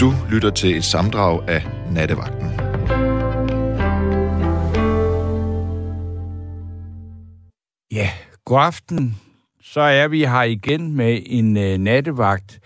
Du 0.00 0.12
lytter 0.30 0.50
til 0.50 0.76
et 0.76 0.84
samdrag 0.84 1.48
af 1.48 1.62
Nattevagten. 1.92 2.50
Ja, 7.92 8.10
god 8.44 8.60
aften. 8.60 9.16
Så 9.62 9.80
er 9.80 10.08
vi 10.08 10.24
her 10.24 10.42
igen 10.42 10.96
med 10.96 11.22
en 11.26 11.56
øh, 11.56 11.78
nattevagt 11.78 12.60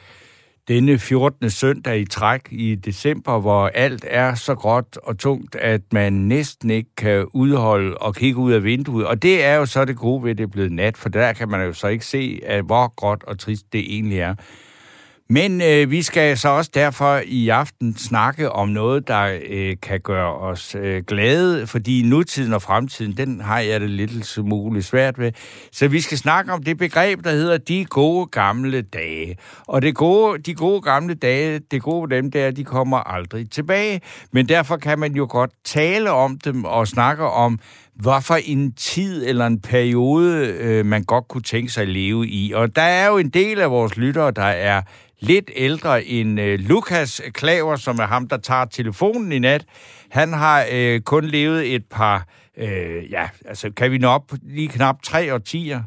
denne 0.68 0.98
14. 0.98 1.50
søndag 1.50 2.00
i 2.00 2.04
træk 2.04 2.40
i 2.50 2.74
december, 2.74 3.40
hvor 3.40 3.66
alt 3.66 4.04
er 4.08 4.34
så 4.34 4.54
gråt 4.54 4.98
og 5.02 5.18
tungt, 5.18 5.56
at 5.56 5.80
man 5.92 6.12
næsten 6.12 6.70
ikke 6.70 6.90
kan 6.96 7.26
udholde 7.32 7.98
og 7.98 8.14
kigge 8.14 8.38
ud 8.38 8.52
af 8.52 8.64
vinduet. 8.64 9.06
Og 9.06 9.22
det 9.22 9.44
er 9.44 9.54
jo 9.54 9.66
så 9.66 9.84
det 9.84 9.96
gode 9.96 10.22
ved, 10.22 10.30
at 10.30 10.38
det 10.38 10.44
er 10.44 10.48
blevet 10.48 10.72
nat, 10.72 10.96
for 10.96 11.08
der 11.08 11.32
kan 11.32 11.48
man 11.48 11.66
jo 11.66 11.72
så 11.72 11.88
ikke 11.88 12.06
se, 12.06 12.40
at 12.46 12.64
hvor 12.64 12.94
gråt 12.94 13.24
og 13.24 13.38
trist 13.38 13.72
det 13.72 13.94
egentlig 13.94 14.18
er. 14.18 14.34
Men 15.28 15.62
øh, 15.62 15.90
vi 15.90 16.02
skal 16.02 16.38
så 16.38 16.48
også 16.48 16.70
derfor 16.74 17.20
i 17.24 17.48
aften 17.48 17.96
snakke 17.96 18.52
om 18.52 18.68
noget, 18.68 19.08
der 19.08 19.38
øh, 19.50 19.76
kan 19.82 20.00
gøre 20.00 20.34
os 20.34 20.74
øh, 20.74 21.02
glade, 21.06 21.66
fordi 21.66 22.02
nutiden 22.02 22.52
og 22.52 22.62
fremtiden, 22.62 23.16
den 23.16 23.40
har 23.40 23.58
jeg 23.58 23.80
det 23.80 23.90
lidt 23.90 24.38
muligt 24.38 24.84
svært 24.84 25.18
ved. 25.18 25.32
Så 25.72 25.88
vi 25.88 26.00
skal 26.00 26.18
snakke 26.18 26.52
om 26.52 26.62
det 26.62 26.78
begreb, 26.78 27.24
der 27.24 27.30
hedder 27.30 27.58
de 27.58 27.84
gode 27.84 28.26
gamle 28.26 28.82
dage. 28.82 29.36
Og 29.66 29.82
det 29.82 29.94
gode, 29.94 30.38
de 30.38 30.54
gode 30.54 30.80
gamle 30.80 31.14
dage, 31.14 31.58
det 31.58 31.82
gode 31.82 32.10
ved 32.10 32.16
dem 32.16 32.30
der, 32.30 32.50
de 32.50 32.64
kommer 32.64 32.98
aldrig 32.98 33.50
tilbage. 33.50 34.00
Men 34.32 34.48
derfor 34.48 34.76
kan 34.76 34.98
man 34.98 35.14
jo 35.14 35.26
godt 35.30 35.50
tale 35.64 36.10
om 36.10 36.38
dem 36.38 36.64
og 36.64 36.88
snakke 36.88 37.24
om, 37.24 37.58
hvad 37.94 38.22
for 38.22 38.34
en 38.44 38.72
tid 38.72 39.26
eller 39.26 39.46
en 39.46 39.60
periode, 39.60 40.46
øh, 40.46 40.86
man 40.86 41.04
godt 41.04 41.28
kunne 41.28 41.42
tænke 41.42 41.72
sig 41.72 41.82
at 41.82 41.88
leve 41.88 42.28
i. 42.28 42.52
Og 42.52 42.76
der 42.76 42.82
er 42.82 43.06
jo 43.06 43.18
en 43.18 43.30
del 43.30 43.60
af 43.60 43.70
vores 43.70 43.96
lyttere, 43.96 44.30
der 44.30 44.42
er 44.42 44.82
lidt 45.20 45.50
ældre 45.56 46.04
end 46.04 46.40
øh, 46.40 46.58
Lukas 46.58 47.20
Klaver, 47.34 47.76
som 47.76 47.98
er 47.98 48.06
ham, 48.06 48.28
der 48.28 48.36
tager 48.36 48.64
telefonen 48.64 49.32
i 49.32 49.38
nat. 49.38 49.64
Han 50.10 50.32
har 50.32 50.66
øh, 50.72 51.00
kun 51.00 51.24
levet 51.24 51.74
et 51.74 51.84
par, 51.90 52.26
øh, 52.58 53.10
ja, 53.10 53.28
altså 53.44 53.70
kan 53.76 53.90
vi 53.92 53.98
nå 53.98 54.08
op 54.08 54.32
lige 54.42 54.68
knap 54.68 55.02
tre 55.02 55.34
årtier? 55.34 55.82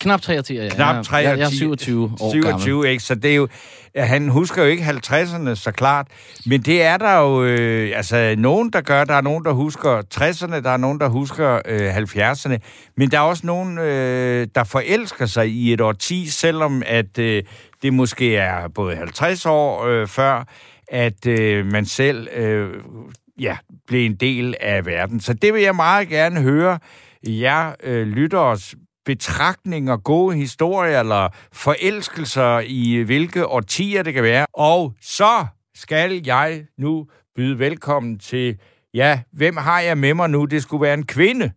Knap 0.00 0.20
23, 0.20 0.62
ja. 0.62 0.68
Knap 0.68 1.04
23. 1.04 1.30
Jeg, 1.30 1.38
jeg 1.38 1.46
er 1.46 1.50
27 1.50 2.12
år 2.20 2.32
27, 2.32 2.76
gammel. 2.76 2.90
ikke? 2.90 3.02
Så 3.02 3.14
det 3.14 3.30
er 3.30 3.34
jo... 3.34 3.48
Han 3.96 4.28
husker 4.28 4.62
jo 4.62 4.68
ikke 4.68 4.82
50'erne, 4.82 5.54
så 5.54 5.72
klart. 5.72 6.06
Men 6.46 6.62
det 6.62 6.82
er 6.82 6.96
der 6.96 7.18
jo... 7.18 7.44
Øh, 7.44 7.92
altså, 7.96 8.34
nogen, 8.38 8.70
der 8.70 8.80
gør. 8.80 9.04
Der 9.04 9.14
er 9.14 9.20
nogen, 9.20 9.44
der 9.44 9.52
husker 9.52 10.02
60'erne. 10.14 10.60
Der 10.60 10.70
er 10.70 10.76
nogen, 10.76 11.00
der 11.00 11.08
husker 11.08 11.60
øh, 11.66 11.96
70'erne. 11.96 12.56
Men 12.96 13.10
der 13.10 13.18
er 13.18 13.22
også 13.22 13.46
nogen, 13.46 13.78
øh, 13.78 14.48
der 14.54 14.64
forelsker 14.64 15.26
sig 15.26 15.48
i 15.48 15.72
et 15.72 15.80
årti, 15.80 16.26
selvom 16.28 16.82
at 16.86 17.18
øh, 17.18 17.42
det 17.82 17.92
måske 17.92 18.36
er 18.36 18.68
både 18.68 18.96
50 18.96 19.46
år 19.46 19.84
øh, 19.84 20.06
før, 20.06 20.44
at 20.88 21.26
øh, 21.26 21.66
man 21.66 21.86
selv 21.86 22.28
øh, 22.36 22.68
ja, 23.38 23.56
blev 23.86 24.06
en 24.06 24.14
del 24.14 24.54
af 24.60 24.86
verden. 24.86 25.20
Så 25.20 25.32
det 25.32 25.54
vil 25.54 25.62
jeg 25.62 25.76
meget 25.76 26.08
gerne 26.08 26.40
høre 26.42 26.78
jer 27.26 27.72
øh, 27.82 28.06
lytteres 28.06 28.74
betragtninger, 29.04 29.96
gode 29.96 30.36
historier 30.36 31.00
eller 31.00 31.28
forelskelser 31.52 32.58
i 32.66 33.02
hvilke 33.02 33.46
årtier 33.46 34.02
det 34.02 34.14
kan 34.14 34.22
være. 34.22 34.46
Og 34.54 34.94
så 35.00 35.46
skal 35.74 36.22
jeg 36.26 36.66
nu 36.78 37.08
byde 37.34 37.58
velkommen 37.58 38.18
til, 38.18 38.60
ja, 38.94 39.22
hvem 39.32 39.56
har 39.56 39.80
jeg 39.80 39.98
med 39.98 40.14
mig 40.14 40.30
nu? 40.30 40.44
Det 40.44 40.62
skulle 40.62 40.82
være 40.82 40.94
en 40.94 41.06
kvinde. 41.06 41.52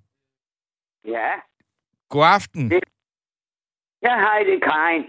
Ja, 1.08 1.31
God 2.09 2.25
aften. 2.25 2.69
Det- 2.71 2.83
jeg 4.02 4.11
har 4.11 4.39
det, 4.39 4.64
Karin. 4.64 5.03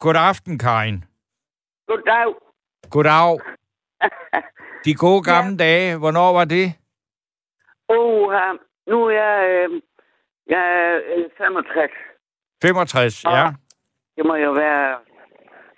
God 0.00 0.14
aften, 0.16 0.58
Karin. 0.58 1.04
Goddag. 1.88 2.34
Goddag. 2.90 3.38
De 4.84 4.94
gode 4.94 5.22
gamle 5.22 5.56
dage, 5.56 5.96
hvornår 5.98 6.32
var 6.32 6.44
det? 6.44 6.72
Oh, 7.88 8.32
nu 8.88 9.04
er 9.04 9.10
jeg, 9.10 9.48
øh, 9.50 9.82
jeg 10.48 10.62
er 10.82 11.00
øh, 11.16 11.30
65. 11.38 11.90
65, 12.62 13.24
ja. 13.24 13.46
Det 14.16 14.26
må 14.26 14.34
jo 14.34 14.52
være 14.52 14.98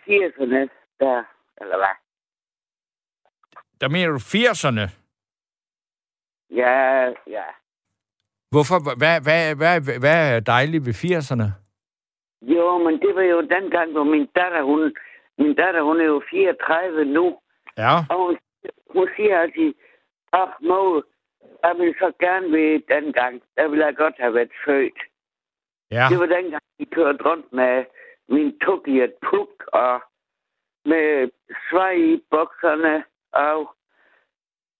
80'erne 0.09 0.61
der, 1.01 1.25
eller 1.61 1.77
hvad? 1.77 1.95
Der 3.81 3.89
mener 3.89 4.11
du 4.13 4.19
80'erne. 4.19 4.85
Ja, 6.51 7.05
ja. 7.37 7.45
Hvorfor? 8.51 8.97
Hvad, 9.03 9.21
hvad, 9.27 9.55
hvad, 9.57 9.99
hvad 10.05 10.37
er 10.37 10.41
dejligt 10.41 10.87
ved 10.87 10.95
80'erne? 11.05 11.47
Jo, 12.43 12.79
men 12.85 12.95
det 13.01 13.15
var 13.15 13.23
jo 13.23 13.41
dengang, 13.41 13.93
hvor 13.93 14.05
min 14.05 14.27
datter, 14.27 14.63
hun, 14.63 14.97
min 15.39 15.55
datter, 15.55 15.83
hun 15.83 16.01
er 16.01 16.05
jo 16.05 16.23
34 16.31 17.05
nu, 17.05 17.39
Ja. 17.79 17.95
og 18.11 18.17
hun, 18.27 18.39
hun 18.91 19.09
siger 19.17 19.39
altid, 19.41 19.75
oh, 20.33 20.49
mor, 20.69 21.05
jeg 21.65 21.75
vil 21.79 21.95
så 21.99 22.13
gerne 22.21 22.47
ved 22.57 22.81
dengang, 22.95 23.43
der 23.57 23.69
ville 23.69 23.87
jeg 23.87 23.97
godt 23.97 24.15
have 24.19 24.35
været 24.35 24.53
født. 24.65 24.99
Ja. 25.91 26.07
Det 26.11 26.19
var 26.19 26.27
dengang, 26.27 26.63
vi 26.79 26.85
kørte 26.85 27.25
rundt 27.29 27.53
med 27.53 27.85
min 28.29 28.59
Tokiat 28.65 29.13
Puk 29.27 29.53
og 29.73 30.03
med 30.85 31.31
svej 31.71 31.93
i 31.93 32.23
bukserne 32.31 33.05
og 33.33 33.59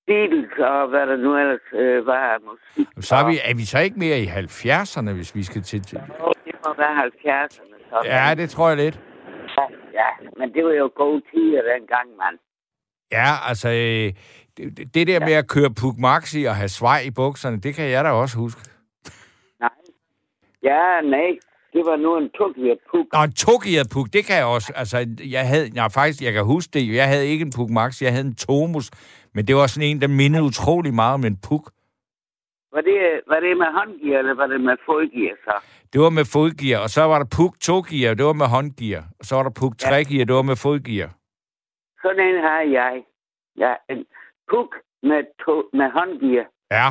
Beatles 0.07 0.53
og 0.59 0.89
hvad 0.89 1.07
der 1.07 1.17
nu 1.17 1.37
ellers 1.37 1.67
øh, 1.73 2.07
var 2.07 2.23
af 2.35 2.41
musik. 2.41 2.87
Så 3.01 3.15
er 3.15 3.27
vi, 3.31 3.37
er 3.51 3.55
vi 3.55 3.65
så 3.73 3.79
ikke 3.79 3.99
mere 3.99 4.19
i 4.19 4.27
70'erne, 4.27 5.13
hvis 5.19 5.35
vi 5.35 5.43
skal 5.43 5.63
til... 5.63 5.81
Og 6.19 6.35
det 6.45 6.55
må 6.67 6.75
være 6.83 6.95
70'erne. 7.07 7.77
Så. 7.91 7.97
Ja, 8.05 8.35
det 8.35 8.51
tror 8.51 8.69
jeg 8.69 8.77
lidt. 8.77 9.01
ja, 10.01 10.11
men 10.37 10.55
det 10.55 10.65
var 10.65 10.73
jo 10.73 10.91
gode 10.95 11.23
tider 11.31 11.63
dengang, 11.63 12.09
mand. 12.17 12.39
Ja, 13.13 13.31
altså, 13.49 13.69
øh, 13.69 14.13
det, 14.77 14.95
det 14.95 15.07
der 15.07 15.21
med 15.21 15.33
at 15.33 15.49
køre 15.49 15.71
Puk 15.81 15.99
Maxi 15.99 16.45
og 16.45 16.57
have 16.57 16.69
svej 16.69 17.01
i 17.07 17.11
bukserne, 17.11 17.61
det 17.61 17.75
kan 17.75 17.91
jeg 17.91 18.05
da 18.05 18.11
også 18.11 18.39
huske. 18.39 18.61
Nej. 19.61 19.71
Ja, 20.63 21.01
nej. 21.01 21.39
Det 21.73 21.83
var 21.87 21.97
nu 21.97 22.17
en 22.17 22.31
Tokiat 22.31 22.79
Puk. 22.91 23.07
Og 23.13 23.25
en 23.25 23.33
togejet 23.33 23.87
Puk, 23.95 24.07
det 24.13 24.25
kan 24.25 24.37
jeg 24.37 24.45
også. 24.45 24.73
Altså, 24.77 24.97
jeg 25.35 25.49
havde, 25.49 25.71
nej, 25.71 25.89
faktisk, 25.89 26.23
jeg 26.23 26.33
kan 26.33 26.45
huske 26.45 26.71
det. 26.73 26.95
Jeg 26.95 27.09
havde 27.09 27.27
ikke 27.27 27.43
en 27.43 27.53
Puk 27.57 27.71
Maxi, 27.71 28.05
jeg 28.05 28.13
havde 28.13 28.27
en 28.27 28.35
Tomus. 28.35 28.91
Men 29.35 29.47
det 29.47 29.57
var 29.57 29.67
sådan 29.67 29.89
en, 29.89 30.01
der 30.01 30.09
mindede 30.09 30.43
utrolig 30.43 30.95
meget 30.95 31.15
om 31.15 31.25
en 31.25 31.39
Puk. 31.49 31.65
Var 32.75 32.81
det, 32.81 33.21
var 33.29 33.41
det 33.41 33.57
med 33.57 33.71
håndgear, 33.79 34.19
eller 34.19 34.35
var 34.35 34.47
det 34.47 34.61
med 34.61 34.77
fodgear 34.87 35.35
så? 35.45 35.55
Det 35.93 36.01
var 36.01 36.11
med 36.11 36.25
fodgear, 36.25 36.79
og 36.85 36.91
så 36.91 37.03
var 37.03 37.19
der 37.19 37.29
Puk 37.37 37.55
2-gear, 37.65 38.15
det 38.15 38.25
var 38.27 38.33
med 38.33 38.47
håndgear. 38.47 39.05
Og 39.19 39.25
så 39.25 39.35
var 39.37 39.43
der 39.43 39.51
Puk 39.61 39.75
3-gear, 39.83 40.25
det 40.25 40.35
var 40.35 40.43
med 40.43 40.57
fodgear. 40.57 41.11
Sådan 42.03 42.25
en 42.29 42.41
har 42.49 42.63
jeg. 42.79 42.95
Ja, 43.57 43.73
en 43.93 44.05
Puk 44.51 44.71
med, 45.03 45.25
to, 45.45 45.55
med 45.73 45.91
håndgear. 45.91 46.47
Ja, 46.71 46.89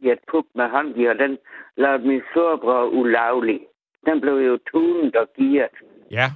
i 0.00 0.10
et 0.10 0.18
puk 0.30 0.46
med 0.54 0.68
håndgear, 0.70 1.12
den 1.12 1.38
lavede 1.76 2.06
min 2.08 2.22
storebror 2.30 2.84
ulovlig. 3.00 3.60
Den 4.06 4.20
blev 4.20 4.34
jo 4.34 4.58
tunet 4.70 5.16
og 5.16 5.28
gearet. 5.38 5.76
ja. 6.10 6.28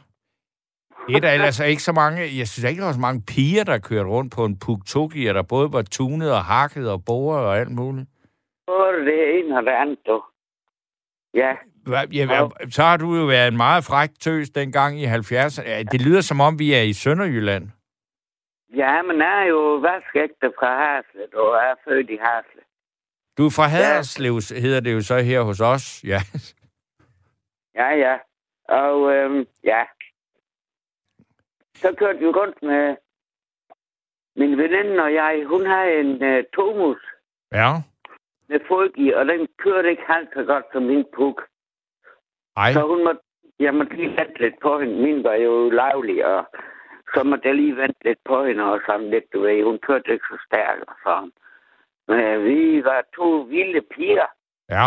Det 1.09 1.17
er 1.17 1.21
der 1.21 1.33
ellers 1.33 1.61
ikke 1.61 1.83
så 1.83 1.93
mange... 1.93 2.21
Jeg 2.21 2.49
synes 2.49 2.65
ikke, 2.71 2.81
der 2.81 2.87
var 2.87 2.93
så 2.93 3.01
mange 3.01 3.23
piger, 3.29 3.65
der 3.65 3.79
kørte 3.79 4.09
rundt 4.09 4.35
på 4.35 4.45
en 4.45 4.59
Puk 4.59 4.79
2-gear, 4.89 5.33
der 5.33 5.43
både 5.43 5.73
var 5.73 5.83
tunet 5.83 6.33
og 6.33 6.45
hakket 6.45 6.91
og 6.93 7.05
boret 7.07 7.45
og 7.47 7.59
alt 7.59 7.71
muligt. 7.71 8.09
Både 8.67 9.05
det 9.05 9.39
ene 9.39 9.57
og 9.59 9.63
det 9.63 9.71
andet, 9.71 9.99
du. 10.07 10.23
Ja, 11.35 11.53
Ja, 12.13 12.49
så 12.71 12.83
har 12.83 12.97
du 12.97 13.15
jo 13.15 13.25
været 13.25 13.49
en 13.49 13.57
meget 13.57 13.85
fræk 13.85 14.11
tøs 14.21 14.51
dengang 14.51 15.01
i 15.01 15.05
70'erne. 15.05 15.69
Ja, 15.69 15.83
Det 15.83 16.03
lyder 16.07 16.21
som 16.21 16.41
om, 16.41 16.59
vi 16.59 16.73
er 16.75 16.83
i 16.83 16.93
Sønderjylland. 16.93 17.69
Ja 18.77 19.03
men 19.03 19.19
jeg 19.19 19.43
er 19.43 19.47
jo 19.47 19.75
vaskægte 19.75 20.53
fra 20.59 20.71
Haslet, 20.83 21.35
og 21.35 21.57
jeg 21.57 21.71
er 21.71 21.75
født 21.85 22.11
i 22.11 22.17
Haslet. 22.17 22.65
Du 23.39 23.47
er 23.47 23.51
fra 23.57 23.67
Haderslev, 23.67 24.35
hedder 24.63 24.81
det 24.81 24.93
jo 24.95 25.01
så 25.01 25.19
her 25.19 25.41
hos 25.43 25.61
os. 25.61 26.05
Ja. 26.05 26.21
Ja, 27.75 27.89
ja. 28.05 28.19
Og 28.69 29.13
øhm, 29.15 29.47
ja. 29.65 29.83
Så 31.75 31.95
kørte 31.99 32.19
vi 32.19 32.27
rundt 32.27 32.63
med 32.63 32.97
min 34.37 34.59
veninde 34.59 35.03
og 35.03 35.15
jeg. 35.15 35.45
Hun 35.47 35.67
har 35.67 35.85
en 35.85 36.11
uh, 36.23 36.45
Tomus 36.55 37.03
Ja. 37.53 37.71
med 38.49 38.61
fodgear, 38.69 39.19
og 39.19 39.27
den 39.27 39.49
kørte 39.59 39.91
ikke 39.91 40.03
halvt 40.07 40.31
så 40.35 40.45
godt 40.45 40.65
som 40.73 40.83
min 40.83 41.05
puk. 41.17 41.47
Ej. 42.57 42.73
Så 42.73 42.81
hun 42.87 43.05
måtte, 43.05 43.21
jeg 43.59 43.75
måtte 43.75 43.97
lige 43.97 44.09
vente 44.09 44.39
lidt 44.41 44.55
på 44.63 44.81
hende. 44.81 45.03
Min 45.03 45.25
var 45.25 45.35
jo 45.35 45.71
lavlig, 45.71 46.27
og 46.27 46.45
så 47.15 47.23
måtte 47.25 47.49
jeg 47.49 47.55
lige 47.57 47.77
vente 47.77 48.05
lidt 48.05 48.19
på 48.25 48.45
hende, 48.45 48.65
og 48.65 48.81
sådan 48.87 49.11
lidt, 49.11 49.33
du 49.33 49.41
ved. 49.41 49.65
Hun 49.65 49.79
kørte 49.79 50.13
ikke 50.13 50.27
så 50.31 50.39
stærkt 50.47 50.85
og 50.89 50.95
sådan. 51.05 51.33
Men 52.09 52.45
vi 52.45 52.85
var 52.85 53.05
to 53.17 53.29
vilde 53.41 53.83
piger, 53.83 54.27
Ja. 54.71 54.87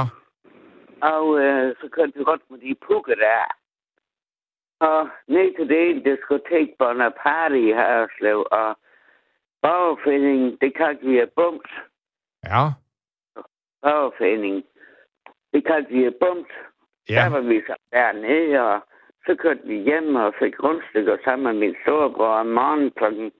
og 1.02 1.40
øh, 1.40 1.76
så 1.82 1.90
kørte 1.92 2.12
vi 2.16 2.24
rundt 2.24 2.44
med 2.52 2.60
de 2.60 2.76
pukke 2.88 3.16
der. 3.16 3.46
Og 4.80 5.10
ned 5.28 5.56
til 5.56 5.70
det 5.70 5.90
ene 5.90 6.04
diskotek 6.04 6.78
Bonaparte 6.80 7.60
i 7.62 7.72
Hørslev, 7.72 8.48
og 8.52 8.78
Borgerforeningen, 9.62 10.58
det 10.62 10.76
kaldte 10.76 11.06
vi 11.06 11.26
bums. 11.36 11.70
Ja. 12.44 12.64
Borgerforeningen, 13.82 14.64
det 15.54 15.66
kaldte 15.66 15.92
vi 15.94 16.10
bums. 16.20 16.52
Ja. 17.10 17.16
Der 17.16 17.30
var 17.30 17.40
vi 17.42 17.62
så 17.68 17.76
dernede, 17.92 18.60
og 18.62 18.82
så 19.26 19.36
kørte 19.42 19.64
vi 19.68 19.78
hjem 19.90 20.16
og 20.16 20.34
fik 20.42 20.56
rundstykker 20.64 21.18
sammen 21.24 21.44
med 21.44 21.54
min 21.54 21.76
storebror 21.82 22.34
om 22.44 22.46
morgenen 22.46 22.92
klokken 23.00 23.32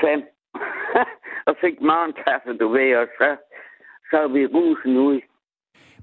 fem. 0.00 0.20
og 1.48 1.56
fik 1.60 1.80
morgenkaffe, 1.80 2.52
du 2.60 2.68
ved, 2.68 2.96
og 2.96 3.06
så, 3.18 3.36
så 4.10 4.16
er 4.24 4.28
vi 4.28 4.46
rusen 4.46 4.96
ud. 4.96 5.20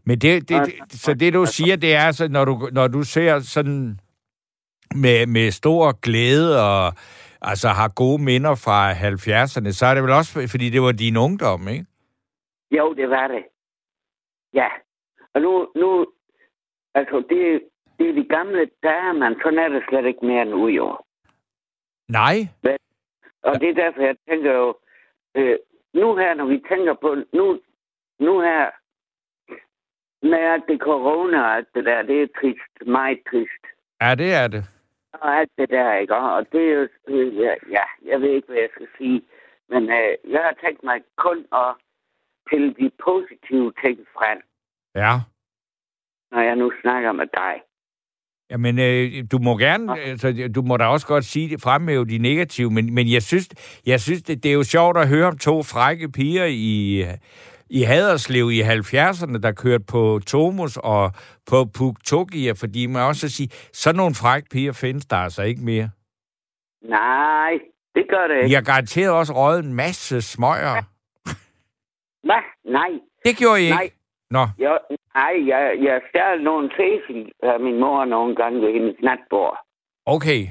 Men 0.06 0.18
det, 0.20 0.50
det, 0.50 0.66
det, 0.66 0.92
så 0.92 1.14
det, 1.14 1.34
du 1.34 1.46
siger, 1.46 1.76
det 1.76 1.96
er 1.96 2.00
altså, 2.00 2.28
når 2.28 2.46
du, 2.46 2.70
når 2.72 2.88
du 2.88 3.04
ser 3.04 3.40
sådan 3.40 4.00
med, 4.96 5.28
med 5.28 5.52
stor 5.52 6.02
glæde 6.02 6.50
og 6.70 6.94
altså 7.42 7.68
har 7.68 7.90
gode 7.96 8.24
minder 8.24 8.56
fra 8.66 8.94
70'erne, 8.94 9.72
så 9.72 9.86
er 9.86 9.94
det 9.94 10.04
vel 10.04 10.12
også, 10.12 10.48
fordi 10.52 10.70
det 10.70 10.82
var 10.82 10.92
din 10.92 11.18
ungdom, 11.18 11.68
ikke? 11.68 11.86
Jo, 12.72 12.94
det 12.94 13.10
var 13.10 13.28
det. 13.28 13.44
Ja. 14.54 14.68
Og 15.34 15.42
nu, 15.42 15.68
nu 15.76 16.06
altså, 16.96 17.24
det, 17.30 17.62
det 18.00 18.10
er 18.10 18.14
de 18.14 18.24
gamle 18.28 18.70
dage, 18.84 19.14
man 19.14 19.36
sådan 19.44 19.60
er 19.60 19.70
det 19.70 19.84
slet 19.90 20.06
ikke 20.06 20.26
mere 20.26 20.46
nu, 20.46 20.68
jo. 20.68 20.98
Nej. 22.10 22.38
Og 23.44 23.60
det 23.62 23.70
er 23.70 23.74
derfor, 23.74 24.02
jeg 24.02 24.16
tænker 24.30 24.54
jo, 24.54 24.78
øh, 25.36 25.58
nu 25.94 26.16
her, 26.16 26.34
når 26.34 26.46
vi 26.46 26.64
tænker 26.70 26.94
på, 26.94 27.16
nu, 27.34 27.60
nu 28.20 28.40
her, 28.40 28.72
med 30.22 30.38
alt 30.40 30.64
det 30.68 30.80
corona 30.82 31.42
og 31.42 31.56
alt 31.56 31.68
det 31.76 31.86
der, 31.86 32.02
det 32.02 32.22
er 32.22 32.28
trist, 32.40 32.88
meget 32.88 33.20
trist. 33.30 33.64
Ja, 34.02 34.16
det 34.16 34.34
er 34.34 34.48
det. 34.48 34.64
Og 35.14 35.38
alt 35.40 35.52
det 35.58 35.70
der, 35.70 35.94
ikke? 35.94 36.16
Og 36.16 36.52
det 36.52 36.62
er 36.70 36.74
jo, 36.74 36.88
øh, 37.08 37.38
ja, 37.38 37.56
ja, 37.70 37.84
jeg 38.06 38.22
ved 38.22 38.30
ikke, 38.30 38.48
hvad 38.48 38.58
jeg 38.58 38.70
skal 38.74 38.88
sige. 38.98 39.22
Men 39.70 39.84
øh, 39.84 40.32
jeg 40.34 40.42
har 40.44 40.56
tænkt 40.66 40.84
mig 40.84 41.04
kun 41.16 41.46
at 41.54 41.76
pille 42.50 42.74
de 42.74 42.92
positive 43.04 43.74
ting 43.84 44.08
frem, 44.18 44.42
Ja. 44.96 45.14
når 46.32 46.42
jeg 46.42 46.56
nu 46.56 46.72
snakker 46.82 47.12
med 47.12 47.28
dig. 47.28 47.62
Jamen, 48.52 48.80
øh, 48.80 49.24
du 49.32 49.38
må 49.38 49.58
gerne, 49.58 50.00
altså, 50.00 50.50
du 50.56 50.62
må 50.62 50.78
da 50.78 50.86
også 50.86 51.08
godt 51.08 51.26
sige 51.26 51.50
det, 51.50 51.62
fremhæve 51.62 52.06
de 52.06 52.18
negative, 52.18 52.72
men, 52.72 52.94
men 52.94 53.12
jeg 53.12 53.22
synes, 53.22 53.50
jeg 53.86 54.02
synes 54.02 54.24
det, 54.24 54.44
det 54.44 54.50
er 54.50 54.54
jo 54.54 54.64
sjovt 54.64 54.98
at 54.98 55.08
høre 55.08 55.28
om 55.28 55.38
to 55.38 55.64
frække 55.64 56.12
piger 56.12 56.46
i, 56.46 57.04
i 57.70 57.82
Haderslev 57.82 58.52
i 58.52 58.62
70'erne, 58.62 59.38
der 59.38 59.52
kørte 59.52 59.84
på 59.88 60.20
Tomus 60.28 60.78
og 60.78 61.12
på 61.48 61.66
Puktogia, 61.78 62.52
fordi 62.52 62.86
man 62.86 63.02
også 63.02 63.30
sige, 63.30 63.50
sådan 63.74 63.98
nogle 63.98 64.16
frække 64.16 64.50
piger 64.50 64.72
findes 64.72 65.06
der 65.06 65.18
altså 65.18 65.44
ikke 65.44 65.62
mere. 65.62 65.90
Nej, 66.90 67.52
det 67.96 68.06
gør 68.10 68.28
det 68.28 68.44
ikke. 68.44 68.56
har 68.56 68.62
garanteret 68.62 69.12
også 69.12 69.34
røget 69.34 69.66
en 69.66 69.74
masse 69.74 70.22
smøger. 70.22 70.84
Hvad? 72.28 72.72
Nej. 72.72 72.90
Det 73.26 73.38
gjorde 73.38 73.62
I 73.62 73.64
ikke? 73.64 73.76
Nej. 73.76 73.90
Nå, 74.32 74.44
Jeg, 74.60 74.80
nej, 75.14 75.36
jeg, 75.48 75.78
jeg 75.82 76.02
stjal 76.10 76.42
nogle 76.42 76.70
cecil 76.80 77.32
af 77.44 77.60
min 77.60 77.80
mor 77.80 78.06
nogle 78.06 78.36
gange 78.36 78.62
ved 78.62 78.74
hendes 78.74 78.96
natbord. 79.02 79.58
okay. 80.06 80.42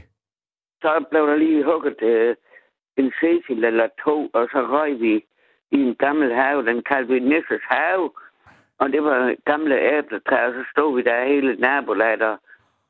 Så 0.83 1.05
blev 1.11 1.27
der 1.27 1.37
lige 1.37 1.65
hugget 1.65 2.03
øh, 2.03 2.37
en 2.97 3.13
cecil 3.21 3.65
eller 3.65 3.89
to, 4.05 4.31
og 4.35 4.49
så 4.53 4.61
røg 4.75 5.01
vi 5.01 5.15
i 5.71 5.79
en 5.83 5.95
gammel 5.95 6.35
have. 6.35 6.67
Den 6.67 6.83
kaldte 6.83 7.13
vi 7.13 7.21
Nisses 7.21 7.63
have. 7.69 8.11
Og 8.79 8.93
det 8.93 9.05
var 9.05 9.35
gamle 9.45 9.77
æbletræer, 9.99 10.47
og 10.49 10.53
så 10.55 10.65
stod 10.73 10.97
vi 10.97 11.03
der 11.03 11.25
hele 11.25 11.57
nabolaget 11.57 12.23
og 12.23 12.39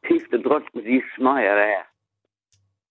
piftede 0.05 0.49
rundt 0.49 0.75
med 0.75 0.83
de 0.83 1.03
smøger 1.17 1.55
der. 1.55 1.83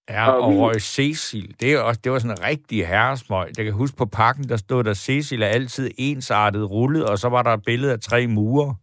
Ja, 0.10 0.32
Og 0.32 0.54
røg 0.58 0.82
Cecil. 0.82 1.56
Det, 1.62 1.74
er 1.74 1.80
også, 1.82 2.02
det 2.04 2.12
var 2.12 2.20
sådan 2.20 2.38
en 2.38 2.44
rigtig 2.44 2.88
herresmøg. 2.88 3.48
Jeg 3.58 3.66
kan 3.66 3.74
huske 3.74 3.98
på 3.98 4.06
pakken, 4.06 4.44
der 4.44 4.58
stod 4.58 4.84
der, 4.84 4.94
Cecil 4.94 5.42
er 5.42 5.48
altid 5.48 5.92
ensartet 5.98 6.72
rullet, 6.72 7.10
og 7.10 7.18
så 7.18 7.30
var 7.30 7.44
der 7.44 7.52
et 7.54 7.64
billede 7.66 7.94
af 7.94 8.00
tre 8.00 8.28
mure. 8.28 8.76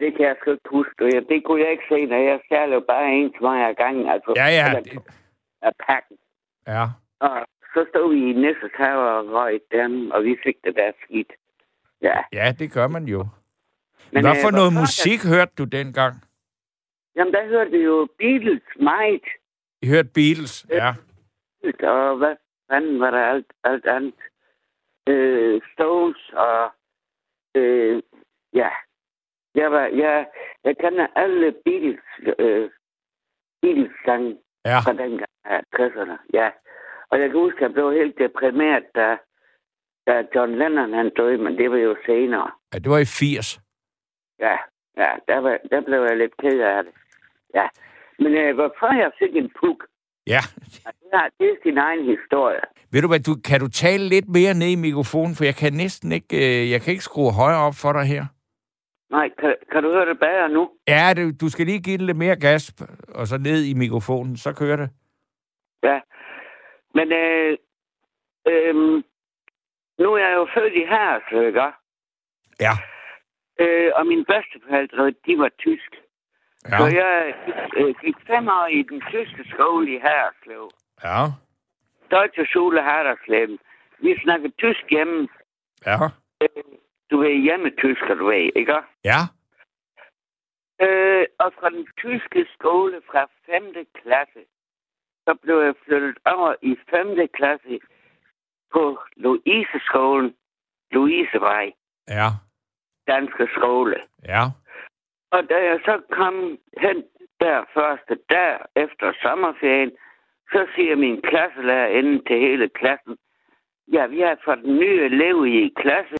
Det 0.00 0.10
kan 0.16 0.24
jeg 0.26 0.36
sgu 0.40 0.50
ikke 0.50 0.68
huske. 0.70 1.04
jeg- 1.14 1.28
Det 1.28 1.44
kunne 1.44 1.60
jeg 1.62 1.70
ikke 1.70 1.84
se, 1.88 2.06
når 2.06 2.16
jeg 2.16 2.40
jo 2.74 2.80
bare 2.88 3.12
en 3.12 3.32
smøg 3.38 3.60
ad 3.68 3.74
gangen. 3.74 4.08
Altså, 4.08 4.32
Ja, 4.36 4.46
ja. 4.58 4.66
eller 4.68 4.80
det- 4.82 5.02
Af 5.62 5.72
pakken. 5.88 6.16
Ja. 6.66 6.84
Og 7.20 7.46
så 7.74 7.86
stod 7.90 8.14
vi 8.14 8.20
i 8.30 8.32
Nisses 8.32 8.74
have 8.74 8.98
og 9.10 9.20
røg 9.36 9.60
dem, 9.72 10.10
og 10.10 10.24
vi 10.24 10.36
fik 10.44 10.56
det 10.64 10.74
der 10.76 10.90
skidt. 11.04 11.32
Ja. 12.02 12.16
ja, 12.32 12.52
det 12.58 12.72
gør 12.72 12.88
man 12.88 13.04
jo. 13.04 13.26
Men, 14.12 14.20
Hvad 14.24 14.36
øh, 14.36 14.42
for 14.44 14.50
noget 14.50 14.72
hvorfor- 14.72 14.80
musik 14.80 15.20
hørte 15.32 15.52
du 15.58 15.64
dengang? 15.64 16.14
Jamen, 17.16 17.32
der 17.34 17.46
hørte 17.48 17.70
vi 17.70 17.76
jo 17.78 18.08
Beatles 18.18 18.62
meget. 18.80 19.26
I 19.82 19.88
hørte 19.88 20.08
Beatles? 20.14 20.66
Ja. 20.70 20.94
Og 21.88 22.16
hvad 22.16 22.36
fanden 22.70 23.00
var 23.00 23.10
der 23.10 23.24
alt, 23.26 23.46
alt 23.64 23.86
andet? 23.86 24.14
Øh, 25.08 25.60
Stones 25.72 26.30
og... 26.32 26.70
Øh, 27.54 28.02
ja. 28.54 28.70
Jeg, 29.54 29.72
var, 29.72 29.86
jeg, 29.86 30.26
jeg 30.64 30.76
kender 30.78 31.06
alle 31.16 31.54
Beatles, 31.64 32.00
øh, 32.38 32.70
Beatles 33.62 33.92
sange 34.04 34.38
Ja. 34.64 34.78
fra 34.84 34.92
dengang 34.92 35.30
af 35.44 35.60
60'erne. 35.76 36.16
Ja. 36.34 36.50
Og 37.10 37.20
jeg 37.20 37.30
kan 37.30 37.38
huske, 37.40 37.56
at 37.56 37.62
jeg 37.62 37.72
blev 37.72 37.92
helt 37.92 38.18
deprimeret, 38.18 38.84
da, 38.94 39.16
da 40.06 40.26
John 40.34 40.54
Lennon 40.58 40.92
han 40.92 41.10
døde, 41.16 41.38
men 41.38 41.58
det 41.58 41.70
var 41.70 41.76
jo 41.76 41.96
senere. 42.06 42.50
ja, 42.74 42.78
det 42.78 42.90
var 42.90 42.98
i 42.98 43.04
80. 43.04 43.60
Ja, 44.38 44.56
ja 44.96 45.10
der, 45.28 45.38
var, 45.38 45.58
der 45.70 45.80
blev 45.80 46.00
jeg 46.02 46.16
lidt 46.16 46.36
ked 46.36 46.60
af 46.60 46.84
det. 46.84 46.92
Ja. 47.54 47.68
Men 48.18 48.34
øh, 48.34 48.54
hvorfor 48.54 48.94
jeg 49.02 49.10
fik 49.18 49.36
en 49.36 49.50
puk, 49.60 49.80
Ja. 50.34 50.40
ja, 51.12 51.20
det 51.38 51.46
er 51.52 51.56
sin 51.62 51.78
egen 51.78 52.04
historie. 52.04 52.60
Ved 52.92 53.02
du 53.02 53.08
hvad, 53.08 53.20
du, 53.20 53.34
kan 53.48 53.60
du 53.60 53.68
tale 53.68 54.08
lidt 54.08 54.28
mere 54.28 54.54
ned 54.54 54.70
i 54.76 54.84
mikrofonen, 54.88 55.34
for 55.36 55.44
jeg 55.44 55.54
kan 55.54 55.72
næsten 55.72 56.12
ikke, 56.12 56.36
øh, 56.36 56.70
jeg 56.70 56.80
kan 56.80 56.90
ikke 56.92 57.04
skrue 57.04 57.32
højere 57.32 57.62
op 57.68 57.74
for 57.82 57.92
dig 57.92 58.04
her. 58.04 58.24
Nej, 59.10 59.28
kan, 59.38 59.54
kan 59.72 59.82
du 59.82 59.88
høre 59.92 60.08
det 60.10 60.18
bedre 60.18 60.48
nu? 60.48 60.70
Ja, 60.88 61.12
det, 61.16 61.40
du 61.40 61.48
skal 61.48 61.66
lige 61.66 61.82
give 61.82 61.98
den 61.98 62.06
lidt 62.06 62.16
mere 62.16 62.36
gas, 62.36 62.74
og 63.14 63.26
så 63.26 63.38
ned 63.38 63.64
i 63.64 63.74
mikrofonen, 63.74 64.36
så 64.36 64.52
kører 64.52 64.76
det. 64.76 64.90
Ja. 65.82 66.00
Men 66.94 67.12
øh, 67.12 67.56
øh, 68.48 68.74
nu 70.02 70.08
er 70.14 70.18
jeg 70.28 70.34
jo 70.34 70.46
født 70.54 70.74
i 70.74 70.84
Haderslev, 70.90 71.46
ikke? 71.46 71.60
Ja. 72.60 72.74
Øh, 73.60 73.92
og 73.96 74.06
mine 74.06 74.24
bedsteforældre, 74.24 75.10
de 75.26 75.38
var 75.38 75.50
tysk. 75.58 75.90
Ja. 76.70 76.78
Så 76.78 76.86
jeg 77.02 77.34
øh, 77.76 77.94
gik 78.04 78.16
fem 78.26 78.48
år 78.48 78.66
i 78.66 78.82
den 78.82 79.00
tyske 79.12 79.44
skole 79.52 79.90
i 79.94 79.98
Haderslev. 79.98 80.70
Ja. 81.04 81.20
Deutsche 82.10 82.46
Schule 82.46 82.82
Haderslev. 82.82 83.58
Vi 83.98 84.18
snakker 84.22 84.48
tysk 84.58 84.84
hjemme. 84.90 85.28
Ja. 85.86 85.96
Du 87.10 87.18
ved, 87.18 87.34
hjemmetysker, 87.42 88.14
du 88.14 88.26
ved, 88.26 88.50
ikke? 88.56 88.78
Ja. 89.04 89.20
Øh, 90.84 91.26
og 91.38 91.52
fra 91.60 91.70
den 91.70 91.86
tyske 91.98 92.46
skole 92.58 93.00
fra 93.10 93.26
5. 93.46 93.62
klasse, 94.02 94.40
så 95.24 95.34
blev 95.42 95.56
jeg 95.58 95.74
flyttet 95.84 96.18
over 96.24 96.54
i 96.62 96.76
5. 96.90 97.28
klasse 97.34 97.78
på 98.72 98.98
Louise-skolen, 99.16 100.34
Louisevej, 100.90 101.72
Ja. 102.08 102.28
danske 103.06 103.48
skole. 103.56 103.96
Ja. 104.24 104.42
Og 105.30 105.48
da 105.50 105.56
jeg 105.70 105.80
så 105.84 106.02
kom 106.10 106.58
hen 106.82 107.04
der 107.40 107.64
første 107.74 108.14
dag 108.30 108.58
efter 108.76 109.12
sommerferien, 109.22 109.92
så 110.52 110.66
siger 110.74 110.96
min 110.96 111.22
klasselærer 111.22 111.86
inden 111.98 112.24
til 112.24 112.38
hele 112.38 112.68
klassen, 112.68 113.16
ja, 113.92 114.06
vi 114.06 114.20
har 114.20 114.38
fået 114.44 114.64
en 114.64 114.76
ny 114.76 114.92
elev 115.10 115.46
i 115.46 115.72
klasse. 115.76 116.18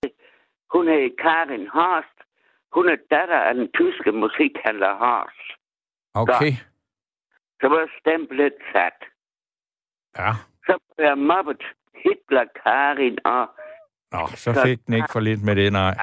Hun 0.73 0.89
hedder 0.89 1.17
Karin 1.23 1.69
Horst. 1.69 2.19
Hun 2.73 2.89
er 2.89 2.97
datter 3.11 3.39
af 3.39 3.55
den 3.55 3.69
tyske 3.73 4.13
musikhandler 4.13 4.95
Horst. 4.95 5.49
Okay. 6.15 6.53
Så 7.61 7.69
var 7.69 7.91
stemplet 8.01 8.55
sat. 8.73 9.01
Ja. 10.19 10.31
Så 10.67 10.79
blev 10.97 11.07
jeg 11.07 11.19
mobbet 11.19 11.63
Hitler, 11.95 12.45
Karin 12.65 13.19
og 13.25 13.49
Nå, 14.13 14.27
så 14.27 14.61
fik 14.65 14.87
den 14.87 14.95
ikke 14.95 15.09
for 15.13 15.21
lidt 15.21 15.45
med 15.45 15.57
det, 15.57 15.73
nej. 15.73 15.95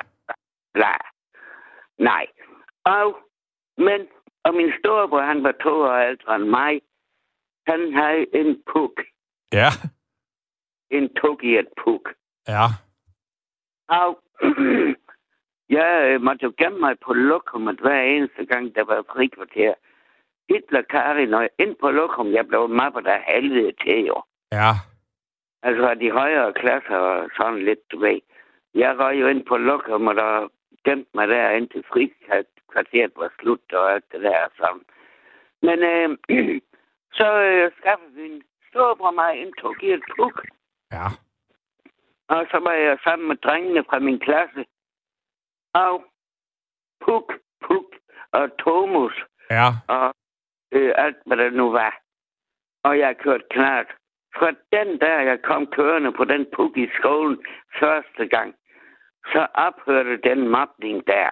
bla. 0.74 0.94
Nej. 2.10 2.26
Og, 2.86 3.18
men, 3.78 4.08
og 4.44 4.54
min 4.54 4.72
storebror, 4.80 5.22
han 5.22 5.44
var 5.44 5.52
to 5.52 5.70
år 5.70 5.98
ældre 6.10 6.36
end 6.36 6.44
mig. 6.44 6.82
Han 7.68 7.94
havde 7.94 8.36
en 8.36 8.64
puk. 8.74 9.02
Ja. 9.54 9.70
En 10.90 11.16
tuk 11.16 11.44
i 11.44 11.58
et 11.58 11.68
puk. 11.84 12.14
Ja. 12.48 12.66
Og 13.88 14.20
jeg 15.78 15.90
øh, 16.08 16.22
måtte 16.22 16.44
jo 16.44 16.54
gemme 16.58 16.80
mig 16.80 17.00
på 17.00 17.14
lokummet 17.14 17.80
hver 17.80 18.02
eneste 18.02 18.46
gang, 18.46 18.76
der 18.76 18.84
var 18.84 19.04
frikvarter. 19.14 19.74
Hitler, 20.50 20.82
Karin, 20.82 21.34
og 21.34 21.50
ind 21.60 21.76
på 21.76 21.92
lokum, 21.92 22.34
jeg 22.34 22.48
blev 22.48 22.70
mappet 22.70 23.08
af 23.08 23.24
helvede 23.28 23.72
til 23.72 24.06
jo. 24.06 24.24
Ja. 24.52 24.72
Altså 25.64 25.94
de 25.94 26.12
højere 26.12 26.54
klasser 26.54 26.96
og 26.96 27.30
sådan 27.38 27.66
lidt, 27.66 27.92
du 27.92 28.00
ved. 28.00 28.20
Jeg 28.76 29.00
røg 29.00 29.22
jo 29.22 29.28
ind 29.28 29.46
på 29.46 29.58
lokum, 29.58 30.08
og 30.08 30.16
der 30.16 30.48
gemte 30.86 31.10
mig 31.14 31.28
der 31.28 31.50
indtil 31.50 31.84
frikvarteret 31.92 33.12
var 33.16 33.32
slut 33.40 33.74
og 33.74 33.94
alt 33.94 34.12
det 34.12 34.22
der 34.22 34.48
sammen. 34.58 34.86
Men 35.62 35.78
øh, 35.84 36.10
så 37.20 37.28
øh, 37.42 37.72
skaffede 37.80 38.12
min 38.16 38.44
storebror 38.70 39.12
mig 39.12 39.32
en 39.38 39.54
et 39.82 40.04
puk. 40.18 40.46
Ja. 40.92 41.08
Og 42.28 42.46
så 42.52 42.60
var 42.60 42.74
jeg 42.74 42.98
sammen 43.04 43.28
med 43.28 43.36
drengene 43.36 43.84
fra 43.90 44.00
min 44.00 44.20
klasse. 44.20 44.66
Og 45.74 46.06
Puk, 47.06 47.34
Puk 47.62 47.86
og 48.32 48.58
Thomas 48.58 49.14
Ja. 49.52 49.68
og 49.88 50.14
øh, 50.72 50.94
alt, 50.98 51.18
hvad 51.26 51.38
der 51.38 51.50
nu 51.50 51.72
var. 51.72 52.00
Og 52.84 53.00
jeg 53.00 53.18
kørte 53.18 53.44
klart 53.50 53.88
fra 54.38 54.50
den 54.72 55.00
der, 55.00 55.20
jeg 55.20 55.42
kom 55.42 55.68
kørende 55.68 56.12
på 56.12 56.24
den 56.24 56.46
puk 56.56 56.78
i 56.78 56.88
skolen 57.00 57.46
første 57.80 58.28
gang, 58.28 58.56
så 59.26 59.48
ophørte 59.56 60.18
den 60.30 60.48
mobning 60.48 61.08
der. 61.08 61.30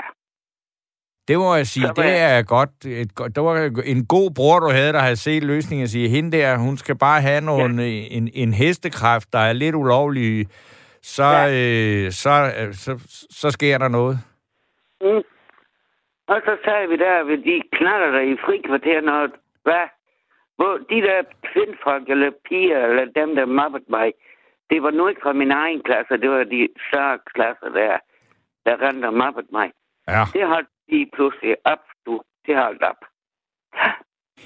Det 1.28 1.38
må 1.40 1.56
jeg 1.56 1.68
sige, 1.68 1.88
det 1.88 1.98
jeg- 2.06 2.38
er 2.40 2.44
godt. 2.44 2.86
Et, 2.86 3.12
det 3.36 3.44
var 3.44 3.56
en 3.86 4.06
god 4.06 4.32
bror, 4.36 4.60
du 4.60 4.70
havde, 4.70 4.94
der 4.94 5.00
havde 5.00 5.16
set 5.16 5.44
løsningen 5.44 5.84
og 5.84 5.90
sige, 5.90 6.10
hende 6.10 6.38
der, 6.38 6.58
hun 6.58 6.78
skal 6.78 6.98
bare 6.98 7.22
have 7.22 7.42
nogle, 7.42 7.88
en, 8.18 8.30
en 8.34 8.54
hestekræft, 8.54 9.34
der 9.34 9.40
er 9.40 9.54
lidt 9.54 9.76
ulovlig, 9.76 10.48
så, 11.02 11.24
Ja. 11.24 11.48
øh, 12.06 12.12
så, 12.12 12.30
øh, 12.60 12.74
så, 12.74 12.92
så 13.30 13.50
sker 13.52 13.78
der 13.78 13.88
noget. 13.88 14.18
Mm. 15.02 15.24
Og 16.28 16.42
så 16.46 16.58
sad 16.66 16.88
vi 16.88 16.98
der 16.98 17.24
ved 17.24 17.38
de 17.38 17.62
knaller 17.78 18.12
der 18.12 18.22
i 18.34 18.38
frikvarteren, 18.46 19.10
og 19.10 19.30
hvad? 19.64 19.86
Hvor 20.56 20.74
de 20.90 21.02
der 21.08 21.20
kvindfolk, 21.54 22.10
eller 22.10 22.32
piger, 22.50 22.86
eller 22.86 23.06
dem, 23.20 23.36
der 23.36 23.46
mobbede 23.46 23.86
mig, 23.90 24.12
det 24.72 24.84
var 24.84 24.92
nu 24.92 25.08
ikke 25.08 25.22
fra 25.24 25.34
min 25.34 25.52
egen 25.52 25.82
klasse, 25.84 26.18
det 26.18 26.30
var 26.30 26.44
de 26.44 26.68
større 26.88 27.20
klasser 27.34 27.70
der, 27.70 27.98
der 28.66 28.82
rendte 28.82 29.06
og 29.06 29.14
mobbede 29.14 29.48
mig. 29.52 29.72
Ja. 30.08 30.24
Det 30.34 30.48
holdt 30.48 30.70
de 30.92 31.10
pludselig 31.14 31.56
op, 31.66 31.84
du. 32.06 32.22
Det 32.46 32.56
holdt 32.58 32.84
op. 32.84 33.02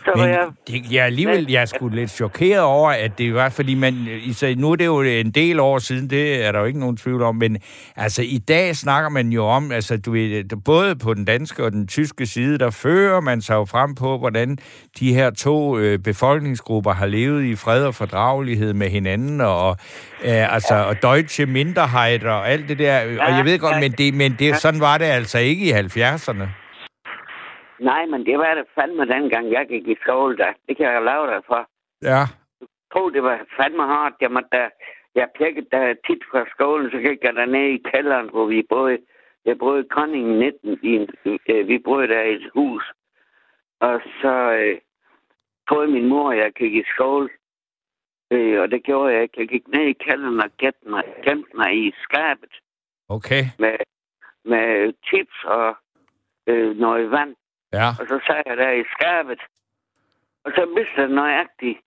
Så 0.05 0.11
Men 0.15 0.29
jeg... 0.29 0.47
det, 0.67 0.91
jeg 0.91 1.05
alligevel 1.05 1.45
jeg 1.49 1.61
er 1.61 1.65
sgu 1.65 1.87
lidt 1.87 2.11
chokeret 2.11 2.61
over, 2.61 2.89
at 2.89 3.17
det 3.17 3.33
var, 3.33 3.49
fordi 3.49 3.75
man, 3.75 4.07
især, 4.23 4.55
nu 4.55 4.71
er 4.71 4.75
det 4.75 4.85
jo 4.85 5.01
en 5.01 5.31
del 5.31 5.59
år 5.59 5.79
siden, 5.79 6.09
det 6.09 6.45
er 6.45 6.51
der 6.51 6.59
jo 6.59 6.65
ikke 6.65 6.79
nogen 6.79 6.97
tvivl 6.97 7.21
om, 7.21 7.35
men 7.35 7.57
altså 7.95 8.21
i 8.21 8.37
dag 8.37 8.75
snakker 8.75 9.09
man 9.09 9.29
jo 9.29 9.45
om, 9.45 9.71
altså 9.71 9.97
du 9.97 10.11
ved, 10.11 10.43
både 10.65 10.95
på 10.95 11.13
den 11.13 11.25
danske 11.25 11.63
og 11.63 11.71
den 11.71 11.87
tyske 11.87 12.25
side, 12.25 12.57
der 12.57 12.69
fører 12.69 13.21
man 13.21 13.41
sig 13.41 13.53
jo 13.53 13.65
frem 13.65 13.95
på, 13.95 14.17
hvordan 14.17 14.57
de 14.99 15.13
her 15.13 15.29
to 15.29 15.77
øh, 15.77 15.99
befolkningsgrupper 15.99 16.93
har 16.93 17.05
levet 17.05 17.43
i 17.43 17.55
fred 17.55 17.85
og 17.85 17.95
fordragelighed 17.95 18.73
med 18.73 18.89
hinanden, 18.89 19.41
og 19.41 19.77
øh, 20.23 20.53
altså, 20.53 20.75
og 20.75 21.01
deutsche 21.01 21.45
Minderheit 21.45 22.23
og 22.23 22.49
alt 22.49 22.69
det 22.69 22.79
der, 22.79 22.99
og 23.01 23.31
jeg 23.37 23.45
ved 23.45 23.59
godt, 23.59 23.79
men 23.79 23.91
det, 23.91 24.13
men 24.13 24.35
det, 24.39 24.57
sådan 24.57 24.79
var 24.79 24.97
det 24.97 25.05
altså 25.05 25.39
ikke 25.39 25.65
i 25.65 25.71
70'erne. 25.71 26.64
Nej, 27.79 28.05
men 28.05 28.25
det 28.25 28.37
var 28.37 28.55
det 28.55 28.65
fandme 28.75 29.05
dengang, 29.05 29.51
jeg 29.51 29.67
gik 29.67 29.87
i 29.87 29.97
skole 30.01 30.37
der. 30.37 30.53
Det 30.67 30.77
kan 30.77 30.85
jeg 30.85 31.03
lave 31.03 31.27
dig 31.27 31.41
for. 31.47 31.69
Ja, 32.01 32.21
tror, 32.95 33.09
det 33.09 33.23
var 33.23 33.45
fandme 33.57 33.85
hårdt. 33.93 34.15
Jeg, 34.21 34.31
måtte, 34.31 34.49
da, 34.51 34.69
jeg 35.15 35.27
pjekkede 35.37 35.69
da 35.71 35.93
tit 36.07 36.23
fra 36.31 36.45
skolen, 36.53 36.91
så 36.91 36.97
gik 36.97 37.23
jeg 37.23 37.33
dernede 37.35 37.73
i 37.73 37.83
kælderen, 37.91 38.29
hvor 38.29 38.45
vi 38.45 38.65
boede. 38.69 38.97
Jeg 39.45 39.57
boede 39.57 39.81
i 39.81 39.87
Koningen 39.89 40.39
19. 40.39 40.79
I 40.81 40.89
en, 40.95 41.09
øh, 41.25 41.67
vi 41.67 41.77
boede 41.79 42.07
der 42.07 42.21
i 42.21 42.33
et 42.35 42.49
hus. 42.53 42.83
Og 43.79 44.01
så 44.21 44.35
øh, 44.59 44.77
troede 45.69 45.91
min 45.91 46.07
mor, 46.07 46.31
at 46.31 46.37
jeg 46.37 46.51
gik 46.53 46.73
i 46.75 46.83
skole. 46.95 47.29
Øh, 48.31 48.61
og 48.61 48.71
det 48.71 48.83
gjorde 48.83 49.13
jeg 49.13 49.23
ikke. 49.23 49.41
Jeg 49.41 49.47
gik 49.47 49.67
ned 49.67 49.85
i 49.87 49.93
kælderen 49.93 50.39
og 50.39 50.49
gemte 50.57 50.89
mig, 50.89 51.03
gemte 51.23 51.57
mig 51.57 51.87
i 51.87 51.93
skabet 52.03 52.53
okay. 53.09 53.43
med, 53.59 53.77
med 54.45 54.93
chips 55.07 55.43
og 55.43 55.75
øh, 56.47 56.77
noget 56.77 57.11
vand. 57.11 57.35
Ja, 57.79 57.87
Og 57.99 58.05
så 58.11 58.17
sad 58.27 58.41
jeg 58.45 58.57
der 58.57 58.71
i 58.71 58.83
skabet. 58.95 59.41
Og 60.45 60.51
så 60.55 60.63
vidste 60.77 61.01
jeg 61.01 61.09
nøjagtigt, 61.09 61.79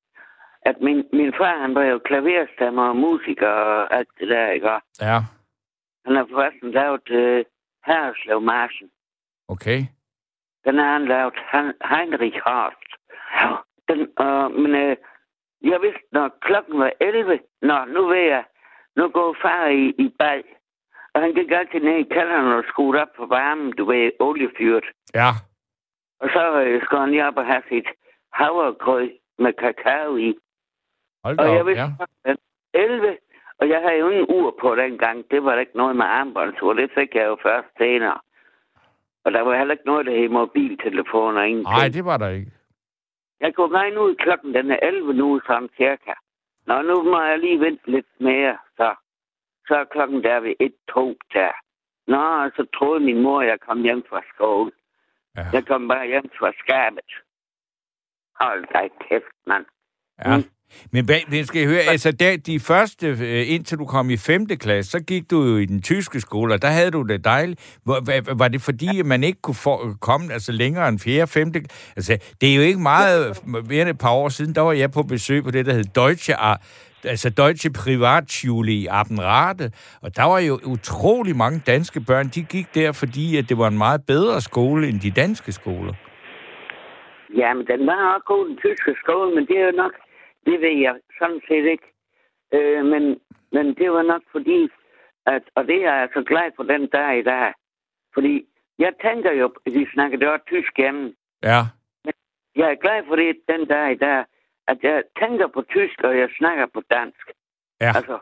at 0.62 0.76
min, 0.80 1.04
min 1.12 1.32
far, 1.38 1.58
han 1.64 1.74
var 1.74 1.82
jo 1.84 1.98
klaverstammer 1.98 2.88
og 2.88 2.96
musiker 2.96 3.48
og 3.48 3.94
alt 3.96 4.08
det 4.20 4.28
der, 4.28 4.50
ikke? 4.50 4.70
Ja, 5.00 5.18
Han 6.06 6.16
har 6.16 6.26
forresten 6.32 6.70
lavet 6.70 7.10
øh, 7.10 7.44
Herreslev 7.86 8.40
Marsen. 8.40 8.90
okay. 9.48 9.80
Den 10.64 10.78
har 10.78 10.92
han 10.92 11.04
lavet 11.04 11.34
han, 11.36 11.72
Heinrich 11.90 12.38
Horst. 12.46 12.90
Ja, 13.40 13.48
den, 13.88 14.00
øh, 14.20 14.50
men 14.62 14.74
øh, 14.74 14.96
jeg 15.62 15.78
vidste, 15.82 16.04
når 16.12 16.28
klokken 16.40 16.78
var 16.80 16.92
11, 17.00 17.38
nå, 17.62 17.84
nu 17.84 18.06
ved 18.06 18.24
jeg, 18.34 18.44
nu 18.96 19.08
går 19.08 19.36
far 19.42 19.66
i, 19.66 19.84
i 20.04 20.08
bag. 20.18 20.44
Og 21.14 21.20
han 21.22 21.34
gik 21.34 21.50
altid 21.50 21.80
ned 21.80 21.96
i 21.98 22.08
kælderen 22.14 22.46
og 22.52 22.64
skruede 22.68 23.02
op 23.02 23.08
på 23.16 23.26
varmen, 23.26 23.72
du 23.72 23.84
ved, 23.84 24.10
oliefyret. 24.20 24.84
Ja, 25.14 25.30
Og 26.20 26.28
så 26.34 26.62
øh, 26.62 26.82
skulle 26.82 27.00
han 27.00 27.10
lige 27.10 27.26
op 27.26 27.36
og 27.36 27.46
have 27.46 27.62
sit 27.68 27.88
havregrød 28.32 29.10
med 29.38 29.52
kakao 29.52 30.16
i. 30.16 30.38
hold 31.24 31.38
Og 31.38 31.46
jeg 31.46 31.60
op, 31.60 31.66
vidste, 31.66 31.82
ja. 31.82 32.30
at 32.30 32.36
11, 32.74 33.16
og 33.58 33.68
jeg 33.68 33.80
havde 33.80 33.98
jo 33.98 34.08
ingen 34.08 34.26
ur 34.28 34.56
på 34.60 34.74
dengang. 34.74 35.30
Det 35.30 35.44
var 35.44 35.52
der 35.52 35.60
ikke 35.60 35.76
noget 35.76 35.96
med 35.96 36.04
armbåndsur. 36.06 36.72
Det 36.72 36.90
fik 36.94 37.14
jeg 37.14 37.26
jo 37.26 37.36
først 37.42 37.68
senere. 37.78 38.18
Og 39.24 39.32
der 39.32 39.40
var 39.40 39.58
heller 39.58 39.74
ikke 39.74 39.86
noget, 39.86 40.06
der 40.06 40.16
hed 40.16 40.28
mobiltelefoner. 40.28 41.62
Nej, 41.62 41.88
det 41.88 42.04
var 42.04 42.16
der 42.16 42.28
ikke. 42.28 42.52
Jeg 43.40 43.54
kunne 43.54 43.78
regne 43.78 44.00
ud, 44.00 44.14
klokken 44.14 44.54
den 44.54 44.70
er 44.70 44.78
11 44.82 45.14
nu, 45.14 45.40
sådan 45.46 45.68
cirka. 45.76 46.12
Nå, 46.66 46.82
nu 46.82 47.02
må 47.02 47.22
jeg 47.22 47.38
lige 47.38 47.60
vente 47.60 47.90
lidt 47.90 48.06
mere, 48.20 48.56
så. 48.76 48.94
Så 49.68 49.74
er 49.74 49.84
klokken 49.84 50.22
der 50.22 50.40
ved 50.40 50.54
1-2 50.62 51.14
der. 51.32 51.52
Nå, 52.06 52.22
og 52.44 52.50
så 52.56 52.66
troede 52.74 53.00
min 53.00 53.22
mor, 53.22 53.42
jeg 53.42 53.60
kom 53.60 53.82
hjem 53.82 54.02
fra 54.08 54.22
skole. 54.34 54.70
Ja. 55.38 55.44
Jeg 55.52 55.62
kom 55.66 55.88
bare 55.88 56.06
hjem 56.06 56.28
fra 56.38 56.50
skabet. 56.62 57.10
Hold 58.40 58.62
dig 58.74 58.86
kæft, 59.08 59.34
mand. 59.46 59.64
Ja. 60.24 60.36
Mm. 60.36 60.44
Men 60.92 61.04
hvad, 61.04 61.44
skal 61.44 61.58
jeg 61.60 61.68
høre, 61.68 61.80
altså 61.80 62.12
der, 62.12 62.36
de 62.36 62.60
første, 62.60 63.06
øh, 63.06 63.52
indtil 63.54 63.78
du 63.78 63.84
kom 63.84 64.10
i 64.10 64.16
5. 64.16 64.46
klasse, 64.46 64.90
så 64.90 65.00
gik 65.00 65.30
du 65.30 65.42
jo 65.44 65.56
i 65.56 65.64
den 65.64 65.82
tyske 65.82 66.20
skole, 66.20 66.54
og 66.54 66.62
der 66.62 66.68
havde 66.68 66.90
du 66.90 67.02
det 67.02 67.24
dejligt. 67.24 67.78
Hvad, 67.84 68.36
var 68.36 68.48
det 68.48 68.62
fordi, 68.62 69.00
at 69.00 69.06
man 69.06 69.24
ikke 69.24 69.42
kunne 69.42 69.54
for, 69.54 69.96
komme 70.00 70.32
altså 70.32 70.52
længere 70.52 70.88
end 70.88 70.98
4. 70.98 71.26
5. 71.26 71.52
Altså, 71.96 72.18
det 72.40 72.50
er 72.50 72.56
jo 72.56 72.62
ikke 72.62 72.80
meget, 72.80 73.42
mere 73.46 73.82
end 73.82 73.90
et 73.90 73.98
par 73.98 74.12
år 74.12 74.28
siden, 74.28 74.54
der 74.54 74.60
var 74.60 74.72
jeg 74.72 74.90
på 74.90 75.02
besøg 75.02 75.44
på 75.44 75.50
det, 75.50 75.66
der 75.66 75.72
hed 75.72 75.84
Deutsche, 75.84 76.34
altså 77.08 77.28
Deutsche 77.30 77.70
Privatschule 77.82 78.72
i 78.72 78.86
Appenrade, 79.00 79.66
og 80.02 80.16
der 80.16 80.26
var 80.32 80.40
jo 80.48 80.54
utrolig 80.74 81.36
mange 81.36 81.58
danske 81.66 82.00
børn, 82.08 82.26
de 82.36 82.42
gik 82.54 82.74
der, 82.74 82.92
fordi 82.92 83.36
at 83.38 83.44
det 83.48 83.58
var 83.58 83.68
en 83.68 83.78
meget 83.78 84.02
bedre 84.06 84.40
skole 84.40 84.88
end 84.88 85.00
de 85.00 85.10
danske 85.10 85.52
skoler. 85.52 85.94
Jamen, 87.40 87.66
den 87.66 87.86
var 87.86 88.14
også 88.14 88.24
god, 88.26 88.48
den 88.48 88.56
tyske 88.56 88.92
skole, 89.02 89.34
men 89.34 89.46
det 89.46 89.56
er 89.60 89.66
jo 89.70 89.76
nok, 89.84 89.94
det 90.46 90.60
ved 90.60 90.76
jeg 90.86 90.94
sådan 91.18 91.40
set 91.48 91.66
ikke. 91.74 91.88
Øh, 92.54 92.84
men, 92.92 93.02
men 93.52 93.66
det 93.74 93.88
var 93.96 94.02
nok 94.02 94.22
fordi, 94.32 94.68
at, 95.26 95.42
og 95.56 95.62
det 95.66 95.78
er 95.84 95.94
jeg 96.00 96.08
så 96.14 96.22
glad 96.30 96.50
for 96.56 96.62
den 96.62 96.86
dag 96.86 97.18
i 97.18 97.22
dag. 97.22 97.52
Fordi 98.14 98.44
jeg 98.78 98.92
tænker 99.02 99.32
jo, 99.32 99.46
vi 99.64 99.86
snakker 99.94 100.18
det 100.18 100.28
også 100.28 100.44
tysk 100.46 100.72
hjemme. 100.76 101.12
Ja, 101.42 101.60
Jeg 102.56 102.70
er 102.70 102.82
glad 102.84 103.00
for 103.08 103.16
det 103.16 103.36
den 103.48 103.68
dag 103.68 103.92
i 103.92 103.98
dag, 104.06 104.24
at 104.70 104.78
jeg 104.82 105.02
tænker 105.20 105.46
på 105.54 105.60
tysk, 105.74 105.98
og 106.08 106.18
jeg 106.22 106.28
snakker 106.38 106.66
på 106.74 106.80
dansk. 106.96 107.26
ja, 107.80 107.92
Altså, 107.98 108.18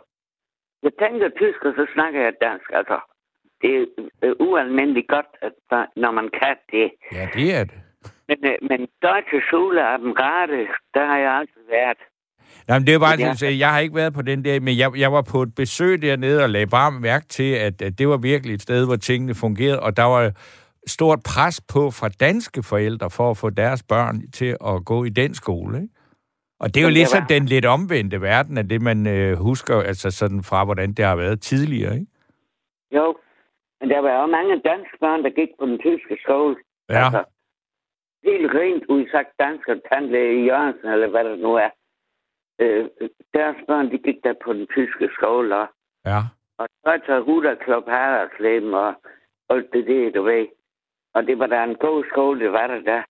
jeg 0.83 0.93
tænker 1.03 1.29
tysk, 1.41 1.61
og 1.69 1.73
så 1.79 1.85
snakker 1.95 2.21
jeg 2.26 2.33
dansk. 2.47 2.69
Altså, 2.81 2.99
det 3.62 3.71
er 3.81 3.85
øh, 4.25 4.33
ualmindeligt 4.49 5.09
godt, 5.09 5.31
at, 5.47 5.53
når 5.97 6.11
man 6.11 6.29
kan 6.41 6.57
det. 6.73 6.88
ja, 7.12 7.29
det 7.35 7.55
er 7.59 7.65
det. 7.65 7.79
Men, 8.29 8.38
øh, 8.50 8.57
men 8.71 8.81
Deutsche 9.03 9.41
Schule 9.49 9.81
af 9.93 9.99
dem 9.99 10.12
rette, 10.12 10.67
der 10.95 11.05
har 11.07 11.19
jeg 11.19 11.33
altid 11.33 11.62
været. 11.71 11.99
Nej, 12.69 12.79
men 12.79 12.87
det 12.87 12.95
er 12.95 12.99
bare, 12.99 13.17
Ja. 13.19 13.35
ja. 13.43 13.57
jeg 13.59 13.73
har 13.73 13.81
ikke 13.81 13.95
været 13.95 14.15
på 14.15 14.23
den 14.23 14.45
der, 14.45 14.61
men 14.61 14.79
jeg, 14.79 14.91
jeg 14.97 15.12
var 15.12 15.23
på 15.33 15.43
et 15.43 15.55
besøg 15.55 16.03
dernede 16.03 16.43
og 16.43 16.50
lagde 16.50 16.67
bare 16.67 16.93
mærke 16.93 17.26
til, 17.26 17.53
at, 17.55 17.83
at 17.83 17.99
det 17.99 18.09
var 18.09 18.17
virkelig 18.17 18.55
et 18.55 18.62
sted, 18.62 18.87
hvor 18.87 18.97
tingene 18.97 19.35
fungerede, 19.35 19.81
og 19.81 19.97
der 19.97 20.03
var 20.03 20.33
stort 20.87 21.19
pres 21.25 21.61
på 21.73 21.91
fra 21.91 22.09
danske 22.09 22.62
forældre 22.62 23.11
for 23.11 23.31
at 23.31 23.37
få 23.37 23.50
deres 23.50 23.83
børn 23.83 24.31
til 24.33 24.57
at 24.67 24.85
gå 24.85 25.05
i 25.05 25.09
den 25.09 25.35
skole, 25.35 25.83
ikke? 25.83 25.95
Og 26.61 26.67
det 26.75 26.77
er 26.81 26.85
jo 26.85 26.91
ligesom 27.01 27.21
var- 27.23 27.27
den 27.35 27.45
lidt 27.47 27.67
omvendte 27.67 28.21
verden 28.21 28.59
af 28.59 28.69
det, 28.69 28.83
man 28.83 29.07
øh, 29.07 29.33
husker, 29.49 29.77
altså 29.91 30.11
sådan 30.11 30.43
fra, 30.43 30.65
hvordan 30.65 30.93
det 30.93 31.05
har 31.05 31.17
været 31.17 31.41
tidligere, 31.41 31.95
ikke? 31.95 32.13
Jo, 32.93 33.19
men 33.81 33.91
der 33.91 33.99
var 34.01 34.21
jo 34.21 34.27
mange 34.27 34.61
danske 34.71 34.97
børn, 35.01 35.23
der 35.25 35.31
gik 35.31 35.49
på 35.59 35.67
den 35.67 35.79
tyske 35.79 36.19
skole. 36.25 36.57
Ja, 36.89 37.05
Altså, 37.05 37.25
helt 38.25 38.51
rent 38.55 38.85
udsagt 38.89 39.33
dansk 39.39 39.69
og 39.69 39.77
tandlæge 39.93 40.41
i 40.43 40.45
Jørgensen, 40.45 40.89
eller 40.89 41.09
hvad 41.09 41.25
det 41.25 41.39
nu 41.39 41.55
er. 41.55 41.71
Øh, 42.61 42.85
deres 43.35 43.57
børn, 43.67 43.91
de 43.91 43.99
gik 43.99 44.19
der 44.25 44.35
på 44.45 44.53
den 44.53 44.67
tyske 44.67 45.09
skole, 45.19 45.57
og, 45.57 45.67
ja, 46.07 46.21
og 46.59 46.67
så 46.85 47.01
tager 47.07 47.21
Ruder 47.21 47.55
Klub 47.55 47.85
Haraldsleben, 47.89 48.75
og 48.75 48.95
alt 49.51 49.73
det 49.73 49.87
der, 49.87 50.11
du 50.11 50.23
ved. 50.23 50.47
Og 51.15 51.27
det 51.27 51.39
var 51.39 51.47
da 51.47 51.65
en 51.65 51.75
god 51.75 52.05
skole, 52.13 52.41
det 52.41 52.53
var 52.53 52.67
der 52.67 52.81
der. 52.81 53.03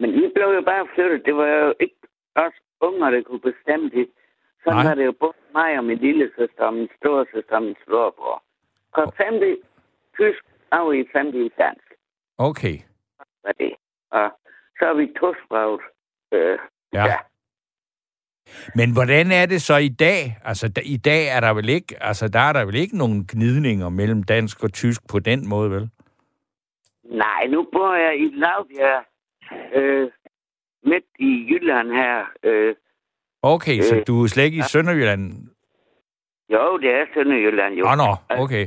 Men 0.00 0.12
vi 0.12 0.24
blev 0.34 0.48
jo 0.58 0.62
bare 0.62 0.86
flyttet. 0.94 1.26
Det 1.26 1.36
var 1.36 1.46
jo 1.46 1.74
ikke 1.80 1.94
os 2.34 2.52
unger, 2.80 3.10
der 3.10 3.22
kunne 3.22 3.40
bestemme 3.40 3.90
det. 3.90 4.06
Sådan 4.64 4.76
Nej. 4.76 4.84
var 4.88 4.94
det 4.94 5.04
jo 5.04 5.14
både 5.20 5.32
mig 5.54 5.78
og 5.78 5.84
min 5.84 5.98
lille 5.98 6.30
søster, 6.36 6.64
og 6.64 6.74
min 6.74 6.88
store 6.96 7.26
søster 7.34 7.56
og 7.56 7.62
min 7.62 7.76
storebror. 7.82 8.42
Fra 8.94 9.04
femte 9.24 9.58
tysk, 10.18 10.42
og 10.70 10.96
i 10.96 11.04
femte 11.12 11.50
dansk 11.58 11.86
okay. 12.38 12.76
var 13.44 13.52
det. 13.52 13.72
Og 14.10 14.30
så 14.78 14.84
er 14.86 14.94
vi 14.94 15.06
tosproget. 15.20 15.80
Øh, 16.32 16.58
Ja. 16.92 17.04
ja. 17.04 17.16
Men 18.74 18.92
hvordan 18.92 19.32
er 19.32 19.46
det 19.46 19.62
så 19.62 19.76
i 19.76 19.88
dag? 19.88 20.38
Altså, 20.44 20.68
da, 20.68 20.80
i 20.84 20.96
dag 20.96 21.28
er 21.36 21.40
der 21.40 21.52
vel 21.54 21.68
ikke, 21.68 21.96
altså, 22.00 22.28
der 22.28 22.38
er 22.40 22.52
der 22.52 22.64
vel 22.64 22.74
ikke 22.74 22.98
nogen 22.98 23.26
gnidninger 23.32 23.88
mellem 23.88 24.22
dansk 24.22 24.64
og 24.64 24.72
tysk 24.72 25.00
på 25.10 25.18
den 25.18 25.48
måde, 25.48 25.70
vel? 25.70 25.90
Nej, 27.04 27.46
nu 27.46 27.68
bor 27.72 27.94
jeg 27.94 28.20
i 28.20 28.30
Lavbjerg, 28.34 29.04
øh, 29.74 30.10
midt 30.86 31.04
i 31.18 31.46
Jylland 31.50 31.90
her. 31.92 32.24
Øh, 32.42 32.74
Okay, 33.42 33.80
så 33.80 33.96
Øh, 33.96 34.02
du 34.06 34.22
er 34.22 34.26
slet 34.28 34.44
ikke 34.44 34.58
i 34.58 34.70
Sønderjylland? 34.72 35.22
Jo, 36.52 36.78
det 36.78 36.90
er 36.94 37.06
Sønderjylland 37.14 37.74
jo. 37.74 37.84
Nå, 37.84 37.94
nå, 37.94 38.10
okay. 38.44 38.66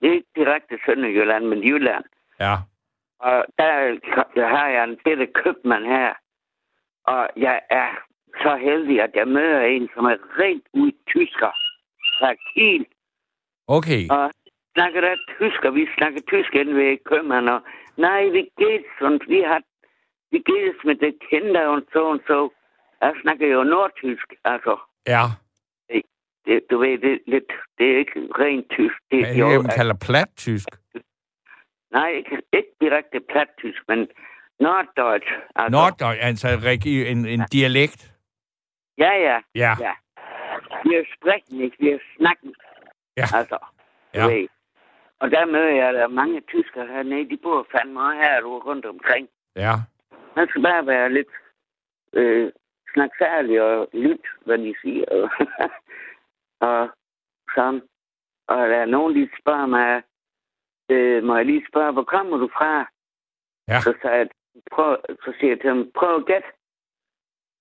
Det 0.00 0.08
er 0.08 0.12
ikke 0.12 0.28
direkte 0.36 0.78
Sønderjylland, 0.86 1.44
men 1.46 1.58
Jylland. 1.68 2.04
Ja. 2.40 2.54
Og 3.20 3.44
der, 3.58 3.98
der 4.34 4.46
har 4.48 4.68
jeg 4.68 4.84
en 4.84 4.98
bitte 5.04 5.26
købmand 5.26 5.84
her. 5.84 6.14
Og 7.04 7.28
jeg 7.36 7.60
er 7.70 7.88
så 8.42 8.56
heldig, 8.56 9.00
at 9.02 9.10
jeg 9.14 9.28
møder 9.28 9.60
en, 9.60 9.88
som 9.94 10.04
er 10.04 10.16
rent 10.40 10.66
ud 10.72 10.92
tysker. 11.06 11.52
Fra 12.18 12.34
Kiel. 12.34 12.86
Okay. 13.66 14.02
Og 14.10 14.32
snakker 14.74 15.00
der 15.00 15.16
tysk, 15.38 15.64
og 15.64 15.74
vi 15.74 15.88
snakker 15.96 16.20
tysk 16.20 16.54
inde 16.54 16.74
ved 16.74 16.98
købmanden. 17.04 17.48
Og 17.48 17.60
nej, 17.96 18.28
vi 18.28 18.50
geht's, 18.60 19.04
und 19.06 19.20
vi 19.28 19.40
har 19.40 19.60
vi 20.32 20.38
geht's 20.50 20.82
med 20.88 20.94
det 21.04 21.14
kinder 21.30 21.66
og 21.66 21.82
så 21.92 22.02
og 22.14 22.20
så. 22.26 22.38
Jeg 23.00 23.12
snakker 23.22 23.46
jo 23.48 23.62
nordtysk, 23.62 24.28
altså. 24.44 24.74
Ja. 25.06 25.24
Det, 26.46 26.60
du 26.70 26.78
ved, 26.78 26.98
det, 26.98 27.18
lidt, 27.26 27.52
det 27.78 27.86
er 27.92 27.98
ikke 27.98 28.20
rent 28.38 28.70
tysk. 28.70 28.94
Det, 29.10 29.18
er 29.20 29.32
det, 29.34 29.62
man 29.62 29.72
kalder 29.76 29.94
plat-tysk? 30.06 30.68
Nej, 31.90 32.08
ikke, 32.08 32.42
ikke 32.52 32.72
direkte 32.80 33.20
plattysk, 33.32 33.82
men 33.88 34.08
norddeutsch. 34.60 35.32
Altså, 35.56 35.70
Nord, 35.70 36.16
altså 36.20 36.48
regi- 36.48 37.06
en, 37.06 37.26
en 37.26 37.40
dialekt. 37.52 38.12
Ja, 38.98 39.12
ja. 39.28 39.38
Ja. 39.54 39.72
Ja. 39.80 39.92
Wir 40.84 41.02
sprechen 41.16 41.58
nicht, 41.58 41.74
wir 41.80 41.98
snakken. 42.16 42.54
Ja. 43.16 43.26
Altså, 43.38 43.58
Ja. 44.14 44.26
ved. 44.26 44.48
Og 45.20 45.30
der 45.30 45.44
møder 45.46 45.74
jeg 45.74 45.94
der 45.94 46.02
er 46.02 46.08
mange 46.08 46.40
tyskere 46.40 46.86
hernede, 46.86 47.30
de 47.30 47.36
bor 47.42 47.66
fandme 47.72 48.00
her 48.14 48.42
rundt 48.42 48.86
omkring. 48.86 49.28
Ja. 49.56 49.74
Man 50.36 50.48
skal 50.48 50.62
bare 50.62 50.86
være 50.86 51.12
lidt 51.12 51.28
øh, 52.12 52.52
snaksærlig 52.94 53.62
og 53.62 53.88
lytte, 53.92 54.28
hvad 54.44 54.58
de 54.58 54.74
siger. 54.82 55.04
og 56.68 56.90
sådan. 57.54 57.82
Og 58.46 58.56
der 58.56 58.76
er 58.76 58.86
nogen, 58.86 59.16
de 59.16 59.28
spørger 59.40 59.66
mig, 59.66 60.02
øh, 60.90 61.24
må 61.24 61.36
jeg 61.36 61.46
lige 61.46 61.66
spørge, 61.70 61.92
hvor 61.92 62.04
kommer 62.04 62.36
du 62.36 62.48
fra? 62.48 62.90
Ja. 63.68 63.80
Så, 63.80 63.94
sagde 64.02 64.16
jeg, 64.16 64.28
prøv, 64.72 64.96
så 65.24 65.34
siger 65.38 65.50
jeg 65.50 65.60
til 65.60 65.70
dem, 65.70 65.92
prøv 65.94 66.16
at 66.16 66.26
gætte. 66.26 66.48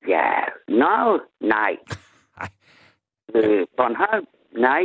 Ja, 0.07 0.45
no, 0.67 1.19
nej. 1.39 1.77
Nej. 2.37 2.49
Øh, 3.35 3.67
Bornholm, 3.77 4.27
nej. 4.51 4.83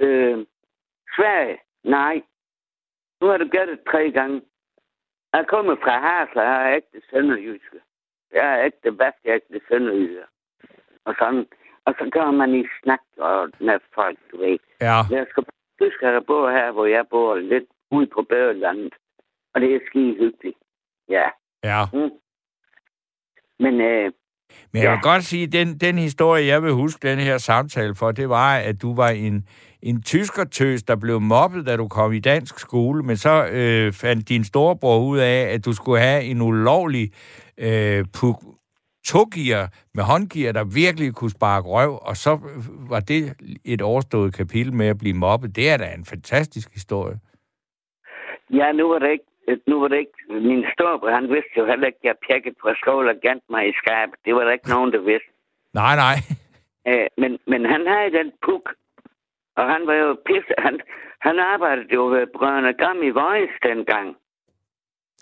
Øh, 0.00 0.46
Sverige, 1.16 1.58
nej. 1.84 2.22
Nu 3.20 3.26
har 3.26 3.36
du 3.36 3.48
gættet 3.48 3.80
tre 3.90 4.10
gange. 4.10 4.42
Jeg 5.36 5.46
kommer 5.46 5.76
fra 5.84 5.94
Hasle, 6.06 6.42
jeg 6.42 6.70
er 6.70 6.76
ægte 6.76 6.98
sønderjyske. 7.10 7.78
Jeg 8.32 8.46
er 8.54 8.64
ægte 8.66 8.92
bedst, 8.92 9.20
jeg 9.24 9.30
er 9.32 9.36
ægte 9.36 9.60
sønderjyske. 9.68 10.24
Og 11.04 11.14
sådan. 11.18 11.46
Og 11.84 11.94
så 11.98 12.08
gør 12.12 12.30
man 12.30 12.54
i 12.54 12.64
snak 12.82 13.00
og 13.16 13.50
med 13.60 13.78
folk, 13.94 14.18
du 14.30 14.36
ved. 14.36 14.58
Ja. 14.80 14.98
Jeg 15.10 15.26
skal 15.30 15.44
tyskere, 15.80 16.14
der 16.14 16.20
bor 16.20 16.50
her, 16.50 16.70
hvor 16.72 16.86
jeg 16.86 17.08
bor, 17.08 17.34
lidt 17.34 17.68
ude 17.90 18.06
på 18.06 18.22
Bøgelandet. 18.22 18.94
Og 19.54 19.60
det 19.60 19.74
er 19.74 19.80
skide 19.86 20.14
hyggeligt. 20.14 20.58
Ja. 21.08 21.28
Ja. 21.64 21.80
Mm. 21.92 22.10
Men 23.58 23.80
øh, 23.80 24.12
Men 24.72 24.82
jeg 24.82 24.90
vil 24.90 24.98
Ja. 25.04 25.10
godt 25.10 25.24
sige, 25.24 25.42
at 25.44 25.52
den, 25.52 25.78
den 25.78 25.98
historie, 25.98 26.46
jeg 26.46 26.62
vil 26.62 26.72
huske 26.72 27.08
den 27.08 27.18
her 27.18 27.38
samtale 27.38 27.94
for, 27.94 28.12
det 28.12 28.28
var, 28.28 28.56
at 28.56 28.82
du 28.82 28.94
var 28.94 29.08
en, 29.08 29.44
en 29.82 30.02
tyskertøs, 30.02 30.82
der 30.82 30.96
blev 30.96 31.20
mobbet, 31.20 31.66
da 31.66 31.76
du 31.76 31.88
kom 31.88 32.12
i 32.12 32.18
dansk 32.20 32.58
skole, 32.58 33.02
men 33.02 33.16
så 33.16 33.46
øh, 33.46 33.92
fandt 33.92 34.28
din 34.28 34.44
storebror 34.44 34.98
ud 34.98 35.18
af, 35.18 35.40
at 35.54 35.64
du 35.64 35.72
skulle 35.72 36.00
have 36.00 36.22
en 36.24 36.42
ulovlig 36.42 37.10
øh, 37.58 38.04
puk 38.20 38.42
togier 39.06 39.66
med 39.94 40.04
håndgear, 40.04 40.52
der 40.52 40.64
virkelig 40.64 41.14
kunne 41.14 41.30
sparke 41.30 41.68
røv, 41.68 41.98
og 42.02 42.16
så 42.16 42.32
øh, 42.32 42.90
var 42.90 43.00
det 43.00 43.32
et 43.64 43.82
overstået 43.82 44.34
kapitel 44.34 44.72
med 44.72 44.86
at 44.86 44.98
blive 44.98 45.14
mobbet. 45.14 45.56
Det 45.56 45.70
er 45.70 45.76
da 45.76 45.94
en 45.98 46.04
fantastisk 46.04 46.72
historie. 46.74 47.18
ja, 48.50 48.72
nu 48.72 48.88
var 48.88 48.98
det 48.98 49.10
ikke 49.12 49.24
nu 49.66 49.80
var 49.80 49.88
det 49.88 49.98
ikke, 49.98 50.18
min 50.28 50.64
storebror, 50.72 51.10
han 51.10 51.28
vidste 51.28 51.54
jo 51.56 51.66
heller 51.66 51.86
ikke, 51.86 51.98
at 52.02 52.04
jeg 52.04 52.16
pjekket 52.26 52.54
fra 52.60 52.74
skole 52.74 53.10
og 53.10 53.16
gemt 53.22 53.50
mig 53.50 53.68
i 53.68 53.72
skab. 53.76 54.08
Det 54.24 54.34
var 54.34 54.44
der 54.44 54.52
ikke 54.52 54.68
nogen, 54.68 54.92
der 54.92 54.98
vidste. 54.98 55.30
Nej, 55.74 55.94
nej. 56.04 56.16
Øh, 56.88 57.06
men, 57.18 57.38
men 57.46 57.64
han 57.64 57.86
havde 57.86 58.12
den 58.18 58.32
puk, 58.44 58.74
og 59.56 59.64
han 59.72 59.86
var 59.86 59.94
jo 59.94 60.16
pisse. 60.26 60.54
Han, 60.58 60.80
han 61.20 61.38
arbejdede 61.38 61.94
jo 61.94 62.06
ved 62.06 62.26
Brønne 62.26 62.72
Gam 62.74 63.02
i 63.02 63.10
Vojens 63.10 63.50
dengang. 63.62 64.16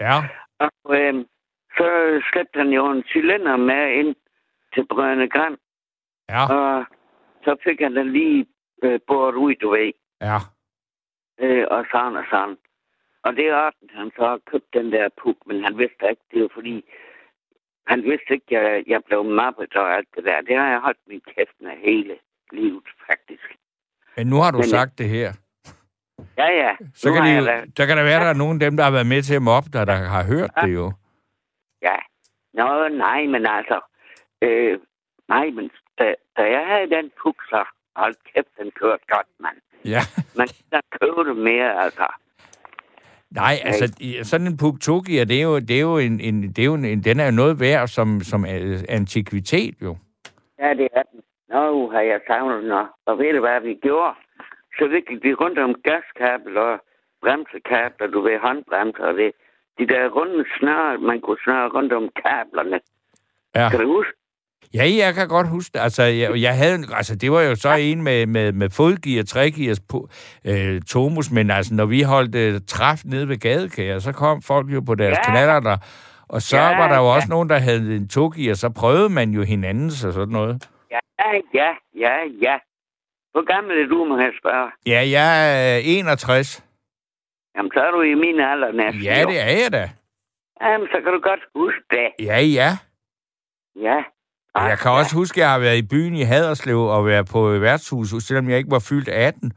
Ja, 0.01 0.17
Og 0.59 0.97
øh, 1.01 1.15
så 1.77 1.87
slæbte 2.33 2.59
han 2.59 2.69
jo 2.69 2.91
en 2.91 3.03
cylinder 3.03 3.57
med 3.57 3.93
ind 4.01 4.15
til 4.75 4.87
Brønne 4.87 5.29
Gram, 5.29 5.59
ja, 6.31 6.43
og 6.55 6.85
så 7.45 7.57
fik 7.65 7.81
han 7.81 7.97
den 7.97 8.13
lige 8.13 8.47
øh, 8.83 9.01
båret 9.07 9.35
ud, 9.35 9.55
du 9.55 9.71
ved. 9.71 9.93
ja. 10.21 10.39
Øh, 11.41 11.67
og 11.71 11.85
sådan 11.93 12.17
og 12.17 12.25
sådan. 12.31 12.57
Og 13.25 13.37
det 13.37 13.47
er 13.49 13.55
også, 13.55 13.79
han 13.95 14.11
så 14.17 14.23
har 14.27 14.41
købt 14.51 14.75
den 14.75 14.93
der 14.93 15.09
puk, 15.23 15.37
men 15.47 15.65
han 15.65 15.79
vidste 15.79 16.11
ikke, 16.11 16.23
det 16.33 16.43
var 16.43 16.49
fordi, 16.55 16.85
han 17.87 18.03
vidste 18.03 18.31
ikke, 18.35 18.59
at 18.59 18.65
jeg, 18.73 18.85
jeg 18.87 19.05
blev 19.05 19.25
mappet 19.25 19.77
og 19.77 19.95
alt 19.97 20.09
det 20.17 20.25
der. 20.25 20.41
Det 20.41 20.57
har 20.57 20.69
jeg 20.71 20.81
holdt 20.81 20.99
min 21.09 21.21
kæft 21.35 21.57
med 21.61 21.71
hele 21.89 22.15
livet, 22.53 22.85
faktisk. 23.07 23.47
Men 24.17 24.27
nu 24.27 24.37
har 24.37 24.51
du 24.51 24.57
Men- 24.59 24.65
sagt 24.77 24.99
det 24.99 25.09
her. 25.09 25.33
Ja, 26.39 26.47
ja. 26.63 26.77
Så 26.95 27.09
Nu 27.09 27.15
kan 27.15 27.39
jo, 27.39 27.45
da- 27.45 27.65
der 27.77 27.87
kan 27.87 27.97
der 27.97 28.03
være, 28.05 28.21
der 28.21 28.31
er 28.31 28.35
nogen 28.43 28.57
af 28.63 28.65
dem, 28.67 28.77
der 28.77 28.85
har 28.85 28.91
været 28.91 29.07
med 29.07 29.23
til 29.23 29.35
at 29.35 29.43
mobbe 29.43 29.69
dig, 29.73 29.87
der 29.87 29.95
har 30.17 30.25
hørt 30.25 30.51
det 30.63 30.75
jo. 30.75 30.93
Ja. 31.83 31.97
Nå, 32.53 32.89
nej, 32.89 33.27
men 33.27 33.47
altså... 33.47 33.81
Øh, 34.43 34.79
nej, 35.29 35.51
men 35.51 35.71
da, 35.99 36.15
da 36.37 36.43
jeg 36.57 36.67
havde 36.67 36.91
den 36.91 37.11
puk, 37.23 37.43
så 37.49 37.65
hold 37.97 38.15
kæft, 38.35 38.49
den 38.59 38.71
kørte 38.71 39.05
godt, 39.09 39.27
mand. 39.41 39.57
Ja. 39.85 40.01
Man 40.37 40.49
kan 40.73 40.83
købe 41.01 41.25
det 41.29 41.37
mere, 41.37 41.85
altså. 41.85 42.07
Nej, 43.35 43.55
altså, 43.65 43.87
sådan 44.23 44.47
en 44.47 44.57
Puktoki, 44.57 45.25
det 45.25 45.39
er 45.39 45.43
jo, 45.43 45.59
det 45.59 45.77
er 45.77 45.81
jo 45.81 45.99
en, 45.99 46.21
en, 46.21 46.43
det 46.43 46.59
er 46.59 46.65
jo 46.65 46.75
en, 46.75 47.01
den 47.09 47.21
er 47.21 47.25
jo 47.25 47.31
noget 47.31 47.61
værd 47.61 47.89
som, 47.89 48.21
som 48.21 48.45
øh, 48.47 48.79
antikvitet, 48.89 49.75
jo. 49.83 49.97
Ja, 50.59 50.69
det 50.75 50.89
er 50.97 51.03
den. 51.03 51.21
Nå, 51.49 51.91
har 51.91 52.01
jeg 52.01 52.21
savnet 52.27 52.63
den, 52.63 52.73
og- 52.73 52.87
og 53.07 53.19
ved 53.19 53.33
du, 53.35 53.41
hvad 53.41 53.61
vi 53.61 53.75
gjorde? 53.83 54.15
Så 54.79 54.87
vi 54.87 55.01
gik 55.09 55.23
vi 55.25 55.35
rundt 55.35 55.59
om 55.59 55.75
gaskabel 55.89 56.57
og 56.57 56.79
bremsekabler, 57.23 58.07
du 58.07 58.21
ved, 58.21 58.39
håndbremser 58.39 59.05
og 59.05 59.15
det. 59.15 59.33
De 59.79 59.87
der 59.87 60.09
runde 60.09 60.45
snøre, 60.59 60.99
man 60.99 61.21
kunne 61.21 61.37
snøre 61.45 61.69
rundt 61.69 61.93
om 61.93 62.09
kablerne. 62.25 62.81
Ja. 63.55 63.69
Kan 63.71 63.81
du 63.81 63.87
huske? 63.97 64.13
Ja, 64.75 64.85
jeg 64.99 65.15
kan 65.15 65.29
godt 65.29 65.49
huske 65.49 65.71
det. 65.75 65.81
Altså, 65.81 66.03
jeg, 66.03 66.41
jeg 66.41 66.57
havde, 66.57 66.79
altså, 66.95 67.17
det 67.17 67.33
var 67.33 67.41
jo 67.43 67.55
så 67.57 67.75
en 67.75 68.03
med, 68.03 68.27
med, 68.27 68.53
med 68.53 68.71
fodgear, 68.71 69.23
tregears 69.23 69.81
på, 69.81 70.09
øh, 70.47 70.81
Tomus, 70.83 71.31
men 71.31 71.51
altså, 71.51 71.75
når 71.75 71.87
vi 71.87 72.03
holdt 72.03 72.35
øh, 72.35 72.61
træf 72.69 73.01
nede 73.05 73.29
ved 73.29 73.37
gadekære, 73.39 74.01
så 74.01 74.13
kom 74.13 74.43
folk 74.43 74.67
jo 74.75 74.81
på 74.81 74.95
deres 74.95 75.19
Ja. 75.19 75.31
knaller 75.31 75.61
der, 75.61 75.77
og 76.29 76.43
så 76.43 76.57
Ja, 76.57 76.77
var 76.79 76.89
der 76.89 76.97
jo 76.97 77.05
ja. 77.09 77.15
også 77.15 77.29
nogen, 77.31 77.49
der 77.49 77.59
havde 77.59 77.97
en 77.97 78.09
togear, 78.09 78.55
så 78.55 78.71
prøvede 78.71 79.09
man 79.09 79.31
jo 79.31 79.43
hinandens 79.43 80.05
og 80.05 80.13
sådan 80.13 80.33
noget. 80.33 80.69
Ja, 80.91 80.99
ja, 81.55 81.71
ja, 81.99 82.15
ja. 82.43 82.57
Hvor 83.33 83.45
gammel 83.55 83.73
er 83.83 83.87
du, 83.89 84.05
må 84.05 84.19
jeg 84.19 84.33
spørge? 84.41 84.71
Ja, 84.87 85.01
jeg 85.11 85.29
er 85.75 85.79
øh, 85.79 85.83
61. 85.87 86.65
Jamen, 87.57 87.71
så 87.75 87.81
er 87.81 87.91
du 87.91 88.01
i 88.03 88.15
min 88.15 88.41
alder 88.41 88.73
næsten. 88.73 89.03
Ja, 89.03 89.25
det 89.29 89.41
er 89.41 89.51
jeg 89.63 89.73
da. 89.73 89.91
Jamen, 90.63 90.87
så 90.93 90.99
kan 91.05 91.13
du 91.13 91.21
godt 91.21 91.41
huske 91.55 91.85
det. 91.91 92.09
Ja, 92.27 92.41
ja. 92.41 92.71
Ja. 93.89 93.99
Og 94.55 94.63
jeg 94.71 94.79
kan 94.79 94.91
også 94.91 95.17
huske, 95.17 95.37
at 95.37 95.43
jeg 95.43 95.53
har 95.53 95.59
været 95.59 95.79
i 95.79 95.89
byen 95.93 96.15
i 96.15 96.23
Haderslev 96.23 96.81
og 96.81 97.07
været 97.07 97.27
på 97.33 97.41
værtshus, 97.49 98.25
selvom 98.25 98.49
jeg 98.49 98.59
ikke 98.59 98.71
var 98.71 98.87
fyldt 98.91 99.09
18. 99.09 99.53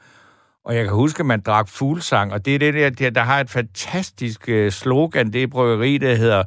Og 0.66 0.76
jeg 0.76 0.84
kan 0.84 0.94
huske, 0.94 1.20
at 1.20 1.26
man 1.26 1.42
drak 1.42 1.68
fuglsang, 1.78 2.34
og 2.34 2.46
det 2.46 2.56
er 2.56 2.60
det 2.60 2.74
der, 2.74 2.90
der, 2.90 3.10
der 3.10 3.22
har 3.22 3.40
et 3.40 3.50
fantastisk 3.50 4.50
øh, 4.50 4.72
slogan, 4.72 5.34
det 5.34 5.44
er 5.44 5.48
bryggeri, 5.48 5.98
der 5.98 6.16
hedder 6.16 6.44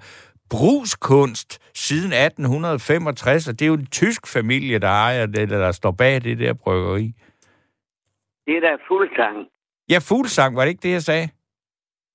Brugskunst 0.51 1.51
siden 1.75 2.13
1865, 2.13 3.49
og 3.49 3.53
det 3.59 3.63
er 3.63 3.67
jo 3.67 3.75
en 3.75 3.87
tysk 3.87 4.23
familie, 4.37 4.79
der 4.79 4.89
ejer 4.89 5.27
det, 5.27 5.43
eller 5.43 5.59
der 5.59 5.73
står 5.73 5.91
bag 5.91 6.25
det 6.25 6.39
der 6.39 6.53
bryggeri. 6.65 7.07
Det 8.47 8.57
er 8.57 8.61
da 8.61 8.73
fuldsang. 8.89 9.37
Ja, 9.91 9.99
fuglsang, 10.09 10.57
var 10.57 10.63
det 10.63 10.69
ikke 10.69 10.83
det, 10.83 10.93
jeg 10.93 11.03
sagde? 11.03 11.29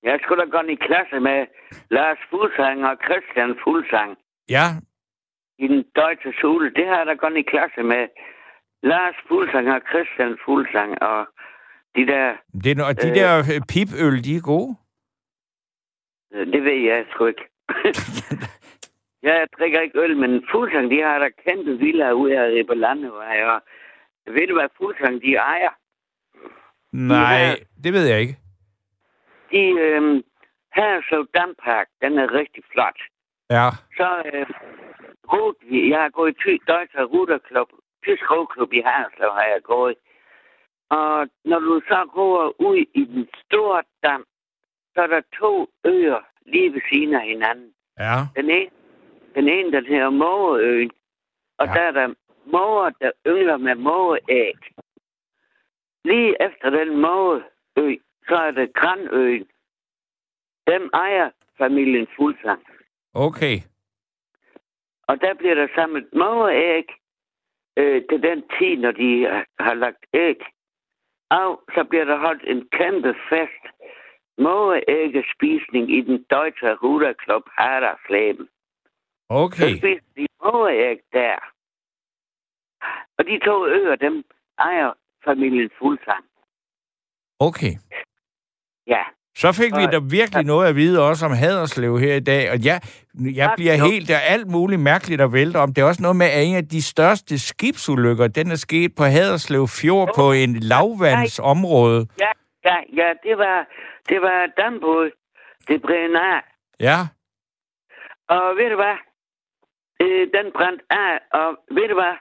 Jeg 0.02 0.18
skulle 0.22 0.40
da 0.42 0.48
gå 0.56 0.60
i 0.68 0.78
klasse 0.88 1.16
med 1.20 1.38
Lars 1.90 2.20
Fuglsang 2.30 2.78
og 2.88 2.94
Christian 3.06 3.52
Fuglsang 3.64 4.10
Ja, 4.48 4.66
i 5.58 5.66
den 5.68 5.84
deutsche 5.96 6.32
Schule. 6.32 6.70
Det 6.74 6.86
har 6.88 6.96
jeg 6.98 7.06
da 7.06 7.14
gået 7.14 7.36
i 7.36 7.42
klasse 7.42 7.82
med 7.82 8.08
Lars 8.82 9.14
Fuglsang 9.28 9.68
og 9.72 9.80
Christian 9.90 10.38
Fuglsang 10.44 11.02
og 11.02 11.26
de 11.96 12.06
der... 12.06 12.36
det 12.64 12.78
er, 12.78 12.84
og 12.84 13.02
de 13.02 13.08
Øh. 13.08 13.14
der 13.14 13.38
øh, 13.38 13.60
pipøl, 13.72 14.24
de 14.24 14.36
er 14.36 14.40
gode. 14.52 14.76
øh, 16.34 16.46
Det 16.52 16.62
ved 16.64 16.78
jeg 16.88 17.06
sgu 17.10 17.26
ikke. 17.26 17.44
ja, 19.22 19.34
jeg 19.40 19.46
drikker 19.58 19.80
ikke 19.80 20.00
øl, 20.00 20.16
men 20.16 20.44
Fuglsang, 20.50 20.90
de 20.90 21.00
har 21.02 21.18
da 21.18 21.28
kæmpe 21.48 21.78
villaer 21.78 22.12
ude 22.12 22.38
af 22.38 22.46
Ribberlandevej. 22.50 23.42
Og 23.44 23.60
ved 24.26 24.46
du, 24.48 24.54
hvad 24.54 24.68
Fuglsang, 24.76 25.22
de 25.22 25.34
ejer? 25.34 25.70
Nej, 26.92 27.56
det 27.84 27.92
ved 27.92 28.06
jeg 28.08 28.20
ikke. 28.20 28.36
De, 29.52 29.58
øhm, 29.80 30.22
her 30.74 31.00
så 31.08 31.26
Dampark, 31.34 31.86
den 32.02 32.18
er 32.18 32.32
rigtig 32.34 32.62
flot. 32.72 32.98
Ja, 33.50 33.68
Så, 33.96 34.22
øh, 34.34 34.46
rot, 35.32 35.54
jeg 35.92 36.00
har 36.02 36.10
gået 36.10 36.36
i 36.46 36.58
Deutsche 36.68 37.02
Ruderklub, 37.04 37.68
tysk 38.04 38.30
roklub 38.30 38.72
i 38.72 38.80
Harslev 38.80 39.30
har 39.30 39.46
jeg 39.54 39.62
gået. 39.62 39.96
Og 40.90 41.28
når 41.44 41.58
du 41.58 41.80
så 41.88 42.10
går 42.14 42.54
ud 42.58 42.76
i 42.94 43.04
den 43.04 43.28
store 43.44 43.82
dam, 44.02 44.24
så 44.94 45.00
er 45.02 45.06
der 45.06 45.20
to 45.40 45.68
øer 45.84 46.20
lige 46.46 46.72
ved 46.72 46.80
siden 46.92 47.14
af 47.14 47.26
hinanden. 47.26 47.70
Ja. 47.98 48.16
Den 48.36 48.50
ene, 48.50 48.70
den 49.34 49.48
ene 49.48 49.72
den 49.72 49.86
hedder 49.86 50.10
Mågeøen, 50.10 50.90
og 51.58 51.66
Ja. 51.66 51.72
der 51.72 51.80
er 51.80 51.90
der 51.90 52.14
måger, 52.44 52.90
der 52.90 53.10
yngler 53.26 53.56
med 53.56 53.74
mågeæg. 53.74 54.54
Lige 56.04 56.36
efter 56.42 56.70
den 56.70 57.00
mågeø, 57.00 57.96
så 58.28 58.36
er 58.36 58.50
det 58.50 58.74
Granøen. 58.74 59.46
Dem 60.66 60.90
ejer 60.94 61.30
familien 61.58 62.06
Fuglsang. 62.16 62.62
Okay. 63.14 63.56
Og 65.08 65.20
der 65.20 65.34
bliver 65.34 65.54
der 65.54 65.68
samlet 65.74 66.08
mågeæg 66.12 66.84
øh, 67.76 68.02
til 68.10 68.22
den 68.22 68.42
tid, 68.58 68.76
når 68.76 68.92
de 68.92 69.26
har- 69.58 69.74
lagt 69.74 70.06
æg. 70.14 70.40
Og 71.30 71.62
så 71.74 71.84
bliver 71.88 72.04
der 72.04 72.18
holdt 72.18 72.42
en 72.44 72.68
kæmpe 72.68 73.14
fest 73.28 73.64
mågeæggespisning 74.38 75.90
i 75.90 76.00
den 76.00 76.18
Deutsche 76.30 76.74
Ruderklub 76.74 77.42
Hadersleben. 77.58 78.46
Så 78.46 79.34
Okay. 79.44 79.76
spiser 79.78 80.00
de 80.16 80.26
mågeæg 80.44 80.98
der. 81.12 81.36
Og 83.18 83.24
de 83.26 83.38
to 83.38 83.66
øer, 83.66 83.96
dem 83.96 84.24
ejer 84.58 84.92
familien 85.24 85.70
Fuglsang. 85.78 86.24
Okay. 87.38 87.72
Ja. 88.86 89.04
Så 89.42 89.52
fik 89.52 89.72
vi 89.80 89.84
Og- 89.86 89.92
da 89.92 89.98
virkelig 90.18 90.44
noget 90.46 90.68
at 90.68 90.76
vide 90.76 91.02
også 91.08 91.26
om 91.26 91.32
Haderslev 91.32 91.98
her 91.98 92.14
i 92.14 92.20
dag, 92.20 92.50
og 92.52 92.56
jeg, 92.64 92.80
jeg 93.40 93.52
bliver 93.56 93.76
helt, 93.90 94.08
der 94.08 94.14
er 94.16 94.26
alt 94.34 94.48
muligt 94.50 94.80
mærkeligt 94.80 95.20
at 95.20 95.32
vælte 95.32 95.56
om. 95.56 95.68
Det 95.74 95.82
er 95.82 95.86
også 95.86 96.02
noget 96.02 96.16
med, 96.16 96.26
at 96.26 96.42
en 96.48 96.56
af 96.56 96.68
de 96.68 96.82
største 96.82 97.38
skibsulykker, 97.38 98.26
den 98.28 98.50
er 98.50 98.56
sket 98.56 98.90
på 98.98 99.04
Haderslev 99.04 99.64
Fjord 99.68 100.08
på 100.16 100.32
en 100.32 100.52
lavvandsområde. 100.72 102.06
Ja, 102.20 102.32
ja, 102.64 102.76
ja, 103.00 103.08
det 103.26 103.38
var, 103.38 103.58
det 104.08 104.20
var 104.22 104.38
dambåd. 104.62 105.10
Det 105.68 105.82
brændte 105.82 106.20
af. 106.20 106.40
Ja, 106.80 106.98
Og 108.28 108.44
ved 108.58 108.68
du 108.70 108.76
hvad? 108.82 108.96
Øh, 110.02 110.24
den 110.36 110.46
brændte 110.56 110.84
af, 110.90 111.12
og 111.40 111.48
ved 111.76 111.88
du 111.88 111.94
hvad? 111.94 112.14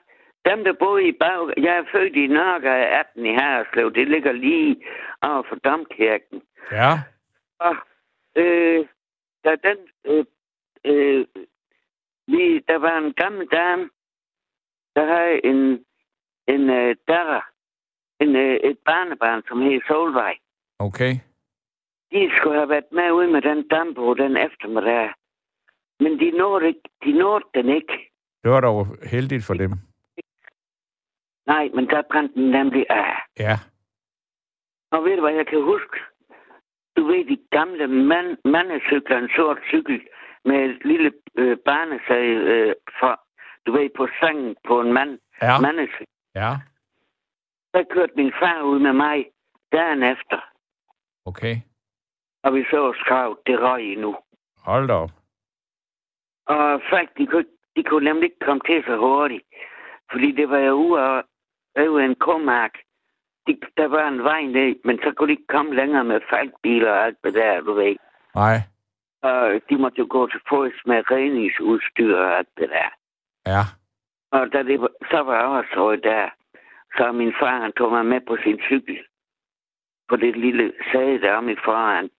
Dem, 0.49 0.59
der 0.63 0.73
boede 0.83 1.07
i 1.07 1.13
bag... 1.23 1.39
Jeg 1.65 1.73
er 1.81 1.85
født 1.93 2.15
i 2.23 2.27
Norge 2.27 2.69
18 2.99 3.25
i 3.25 3.33
Haderslev. 3.39 3.87
Det 3.99 4.07
ligger 4.13 4.31
lige 4.31 4.75
over 5.29 5.43
for 5.49 5.55
Domkirken. 5.67 6.37
Ja, 6.71 6.91
Og 7.59 7.75
øh, 8.35 8.87
da 9.43 9.55
den... 9.55 9.77
Øh, 10.05 10.25
øh, 10.85 11.25
vi, 12.27 12.59
der 12.67 12.77
var 12.77 12.97
en 12.97 13.13
gammel 13.13 13.47
dame, 13.47 13.89
der 14.95 15.05
havde 15.05 15.45
en, 15.45 15.85
en 16.47 16.69
øh, 16.69 16.95
datter, 17.07 17.41
en, 18.19 18.35
øh, 18.35 18.55
et 18.55 18.77
barnebarn, 18.85 19.41
som 19.47 19.61
hed 19.61 19.81
Solvej. 19.87 20.37
okay. 20.79 21.13
De 22.11 22.31
skulle 22.37 22.55
have 22.57 22.69
været 22.69 22.91
med 22.91 23.11
ude 23.11 23.27
med 23.31 23.41
den 23.41 23.67
dampbåd 23.67 24.15
den 24.15 24.37
eftermiddag. 24.37 25.13
Men 25.99 26.19
de 26.19 26.31
nåede, 26.31 26.67
ikke, 26.67 26.81
de 27.03 27.11
nåede 27.11 27.45
den 27.53 27.69
ikke. 27.69 28.11
Det 28.43 28.51
var 28.51 28.61
dog 28.61 28.87
heldigt 29.03 29.45
for 29.45 29.53
dem. 29.53 29.71
Nej, 31.45 31.69
men 31.75 31.87
der 31.89 32.01
brændte 32.11 32.33
den 32.35 32.49
nemlig 32.51 32.85
af. 32.89 33.17
Ja, 33.39 33.59
Og 34.91 35.03
ved 35.03 35.15
du 35.15 35.21
hvad, 35.21 35.33
jeg 35.33 35.47
kan 35.47 35.61
huske? 35.63 35.97
Du 36.97 37.03
ved, 37.07 37.25
de 37.25 37.37
gamle 37.51 37.87
mand, 37.87 38.37
mandecykler, 38.45 39.17
en 39.17 39.29
sort 39.35 39.57
cykel 39.67 40.01
med 40.45 40.55
et 40.55 40.85
lille 40.85 41.11
øh, 41.35 41.57
barnesag 41.57 42.25
øh, 42.27 42.75
for, 42.99 43.19
du 43.65 43.71
ved, 43.71 43.89
på 43.97 44.07
sangen 44.19 44.55
på 44.67 44.81
en 44.81 44.93
mand, 44.93 45.19
ja, 45.41 45.59
mandecykel. 45.59 46.07
ja, 46.35 46.51
Der 47.73 47.83
kørte 47.83 48.13
min 48.15 48.33
far 48.39 48.61
ud 48.61 48.79
med 48.79 48.93
mig 48.93 49.25
dagen 49.71 50.03
efter, 50.03 50.39
okay. 51.25 51.55
og 52.43 52.53
vi 52.55 52.63
så 52.63 52.93
skravet, 52.99 53.37
det 53.47 53.59
røg 53.59 53.83
endnu. 53.93 54.15
Hold 54.57 54.87
da 54.87 54.93
op. 54.93 55.11
Og 56.45 56.81
faktisk, 56.89 57.17
de 57.17 57.27
kunne, 57.27 57.45
de 57.75 57.83
kunne 57.83 58.05
nemlig 58.05 58.23
ikke 58.23 58.45
komme 58.45 58.61
til 58.65 58.83
så 58.87 58.97
hurtigt. 58.97 59.43
Fordi 60.11 60.31
det 60.31 60.49
var 60.49 60.57
jo 60.57 60.73
ude 60.73 61.23
over 61.77 61.99
en 61.99 62.15
komark. 62.15 62.71
De, 63.47 63.57
der 63.77 63.87
var 63.87 64.07
en 64.07 64.23
vej 64.23 64.41
ned, 64.41 64.75
men 64.83 64.97
så 65.03 65.11
kunne 65.15 65.27
de 65.27 65.31
ikke 65.31 65.47
komme 65.47 65.75
længere 65.75 66.03
med 66.03 66.19
falkbiler 66.29 66.91
og 66.91 67.05
alt 67.05 67.17
det 67.23 67.33
der, 67.33 67.61
du 67.61 67.73
ved. 67.73 67.95
Nej, 68.35 68.57
Og 69.21 69.61
de 69.69 69.77
måtte 69.77 69.99
jo 69.99 70.07
gå 70.09 70.27
til 70.27 70.39
fods 70.49 70.73
med 70.85 71.11
redningsudstyr 71.11 72.15
og 72.17 72.37
alt 72.37 72.49
det 72.57 72.69
der. 72.69 72.89
ja, 73.47 73.63
Og 74.31 74.53
da 74.53 74.63
det 74.63 74.87
så 75.11 75.19
var 75.23 75.35
jeg 75.35 75.45
også 75.45 75.99
der, 76.03 76.29
så 76.97 77.11
min 77.11 77.33
far 77.39 77.61
han 77.61 77.71
tog 77.71 77.91
mig 77.91 78.05
med 78.05 78.21
på 78.27 78.37
sin 78.43 78.59
cykel. 78.59 78.97
På 80.09 80.15
det 80.15 80.35
lille 80.37 80.73
sæde 80.91 81.21
der 81.21 81.33
om 81.33 81.49
i 81.49 81.55
foran. 81.65 82.09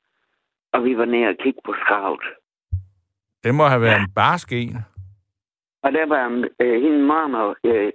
Og 0.73 0.85
vi 0.85 0.99
var 0.99 1.05
nede 1.05 1.29
og 1.29 1.37
kigge 1.37 1.61
på 1.65 1.75
skravet. 1.81 2.25
det 3.45 3.55
må 3.55 3.65
have 3.65 3.81
været 3.81 4.01
en 4.01 4.12
barsk 4.15 4.53
en. 4.53 4.77
Og 5.83 5.93
der 5.93 6.07
var 6.07 6.49
øh, 6.61 6.83
hende 6.83 7.03
mamma, 7.07 7.55
øh, 7.65 7.93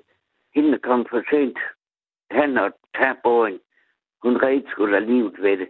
hende 0.56 0.72
der 0.72 0.78
kom 0.78 1.06
for 1.10 1.22
sent, 1.30 1.58
han 2.32 2.58
og 2.58 2.72
taboen. 2.98 3.54
Hun 4.24 4.38
redde 4.44 4.64
skulle 4.72 4.96
have 5.00 5.06
livet 5.14 5.34
ved 5.42 5.58
det. 5.58 5.68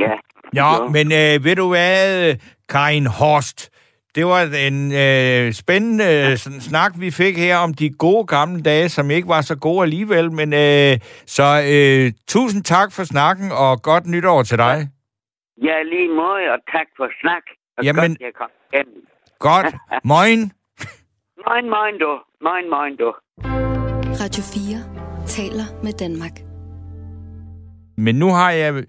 Ja. 0.00 0.12
Ja, 0.54 0.76
Jo. 0.82 0.88
men 0.88 1.06
øh, 1.12 1.44
ved 1.44 1.56
du 1.56 1.68
hvad, 1.68 2.34
Karin 2.68 3.06
Horst? 3.06 3.70
Det 4.14 4.26
var 4.26 4.40
en 4.68 4.92
øh, 4.92 5.52
spændende 5.52 6.04
ja. 6.04 6.36
snak, 6.36 6.92
vi 6.98 7.10
fik 7.10 7.36
her 7.36 7.56
om 7.56 7.74
de 7.74 7.90
gode 7.90 8.26
gamle 8.26 8.62
dage, 8.62 8.88
som 8.88 9.10
ikke 9.10 9.28
var 9.28 9.40
så 9.40 9.56
gode 9.58 9.82
alligevel. 9.82 10.32
Men 10.32 10.52
øh, 10.52 10.98
så 11.26 11.46
øh, 11.74 12.12
tusind 12.28 12.64
tak 12.64 12.92
for 12.92 13.04
snakken, 13.04 13.52
og 13.52 13.82
godt 13.82 14.06
nytår 14.06 14.42
til 14.42 14.58
dig. 14.58 14.88
Ja, 15.62 15.82
lige 15.82 16.08
måde, 16.08 16.42
og 16.54 16.58
tak 16.72 16.86
for 16.96 17.08
snak. 17.20 17.42
Og 17.78 17.84
Jamen- 17.84 18.10
godt, 18.10 18.20
jeg 18.20 18.34
kom 18.34 18.50
hjem. 18.72 18.88
Godt. 19.38 19.66
Moin. 20.12 20.40
Moin, 21.48 21.66
moin, 21.76 21.98
du. 21.98 22.10
Moin, 22.46 22.70
moin, 22.70 22.96
du. 22.96 23.14
Radio 24.22 24.42
4 24.42 25.13
taler 25.26 25.66
med 25.82 25.92
Danmark. 25.92 26.32
Men 27.96 28.14
nu 28.14 28.28
har 28.28 28.50
jeg 28.50 28.84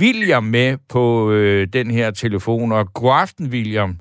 William 0.00 0.44
med 0.44 0.78
på 0.88 1.30
øh, 1.32 1.66
den 1.72 1.90
her 1.90 2.10
telefon, 2.10 2.72
og 2.72 2.92
god 2.92 3.12
aften, 3.20 3.46
William. 3.50 3.98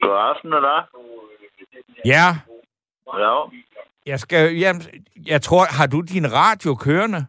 God 0.00 0.18
aften, 0.30 0.52
eller? 0.52 0.88
Ja, 2.04 2.26
Ja. 3.18 3.34
jeg 4.06 4.20
skal... 4.20 4.56
Jamen, 4.56 4.82
jeg 5.26 5.42
tror, 5.42 5.64
har 5.78 5.86
du 5.86 6.00
din 6.00 6.32
radio 6.32 6.74
kørende? 6.74 7.26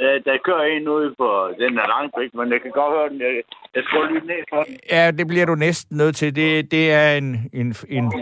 Øh, 0.00 0.24
Der 0.24 0.38
kører 0.44 0.64
en 0.76 0.88
ude 0.88 1.14
på 1.18 1.28
den 1.58 1.78
er 1.78 1.86
langt 1.94 2.14
væk, 2.20 2.34
men 2.34 2.52
jeg 2.52 2.60
kan 2.62 2.70
godt 2.70 2.92
høre 2.96 3.08
den. 3.08 3.20
Jeg, 3.20 3.42
jeg 3.74 3.82
skruer 3.86 4.06
lige 4.10 4.26
ned 4.26 4.42
for 4.50 4.62
den. 4.62 4.76
Ja, 4.90 5.10
det 5.10 5.26
bliver 5.26 5.46
du 5.46 5.54
næsten 5.54 5.96
nødt 5.96 6.16
til. 6.16 6.36
Det, 6.36 6.70
det 6.70 6.92
er 6.92 7.16
en, 7.16 7.50
en, 7.52 7.74
en 7.88 8.12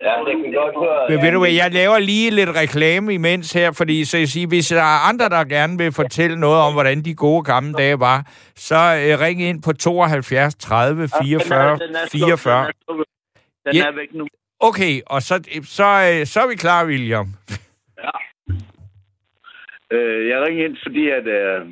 Ja, 0.00 0.12
jeg 0.28 0.36
kan 0.44 0.52
godt 0.52 0.74
høre. 0.84 1.08
Men 1.08 1.22
ved 1.24 1.32
du 1.32 1.38
hvad, 1.38 1.50
jeg 1.50 1.72
laver 1.72 1.98
lige 1.98 2.30
lidt 2.30 2.50
reklame 2.56 3.14
imens 3.14 3.52
her, 3.52 3.72
fordi 3.72 4.04
så 4.04 4.18
jeg 4.18 4.28
siger, 4.28 4.46
hvis 4.48 4.68
der 4.68 4.80
er 4.82 5.08
andre, 5.08 5.28
der 5.28 5.44
gerne 5.44 5.78
vil 5.78 5.92
fortælle 5.92 6.40
noget 6.40 6.60
om, 6.62 6.72
hvordan 6.72 7.04
de 7.04 7.14
gode 7.14 7.42
gamle 7.44 7.72
dage 7.72 8.00
var, 8.00 8.18
så 8.56 8.74
øh, 8.74 9.20
ring 9.20 9.42
ind 9.42 9.62
på 9.62 9.72
72 9.72 10.54
30 10.54 11.08
44 11.22 11.78
44. 12.12 12.66
Den 12.66 12.66
er, 13.66 13.72
Ja. 13.74 13.90
væk 13.90 14.14
nu. 14.14 14.26
Okay, 14.60 15.00
og 15.06 15.22
så, 15.22 15.34
så, 15.64 15.84
øh, 15.84 16.26
så 16.26 16.40
er 16.40 16.48
vi 16.48 16.54
klar, 16.54 16.86
William. 16.86 17.26
Øh, 19.90 20.28
jeg 20.28 20.38
ringer 20.46 20.64
ind, 20.64 20.76
fordi 20.86 21.08
at, 21.08 21.26
øh, 21.26 21.66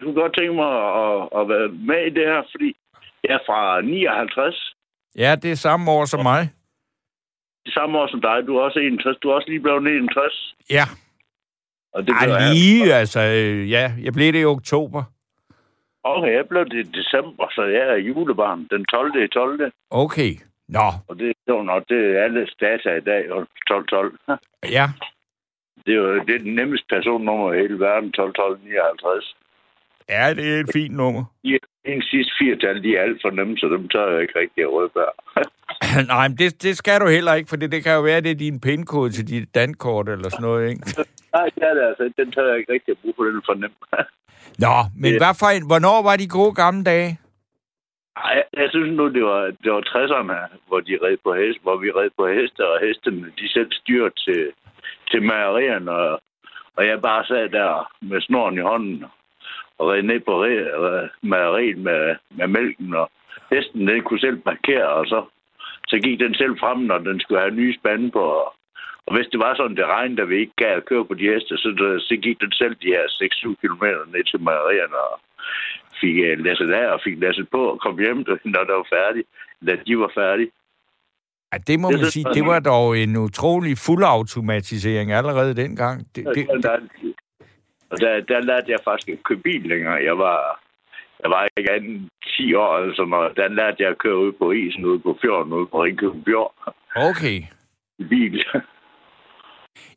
du 0.00 0.04
kunne 0.04 0.20
godt 0.22 0.36
tænke 0.38 0.54
mig 0.54 0.72
at, 1.04 1.18
at 1.40 1.48
være 1.48 1.68
med 1.68 2.00
i 2.06 2.10
det 2.18 2.24
her, 2.32 2.42
fordi 2.50 2.76
jeg 3.24 3.34
er 3.34 3.38
fra 3.46 3.80
59. 3.80 4.74
Ja, 5.16 5.34
det 5.42 5.50
er 5.50 5.54
samme 5.54 5.90
år 5.90 6.04
som 6.04 6.22
mig. 6.22 6.50
Det 7.64 7.72
samme 7.74 7.98
år 7.98 8.06
som 8.06 8.20
dig. 8.20 8.46
Du 8.46 8.56
er 8.56 8.62
også 8.62 8.78
61. 8.78 9.16
Du 9.22 9.28
er 9.30 9.34
også 9.34 9.48
lige 9.48 9.60
blevet 9.60 9.86
61. 9.86 10.54
Ja, 10.70 10.84
Og 11.94 12.06
det 12.06 12.12
Ej, 12.14 12.24
blev 12.26 12.34
jeg. 12.34 12.54
lige, 12.54 12.94
altså, 12.94 13.20
øh, 13.20 13.70
ja, 13.70 13.92
jeg 14.04 14.12
blev 14.12 14.32
det 14.32 14.42
i 14.42 14.44
oktober. 14.44 15.02
Okay, 16.04 16.32
jeg 16.38 16.48
blev 16.48 16.64
det 16.64 16.86
i 16.86 16.90
december, 17.00 17.46
så 17.54 17.62
jeg 17.62 17.84
er 17.94 17.96
julebarn 17.96 18.66
den 18.70 18.84
12. 18.84 19.24
i 19.24 19.28
12. 19.28 19.72
Okay, 19.90 20.32
nå, 20.68 20.86
Og 21.08 21.18
det 21.18 21.28
er 21.28 21.52
jo 21.52 21.62
nok, 21.62 21.82
det 21.88 22.16
er 22.16 22.22
alle 22.24 22.48
data 22.60 22.88
i 22.96 23.00
dag, 23.00 23.32
og 23.32 23.46
12-12. 23.70 24.36
ja, 24.78 24.86
Det 25.86 25.92
er 25.94 25.98
jo 25.98 26.14
det 26.26 26.34
er 26.34 26.38
den 26.38 26.54
nemmeste 26.54 26.86
personnummer 26.88 27.52
i 27.52 27.58
hele 27.60 27.78
verden, 27.80 28.12
12 28.12 28.34
12 28.34 28.58
59. 28.64 29.36
ja, 30.08 30.34
det 30.34 30.54
er 30.56 30.60
et 30.60 30.70
fint 30.72 30.96
nummer. 30.96 31.24
De, 31.44 31.58
de 31.86 32.02
sidste 32.10 32.32
fire 32.40 32.56
tal, 32.56 32.82
de 32.82 32.96
er 32.96 33.02
alt 33.02 33.18
for 33.22 33.30
nemme, 33.30 33.58
så 33.58 33.66
dem 33.68 33.88
tør 33.88 34.12
jeg 34.12 34.22
ikke 34.22 34.38
rigtig 34.38 34.62
at 34.64 34.72
røbe 34.72 35.00
Nej, 36.12 36.28
men 36.28 36.36
det, 36.38 36.62
det 36.62 36.76
skal 36.76 37.00
du 37.00 37.06
heller 37.08 37.34
ikke, 37.34 37.48
for 37.48 37.56
det, 37.56 37.72
det 37.72 37.82
kan 37.84 37.94
jo 37.94 38.00
være, 38.02 38.20
det 38.20 38.30
er 38.30 38.34
din 38.46 38.60
pindkode 38.60 39.10
til 39.12 39.28
dit 39.28 39.54
dankort 39.54 40.08
eller 40.08 40.28
sådan 40.30 40.42
noget, 40.42 40.68
ikke? 40.70 40.82
Nej, 41.36 41.46
det 41.54 41.62
er 41.62 41.74
det 41.74 41.82
altså. 41.88 42.12
Den 42.16 42.32
tør 42.32 42.48
jeg 42.48 42.58
ikke 42.58 42.72
rigtig 42.72 42.90
at 42.92 42.98
bruge, 43.02 43.14
for 43.16 43.24
den 43.24 43.36
er 43.36 43.40
for 43.46 43.54
nem. 43.54 43.72
Nå, 44.64 44.74
men 45.02 45.12
Ja. 45.12 45.18
hvad 45.18 45.34
for 45.40 45.46
en, 45.56 45.66
hvornår 45.66 46.02
var 46.08 46.16
de 46.16 46.28
gode 46.28 46.54
gamle 46.54 46.84
dage? 46.84 47.18
Ej, 48.16 48.42
jeg 48.60 48.68
synes 48.70 48.96
nu, 48.96 49.04
det 49.16 49.24
var, 49.24 49.42
det 49.62 49.72
var 49.72 49.82
60'erne, 49.92 50.38
hvor 50.68 50.80
de 50.80 50.98
red 51.04 51.16
på 51.24 51.34
hest, 51.34 51.58
hvor 51.62 51.76
vi 51.76 51.90
red 51.90 52.10
på 52.18 52.24
heste, 52.36 52.60
og 52.72 52.80
hestene, 52.86 53.26
de 53.40 53.48
selv 53.48 53.70
styrte 53.72 54.14
til, 54.24 54.42
til 55.10 55.22
mejerierne, 55.22 55.90
og, 55.90 56.20
og 56.76 56.86
jeg 56.86 57.00
bare 57.02 57.24
sad 57.24 57.48
der 57.48 57.90
med 58.02 58.20
snoren 58.20 58.58
i 58.58 58.60
hånden, 58.70 59.04
ned 59.80 60.20
på 60.20 60.34
mejeriet 61.22 61.78
med, 61.78 62.16
med 62.30 62.46
mælken, 62.46 62.94
og 62.94 63.10
hesten, 63.50 63.88
den 63.88 64.02
kunne 64.02 64.20
selv 64.20 64.38
parkere, 64.40 64.88
og 64.88 65.06
så, 65.06 65.24
så 65.88 65.96
gik 66.04 66.20
den 66.20 66.34
selv 66.34 66.58
frem, 66.58 66.78
når 66.78 66.98
den 66.98 67.20
skulle 67.20 67.40
have 67.40 67.54
nye 67.54 67.74
spande 67.80 68.10
på, 68.10 68.24
og, 68.42 68.54
og 69.06 69.16
hvis 69.16 69.26
det 69.32 69.40
var 69.40 69.54
sådan, 69.54 69.76
det 69.76 69.86
regnede, 69.86 70.20
da 70.20 70.24
vi 70.24 70.36
ikke 70.40 70.56
gav 70.56 70.76
at 70.76 70.84
køre 70.84 71.04
på 71.04 71.14
de 71.14 71.30
heste, 71.32 71.56
så, 71.56 71.70
så 72.08 72.16
gik 72.16 72.40
den 72.40 72.52
selv 72.52 72.74
de 72.82 72.94
her 72.96 73.04
6-7 73.04 73.54
km 73.62 73.84
ned 74.12 74.24
til 74.24 74.40
mejerierne, 74.40 74.98
og 75.10 75.20
fik 76.00 76.16
uh, 76.26 76.44
læsset 76.44 76.70
af 76.80 76.86
og 76.94 77.00
fik 77.04 77.16
læsset 77.20 77.46
på 77.54 77.60
og 77.72 77.80
kom 77.80 77.98
hjem, 77.98 78.16
når 78.54 78.64
der 78.68 78.74
var 78.80 78.88
færdig, 78.96 79.22
da 79.66 79.72
de 79.86 79.98
var 79.98 80.12
færdige. 80.20 80.50
Ja, 81.52 81.58
det 81.68 81.80
må 81.80 81.88
Det 81.90 82.00
man 82.00 82.10
sige, 82.10 82.26
det 82.34 82.44
var 82.46 82.60
dog 82.60 82.98
en 82.98 83.16
utrolig 83.16 83.78
fuldautomatisering 83.78 85.12
allerede 85.12 85.56
dengang. 85.56 85.96
Det, 86.14 86.24
det, 86.34 86.34
Det, 86.34 86.62
der, 86.62 86.76
og 87.92 88.00
der, 88.00 88.20
der 88.20 88.40
lærte 88.40 88.70
jeg 88.72 88.78
faktisk 88.84 89.08
ikke 89.08 89.20
at 89.20 89.24
køre 89.24 89.38
bil 89.38 89.62
længere. 89.62 89.94
Jeg 90.08 90.18
var, 90.18 90.60
jeg 91.22 91.30
var 91.30 91.48
ikke 91.56 91.72
anden 91.72 92.08
10 92.36 92.54
år 92.54 92.94
sådan 92.96 93.10
noget. 93.10 93.36
Der 93.36 93.48
lærte 93.48 93.82
jeg 93.82 93.90
at 93.90 93.98
køre 93.98 94.18
ud 94.18 94.32
på 94.32 94.50
isen, 94.50 94.84
ude 94.84 95.00
på 95.00 95.18
fjorden, 95.22 95.52
ude 95.52 95.66
på 95.66 95.82
Ringkøben 95.84 96.24
Fjord 96.24 96.54
okay. 96.96 97.38
i 97.98 98.04
bil. 98.04 98.44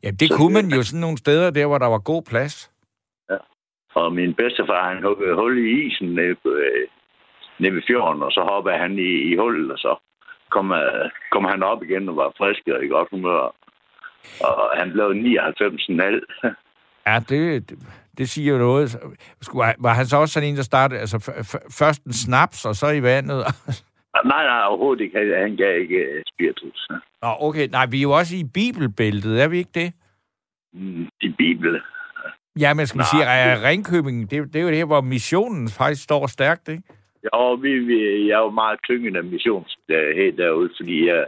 Ja, 0.02 0.10
det 0.10 0.28
Så 0.28 0.36
kunne 0.36 0.52
man 0.52 0.68
jo 0.76 0.82
sådan 0.82 1.00
nogle 1.00 1.18
steder 1.18 1.50
der, 1.50 1.66
hvor 1.66 1.78
der 1.78 1.86
var 1.86 1.98
god 1.98 2.22
plads. 2.22 2.72
Og 3.94 4.12
min 4.12 4.34
bedstefar, 4.34 4.88
han 4.94 5.02
huggede 5.02 5.34
hul 5.34 5.58
i 5.58 5.86
isen 5.86 6.08
nede, 6.08 6.36
øh, 6.44 6.88
nede 7.58 7.74
ved 7.74 7.82
fjorden, 7.86 8.22
og 8.22 8.32
så 8.32 8.40
hoppede 8.40 8.78
han 8.78 8.98
i, 8.98 9.10
i 9.32 9.36
hullet, 9.36 9.72
og 9.72 9.78
så 9.78 9.96
kom, 10.50 10.72
øh, 10.72 11.10
kom 11.30 11.44
han 11.44 11.62
op 11.62 11.82
igen 11.82 12.08
og 12.08 12.16
var 12.16 12.32
frisk 12.38 12.62
og 12.68 12.84
i 12.84 12.88
godt 12.88 13.08
humør. 13.10 13.54
Og 14.40 14.70
han 14.78 14.92
blev 14.92 15.08
99,5. 15.10 16.65
Ja, 17.06 17.18
det, 17.28 17.70
det, 18.18 18.28
siger 18.28 18.52
jo 18.52 18.58
noget. 18.58 18.96
Skulle, 19.42 19.74
var 19.78 19.94
han 19.94 20.06
så 20.06 20.16
også 20.16 20.32
sådan 20.32 20.48
en, 20.48 20.56
der 20.56 20.62
startede, 20.62 21.00
altså 21.00 21.18
først 21.78 22.04
en 22.04 22.12
snaps, 22.12 22.64
og 22.64 22.74
så 22.74 22.88
i 22.90 23.02
vandet? 23.02 23.36
nej, 24.32 24.44
nej, 24.44 24.62
overhovedet 24.68 25.04
ikke. 25.04 25.18
Han, 25.42 25.56
gav 25.56 25.80
ikke 25.80 25.96
øh, 25.96 26.22
spiritus. 26.34 26.88
Nå, 27.22 27.28
okay. 27.40 27.68
Nej, 27.68 27.86
vi 27.86 27.98
er 27.98 28.02
jo 28.02 28.12
også 28.12 28.36
i 28.36 28.44
bibelbæltet, 28.54 29.42
er 29.42 29.48
vi 29.48 29.58
ikke 29.58 29.70
det? 29.74 29.92
Mm, 30.72 31.08
I 31.20 31.28
Bibelen. 31.38 31.80
Ja, 32.60 32.74
men 32.74 32.86
skal 32.86 32.98
Nej. 32.98 33.12
sige, 33.12 33.24
at 33.26 33.62
Ringkøbing, 33.62 34.30
det, 34.30 34.52
det 34.52 34.58
er 34.58 34.62
jo 34.62 34.68
det 34.68 34.76
her, 34.76 34.92
hvor 34.92 35.00
missionen 35.00 35.68
faktisk 35.68 36.02
står 36.02 36.26
stærkt, 36.26 36.68
ikke? 36.68 36.82
Ja, 37.24 37.54
vi, 37.64 37.78
vi, 37.78 38.28
jeg 38.28 38.34
er 38.34 38.44
jo 38.46 38.50
meget 38.50 38.78
tyngende 38.84 39.22
missions 39.22 39.76
der, 39.88 40.14
helt 40.14 40.38
derude, 40.38 40.70
fordi 40.76 41.06
jeg, 41.06 41.26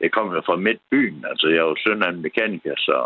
jeg 0.00 0.10
kommer 0.10 0.34
jo 0.34 0.42
fra 0.46 0.56
midtbyen. 0.56 1.24
Altså, 1.30 1.46
jeg 1.48 1.58
er 1.58 1.68
jo 1.70 1.76
søn 1.86 2.02
af 2.02 2.10
en 2.10 2.22
mekaniker, 2.22 2.74
så 2.76 2.96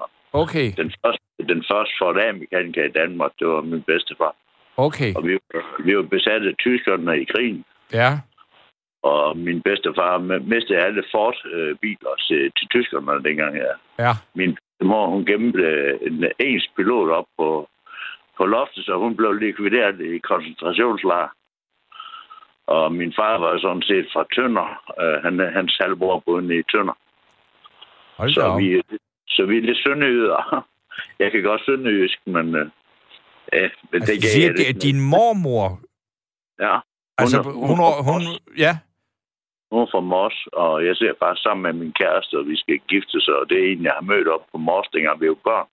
Okay, 0.42 0.72
den 0.76 0.92
første, 1.04 1.24
den 1.52 1.64
første 1.70 1.94
Ford 1.98 2.16
A-mekaniker 2.18 2.84
i 2.84 2.88
Danmark, 3.00 3.32
det 3.38 3.46
var 3.48 3.60
min 3.60 3.82
bedstefar. 3.82 4.34
okay. 4.76 5.14
Og 5.16 5.26
vi, 5.26 5.32
var- 5.52 5.82
vi 5.84 5.96
var 5.96 6.02
besat 6.02 6.42
af 6.46 6.54
tyskerne 6.58 7.20
i 7.22 7.24
krigen. 7.24 7.64
Ja, 7.92 8.10
Og 9.02 9.36
min 9.38 9.62
bedstefar 9.62 10.18
mistede 10.54 10.78
alle 10.78 11.04
Ford-biler 11.12 12.14
til, 12.28 12.52
til 12.58 12.68
tyskerne 12.68 13.24
dengang 13.24 13.54
her. 13.54 13.72
ja. 13.98 14.12
Min 14.34 14.56
mor, 14.82 15.06
hun 15.06 15.24
gemte 15.26 15.58
øh, 15.62 15.98
en 16.02 16.24
engelsk 16.38 16.68
pilot 16.76 17.10
op 17.10 17.26
på, 17.38 17.68
på 18.36 18.44
loftet, 18.46 18.84
så 18.84 18.94
hun 18.98 19.16
blev 19.16 19.32
likvideret 19.32 20.00
i 20.00 20.18
koncentrationslejr. 20.18 21.28
Og 22.66 22.92
min 22.92 23.12
far 23.16 23.38
var 23.38 23.58
sådan 23.58 23.82
set 23.82 24.06
fra 24.12 24.24
Tønder. 24.34 24.68
Uh, 25.02 25.22
han, 25.24 25.52
hans 25.54 25.76
halvbror 25.80 26.18
boede 26.26 26.58
i 26.58 26.62
Tønder. 26.62 26.96
Hold 28.16 28.30
Så 28.30 28.40
op. 28.42 28.60
vi, 28.60 28.82
så 29.28 29.44
vi 29.46 29.56
er 29.56 29.62
lidt 29.62 29.78
sønderjyder. 29.78 30.66
Jeg 31.18 31.30
kan 31.32 31.42
godt 31.42 31.62
sønderjysk, 31.66 32.18
men... 32.26 32.46
Uh, 32.54 32.66
ja, 33.52 33.68
men 33.90 34.00
Altså, 34.00 34.12
det 34.12 34.22
gav 34.22 34.28
siger, 34.34 34.46
jeg 34.46 34.56
det 34.74 34.82
din 34.82 35.00
mormor. 35.00 35.80
Ja, 36.60 36.78
Altså, 37.18 37.38
er- 37.38 37.42
hun, 37.68 37.76
hun, 37.78 38.04
hun, 38.08 38.22
ja. 38.58 38.72
Hun 39.72 39.82
er 39.82 39.86
fra 39.92 40.00
Mors, 40.00 40.46
og 40.52 40.86
jeg 40.86 40.96
ser 40.96 41.12
faktisk 41.22 41.42
sammen 41.42 41.62
med 41.62 41.72
min 41.72 41.92
kæreste, 41.92 42.38
og 42.38 42.46
vi 42.48 42.56
skal 42.56 42.78
gifte 42.78 43.20
sig, 43.20 43.34
og 43.34 43.48
det 43.50 43.58
er 43.58 43.72
en, 43.72 43.82
jeg 43.84 43.92
har 43.98 44.00
mødt 44.12 44.28
op 44.28 44.44
på 44.52 44.58
Mors, 44.58 44.86
dengang 44.92 45.20
vi 45.20 45.28
var 45.28 45.34
børn. 45.50 45.68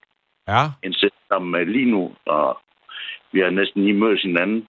Ja, 0.47 0.63
En 0.83 0.93
sammen 0.93 1.51
med 1.51 1.65
lige 1.65 1.91
nu, 1.91 2.11
og 2.25 2.57
vi 3.31 3.39
har 3.39 3.49
næsten 3.49 3.83
lige 3.83 3.99
mødt 4.03 4.21
hinanden. 4.21 4.67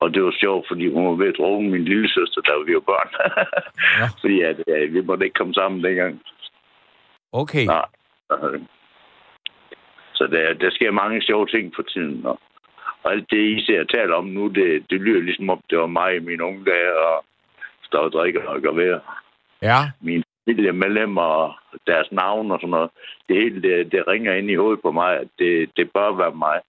Og 0.00 0.14
det 0.14 0.22
var 0.24 0.34
sjovt, 0.40 0.68
fordi 0.68 0.92
hun 0.92 1.06
var 1.08 1.12
ved 1.22 1.28
at 1.28 1.38
drukne 1.38 1.70
min 1.70 1.84
lille 1.84 2.08
søster, 2.08 2.40
da 2.40 2.52
vi 2.66 2.74
var 2.74 2.86
børn. 2.92 3.10
Ja. 4.00 4.06
fordi 4.20 4.40
at, 4.40 4.56
ja, 4.66 4.86
vi 4.86 5.00
måtte 5.00 5.24
ikke 5.24 5.34
komme 5.40 5.54
sammen 5.54 5.84
dengang. 5.84 6.20
Okay. 7.32 7.64
Nej. 7.66 7.84
Så 10.14 10.26
der, 10.26 10.54
der 10.54 10.70
sker 10.70 10.90
mange 10.90 11.22
sjove 11.22 11.46
ting 11.46 11.72
for 11.76 11.82
tiden. 11.82 12.26
Og, 12.26 12.40
og 13.02 13.12
alt 13.12 13.30
det, 13.30 13.38
I 13.38 13.64
ser 13.64 13.84
taler 13.84 14.14
om 14.14 14.24
nu, 14.24 14.48
det, 14.48 14.90
det 14.90 15.00
lyder 15.00 15.20
ligesom 15.20 15.50
om, 15.50 15.60
det 15.70 15.78
var 15.78 15.86
mig 15.86 16.16
i 16.16 16.18
mine 16.18 16.44
unge 16.44 16.64
dage, 16.64 16.94
og 17.06 17.24
står 17.84 17.98
og 17.98 18.12
drikker 18.12 18.46
og 18.48 18.60
gør 18.60 18.72
ved. 18.72 19.00
Ja, 19.62 19.78
Mine 20.00 20.22
familiemedlemmer 20.44 21.22
og 21.22 21.54
deres 21.86 22.12
navn 22.12 22.50
og 22.50 22.58
sådan 22.60 22.70
noget. 22.70 22.90
Det 23.28 23.36
hele, 23.36 23.62
det, 23.62 23.92
det 23.92 24.08
ringer 24.08 24.34
ind 24.34 24.50
i 24.50 24.54
hovedet 24.54 24.82
på 24.82 24.90
mig, 24.92 25.16
at 25.20 25.28
det, 25.38 25.70
det 25.76 25.90
bør 25.92 26.12
være 26.16 26.34
mig. 26.34 26.60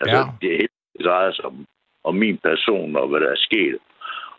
Altså, 0.00 0.16
Ja. 0.16 0.22
det 0.42 0.50
hele 0.56 0.68
det 0.96 1.04
drejer 1.06 1.32
sig 1.32 1.44
om, 1.44 1.66
om 2.04 2.14
min 2.14 2.38
person 2.38 2.96
og 2.96 3.08
hvad 3.08 3.20
der 3.20 3.30
er 3.30 3.36
sket. 3.48 3.78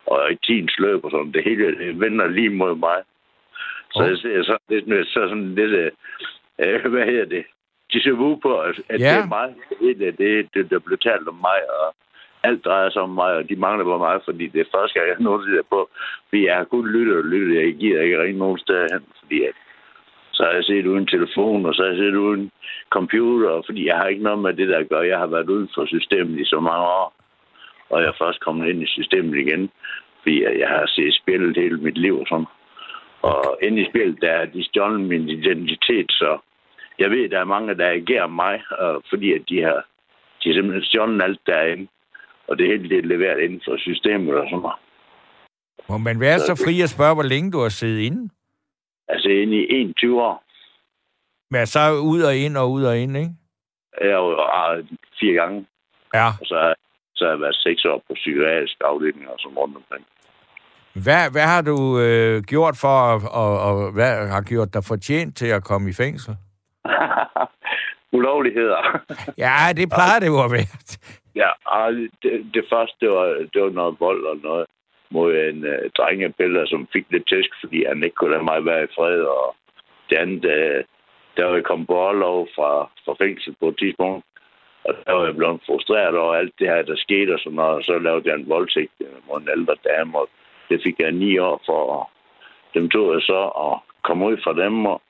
Og 0.06 0.32
i 0.32 0.36
tidens 0.46 0.78
løb 0.78 1.04
og 1.04 1.10
sådan, 1.10 1.32
det 1.32 1.44
hele 1.44 1.78
det 1.78 2.00
vender 2.00 2.26
lige 2.28 2.50
mod 2.50 2.74
mig. 2.74 2.98
Så 3.92 3.98
Okay. 3.98 4.10
jeg 4.10 4.18
ser 4.18 4.42
så, 4.42 4.58
lidt, 4.68 5.08
så 5.08 5.20
sådan 5.28 5.54
lidt, 5.54 5.72
øh, 6.58 6.84
hvad 6.92 7.04
hedder 7.04 7.24
det, 7.24 7.44
vu 8.18 8.36
på, 8.36 8.60
at, 8.60 8.80
at 8.88 9.00
Ja. 9.00 9.06
det 9.14 9.22
er 9.24 9.26
mig. 9.26 9.54
Det, 9.80 10.18
det, 10.18 10.48
det, 10.54 10.70
der 10.70 10.78
blev 10.78 10.98
talt 10.98 11.28
om 11.28 11.34
mig, 11.34 11.60
og 11.80 11.94
alt 12.42 12.64
drejer 12.64 12.90
sig 12.90 13.02
om 13.02 13.10
mig, 13.10 13.32
og 13.34 13.48
de 13.48 13.56
mangler 13.56 13.84
på 13.84 13.98
mig, 13.98 14.20
fordi 14.24 14.46
det 14.46 14.60
er 14.60 14.72
første 14.74 14.98
gang, 14.98 15.08
jeg 15.08 15.16
nogensinde 15.20 15.58
er 15.58 15.68
på. 15.70 15.90
Fordi 16.28 16.46
jeg 16.46 16.56
har 16.56 16.64
kun 16.64 16.86
lyttet 16.88 17.16
og 17.16 17.24
lyttet, 17.24 17.56
jeg 17.64 17.74
giver 17.74 18.02
ikke 18.02 18.22
ringe 18.22 18.38
nogen 18.38 18.58
steder 18.58 18.86
hen, 18.92 19.04
fordi 19.20 19.42
at, 19.44 19.54
så 20.32 20.42
har 20.44 20.52
jeg 20.52 20.64
set 20.64 20.86
uden 20.86 21.06
telefon, 21.06 21.66
og 21.66 21.74
så 21.74 21.82
har 21.82 21.88
jeg 21.90 21.98
set 21.98 22.14
uden 22.14 22.50
computer, 22.90 23.62
fordi 23.66 23.86
jeg 23.86 23.96
har 23.96 24.06
ikke 24.06 24.22
noget 24.22 24.38
med 24.38 24.52
det, 24.54 24.68
der 24.68 24.82
gør. 24.82 25.00
Jeg 25.02 25.18
har 25.18 25.26
været 25.26 25.48
uden 25.50 25.68
for 25.74 25.86
systemet 25.86 26.40
i 26.40 26.44
så 26.44 26.60
mange 26.60 26.86
år, 26.86 27.14
og 27.90 28.00
jeg 28.00 28.08
er 28.08 28.18
først 28.24 28.40
kommet 28.40 28.68
ind 28.68 28.82
i 28.82 28.86
systemet 28.86 29.38
igen, 29.38 29.70
fordi 30.22 30.42
at 30.42 30.58
jeg 30.58 30.68
har 30.68 30.86
set 30.86 31.14
spillet 31.14 31.56
hele 31.56 31.76
mit 31.76 31.98
liv 31.98 32.20
og 32.20 32.26
sådan. 32.28 32.46
Og 33.22 33.58
inde 33.62 33.82
i 33.82 33.88
spillet, 33.90 34.20
der 34.20 34.30
er 34.30 34.44
de 34.44 34.64
stjålet 34.64 35.00
min 35.00 35.28
identitet, 35.28 36.06
så 36.10 36.38
jeg 36.98 37.10
ved, 37.10 37.28
der 37.28 37.40
er 37.40 37.44
mange, 37.44 37.74
der 37.74 37.88
agerer 37.90 38.26
mig, 38.26 38.62
øh, 38.82 39.00
fordi 39.10 39.32
at 39.32 39.42
de 39.48 39.62
har, 39.62 39.84
de 40.42 40.48
har 40.48 40.54
simpelthen 40.54 40.84
stjålet 40.84 41.22
alt 41.22 41.40
derinde. 41.46 41.88
Og 42.48 42.58
det 42.58 42.66
hele 42.66 42.88
det 42.88 42.98
er 42.98 43.02
leveret 43.02 43.40
inden 43.40 43.60
for 43.64 43.76
systemet 43.78 44.34
og 44.34 44.46
sådan 44.46 44.58
noget. 44.58 44.76
må 45.88 45.98
man 45.98 46.20
være 46.20 46.38
så 46.38 46.62
fri 46.66 46.80
at 46.80 46.88
spørge, 46.90 47.14
hvor 47.14 47.22
længe 47.32 47.50
du 47.52 47.58
har 47.60 47.68
siddet 47.68 48.00
inde? 48.00 48.30
Altså 49.08 49.28
inde 49.28 49.56
i 49.56 49.66
21 49.70 50.22
år. 50.22 50.44
Men 51.50 51.66
så 51.66 51.80
ud 52.12 52.20
og 52.22 52.36
ind 52.36 52.56
og 52.56 52.70
ud 52.72 52.84
og 52.84 52.98
ind, 52.98 53.16
ikke? 53.16 53.30
Jeg 54.00 54.10
jo 54.12 54.40
ah, 54.40 54.84
fire 55.20 55.34
gange, 55.34 55.66
Ja. 56.14 56.26
og 56.40 56.46
så, 56.46 56.54
har- 56.58 56.76
så 57.14 57.24
har 57.24 57.30
jeg 57.32 57.40
været 57.40 57.56
seks 57.56 57.84
år 57.84 57.98
på 58.08 58.14
psykiatrisk 58.14 58.76
afdeling 58.84 59.28
og 59.28 59.36
sådan 59.38 59.58
rundt 59.58 59.76
omkring. 59.76 60.06
Hvad, 61.06 61.24
hvad 61.34 61.46
har 61.54 61.62
du 61.70 61.76
øh, 62.06 62.42
gjort 62.42 62.76
for, 62.80 62.96
og, 63.42 63.52
og 63.68 63.92
hvad 63.92 64.28
har 64.34 64.42
gjort 64.42 64.74
dig 64.74 64.82
fortjent 64.84 65.36
til 65.36 65.46
at 65.46 65.64
komme 65.64 65.90
i 65.90 65.92
fængsel? 66.02 66.34
Ulovligheder. 68.18 68.82
Ja, 69.44 69.54
det 69.78 69.86
plejer 69.96 70.18
det 70.20 70.28
jo 70.34 70.38
at 70.44 70.50
være. 70.56 70.70
ja, 71.42 71.50
det, 72.22 72.32
det 72.54 72.64
første, 72.72 72.96
det 73.00 73.10
var, 73.10 73.26
det 73.52 73.62
var 73.62 73.70
noget 73.70 73.96
vold 74.00 74.22
og 74.24 74.36
noget 74.36 74.66
mod 75.10 75.30
en 75.34 75.58
uh, 75.64 75.84
drengepiller, 75.96 76.66
som 76.66 76.88
fik 76.92 77.06
lidt 77.10 77.28
tæsk, 77.28 77.50
fordi 77.62 77.84
han 77.88 78.02
ikke 78.04 78.16
kunne 78.16 78.30
lade 78.30 78.48
mig 78.50 78.64
være 78.64 78.84
i 78.84 78.94
fred. 78.96 79.20
Og 79.20 79.56
det 80.10 80.16
andet, 80.16 80.44
uh, 80.44 80.78
der 81.36 81.44
var 81.44 81.54
jeg 81.54 81.64
kommet 81.64 81.86
på 81.86 81.94
overlov 81.94 82.48
fra, 82.56 82.70
fra 83.04 83.14
fængsel 83.22 83.54
på 83.60 83.68
et 83.68 83.78
tidspunkt. 83.78 84.24
Og 84.86 84.94
der 85.06 85.12
var 85.12 85.24
jeg 85.24 85.36
blevet 85.36 85.60
frustreret 85.66 86.16
over 86.18 86.34
alt 86.34 86.54
det 86.58 86.68
her, 86.68 86.82
der 86.82 86.96
skete 86.96 87.34
og 87.34 87.40
sådan 87.40 87.56
noget. 87.56 87.76
Og 87.78 87.82
så 87.84 87.98
lavede 87.98 88.28
jeg 88.28 88.34
en 88.36 88.48
voldtægt 88.48 88.98
øh, 89.00 89.18
mod 89.26 89.40
en 89.40 89.48
ældre 89.56 89.76
dame, 89.88 90.18
og 90.18 90.28
det 90.68 90.80
fik 90.86 90.98
jeg 90.98 91.12
ni 91.12 91.38
år 91.38 91.62
for. 91.66 92.10
Dem 92.74 92.90
tog 92.90 93.12
jeg 93.14 93.22
så 93.22 93.40
og 93.64 93.82
kom 94.04 94.22
ud 94.22 94.36
fra 94.44 94.52
dem, 94.64 94.86
og, 94.86 95.02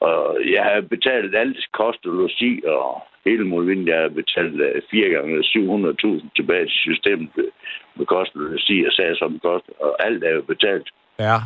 og 0.00 0.38
jeg 0.52 0.64
har 0.64 0.80
betalt 0.80 1.34
alt 1.36 1.56
kost 1.72 2.06
og 2.06 2.12
logi, 2.12 2.64
og 2.66 3.02
hele 3.24 3.44
muligheden, 3.44 3.88
jeg 3.88 4.00
har 4.00 4.08
betalt 4.08 4.60
øh, 4.60 4.82
fire 4.90 5.08
gange 5.08 5.38
700.000 5.40 6.28
tilbage 6.36 6.64
til 6.64 6.78
systemet 6.88 7.28
med- 7.36 8.06
kost 8.06 8.34
og 8.34 8.40
logi 8.40 8.84
og 8.86 8.92
sags 8.92 9.22
om 9.22 9.38
kost, 9.38 9.64
og 9.80 10.06
alt 10.06 10.24
er 10.24 10.30
jo 10.30 10.42
betalt. 10.42 10.88
Ja, 11.18 11.36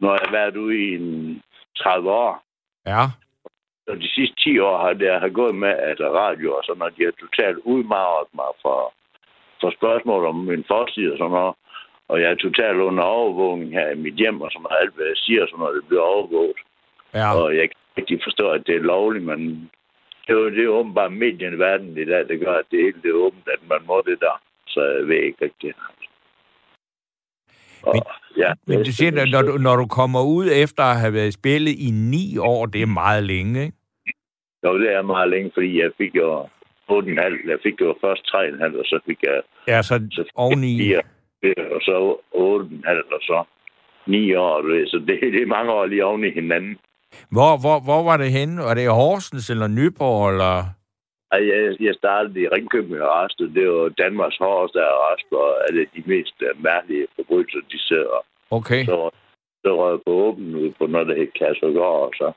Nu 0.00 0.08
har 0.08 0.18
jeg 0.24 0.32
været 0.32 0.56
ude 0.56 0.78
i 0.78 0.94
en 0.94 1.42
30 1.78 2.10
år, 2.10 2.42
ja, 2.86 3.02
og 3.88 3.96
de 4.00 4.08
sidste 4.14 4.36
10 4.36 4.58
år 4.58 4.76
har 4.78 4.92
det 4.92 5.20
har 5.20 5.28
gået 5.28 5.54
med, 5.54 5.68
at 5.68 6.00
radio 6.00 6.54
og 6.56 6.62
sådan 6.64 6.78
noget, 6.78 6.96
de 6.96 7.04
har 7.04 7.12
totalt 7.20 7.58
udmarret 7.64 8.26
mig 8.34 8.50
for, 8.62 8.92
for 9.60 9.70
spørgsmål 9.78 10.24
om 10.26 10.36
min 10.36 10.64
forside 10.68 11.12
og 11.12 11.18
sådan 11.18 11.30
noget. 11.30 11.54
Og 12.08 12.20
jeg 12.20 12.30
er 12.30 12.34
totalt 12.34 12.78
under 12.78 13.02
overvågning 13.02 13.72
her 13.72 13.90
i 13.90 13.94
mit 13.94 14.14
hjem, 14.14 14.40
og 14.40 14.50
som 14.52 14.66
alt, 14.80 14.94
hvad 14.94 15.06
jeg 15.06 15.16
siger, 15.16 15.46
så 15.46 15.56
noget, 15.58 15.76
det 15.76 15.88
bliver 15.88 16.02
overvåget. 16.02 16.60
Ja. 17.14 17.34
Og 17.36 17.56
jeg 17.56 17.66
kan 17.70 17.78
rigtig 17.98 18.20
forstå, 18.22 18.50
at 18.50 18.62
det 18.66 18.74
er 18.76 18.90
lovligt, 18.94 19.24
men 19.24 19.70
det 20.26 20.32
er 20.32 20.40
jo 20.40 20.50
det 20.50 20.64
er 20.64 20.68
åbenbart 20.68 21.12
medien 21.12 21.54
i 21.54 21.58
verden 21.58 21.98
i 21.98 22.04
dag, 22.04 22.28
det 22.28 22.40
gør, 22.40 22.54
at 22.54 22.64
det 22.70 22.78
hele 22.84 23.00
er 23.04 23.24
åbent, 23.26 23.48
at 23.48 23.68
man 23.68 23.80
må 23.86 24.02
det 24.06 24.20
der. 24.20 24.42
Så 24.66 24.80
jeg 24.84 25.08
ved 25.08 25.16
ikke 25.16 25.44
rigtigt. 25.44 25.76
Og, 27.82 27.94
men, 27.94 28.02
ja, 28.36 28.52
men 28.66 28.78
du 28.84 28.92
siger, 28.92 29.22
at 29.22 29.30
når 29.30 29.42
du, 29.42 29.58
når 29.58 29.76
du 29.76 29.86
kommer 29.86 30.22
ud 30.22 30.46
efter 30.64 30.82
at 30.82 31.00
have 31.00 31.12
været 31.12 31.28
i 31.28 31.38
spillet 31.40 31.74
i 31.78 31.90
ni 31.90 32.38
år, 32.38 32.66
det 32.66 32.82
er 32.82 32.86
meget 32.86 33.24
længe, 33.24 33.64
ikke? 33.64 33.76
Jo, 34.64 34.78
det 34.78 34.92
er 34.92 35.02
meget 35.02 35.30
længe, 35.30 35.50
fordi 35.54 35.80
jeg 35.82 35.90
fik 35.98 36.14
jo 36.14 36.42
8,5. 36.90 37.50
Jeg 37.50 37.58
fik 37.62 37.80
jo 37.80 37.94
først 38.00 38.22
3,5, 38.26 38.78
og 38.78 38.84
så 38.84 39.00
fik 39.06 39.22
jeg... 39.22 39.42
Ja, 39.68 39.82
så, 39.82 40.08
så 40.12 40.24
oveni... 40.34 40.78
4 40.78 41.02
ja, 41.42 41.74
og 41.74 41.80
så 41.82 42.16
8,5 42.34 43.14
og 43.16 43.20
så 43.30 43.44
9 44.06 44.34
år. 44.34 44.86
Så 44.86 44.98
det, 44.98 45.20
det 45.34 45.42
er 45.42 45.46
mange 45.46 45.72
år 45.72 45.86
lige 45.86 46.04
oven 46.04 46.24
i 46.24 46.30
hinanden. 46.30 46.78
Hvor, 47.34 47.52
hvor, 47.62 47.78
hvor 47.86 48.02
var 48.10 48.16
det 48.16 48.30
henne? 48.38 48.62
Var 48.62 48.74
det 48.74 48.82
i 48.82 48.96
Horsens 49.00 49.50
eller 49.50 49.68
Nyborg? 49.68 50.30
Eller? 50.30 50.54
Jeg, 51.32 51.76
jeg 51.80 51.94
startede 51.94 52.40
i 52.40 52.48
Ringkøbing 52.48 53.02
og 53.02 53.10
Rest, 53.16 53.38
det 53.38 53.68
var 53.68 53.88
Danmarks 53.88 54.36
hårdeste 54.36 54.80
arrest, 54.80 55.32
og 55.32 55.48
alle 55.68 55.86
de 55.96 56.02
mest 56.06 56.36
øh, 56.42 56.62
mærkelige 56.62 57.06
forbrydelser, 57.16 57.60
de 57.72 57.78
sidder. 57.88 58.18
Okay. 58.50 58.84
Så, 58.84 59.10
så 59.64 59.70
røg 59.80 59.90
jeg 59.92 60.00
på 60.06 60.12
åben 60.26 60.54
ud 60.54 60.70
på 60.78 60.86
noget, 60.86 61.08
der 61.08 61.14
hed 61.14 61.30
Kassergård, 61.38 62.02
og 62.06 62.12
så 62.20 62.32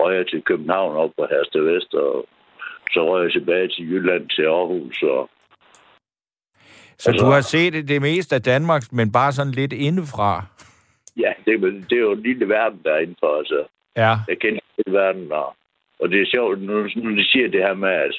røg 0.00 0.16
jeg 0.16 0.26
til 0.26 0.42
København 0.42 0.96
op 0.96 1.10
på 1.18 1.26
Herste 1.30 1.60
Vest, 1.64 1.94
og 1.94 2.26
så 2.92 3.00
røg 3.08 3.22
jeg 3.24 3.32
tilbage 3.32 3.68
til 3.68 3.84
Jylland, 3.90 4.28
til 4.28 4.42
Aarhus, 4.42 5.02
og 5.02 5.30
så 6.98 7.10
Altså- 7.10 7.24
du 7.26 7.30
har 7.30 7.40
set 7.40 7.88
det 7.88 8.02
meste 8.02 8.34
af 8.34 8.42
Danmark, 8.42 8.82
men 8.92 9.12
bare 9.12 9.32
sådan 9.32 9.52
lidt 9.52 9.72
indefra? 9.72 10.44
ja, 11.16 11.32
det, 11.44 11.54
er- 11.54 11.82
det 11.90 11.92
er 11.92 12.00
jo 12.08 12.12
en 12.12 12.22
lille 12.22 12.48
verden 12.48 12.80
derinde 12.84 13.14
for 13.20 13.26
os. 13.26 13.50
og 13.50 13.70
Ja. 13.96 14.14
Jeg 14.28 14.38
kender 14.38 14.60
hele 14.76 14.96
verden, 14.98 15.32
og, 15.32 15.56
og 16.00 16.08
det 16.10 16.20
er 16.22 16.26
sjovt, 16.26 16.60
nu, 16.62 16.88
nu 16.96 17.16
de 17.16 17.24
siger 17.24 17.48
det 17.48 17.60
her 17.62 17.74
med, 17.74 17.88
at 17.90 18.14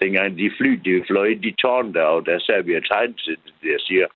dengang 0.00 0.38
de 0.38 0.50
fly, 0.58 0.70
de 0.84 1.04
fløj 1.10 1.24
i 1.26 1.34
de 1.34 1.50
tårn 1.62 1.94
der, 1.94 2.02
og 2.02 2.26
der 2.26 2.38
sagde 2.38 2.64
vi 2.64 2.74
at 2.74 2.84
tegnet 2.90 3.20
til 3.24 3.36
det, 3.62 3.70
jeg 3.70 3.80
siger, 3.80 4.06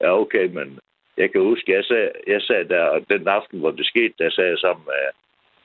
ja 0.00 0.18
okay, 0.20 0.46
men 0.46 0.78
jeg 1.16 1.32
kan 1.32 1.40
huske, 1.40 1.72
jeg 1.72 1.84
sagde, 1.84 2.10
jeg 2.26 2.40
sagde 2.42 2.68
der, 2.68 2.82
og 2.84 3.00
den 3.10 3.28
aften, 3.28 3.58
hvor 3.58 3.70
det 3.70 3.86
skete, 3.86 4.14
der 4.18 4.30
sagde 4.30 4.50
jeg 4.50 4.58
sammen 4.58 4.84
med 4.86 4.94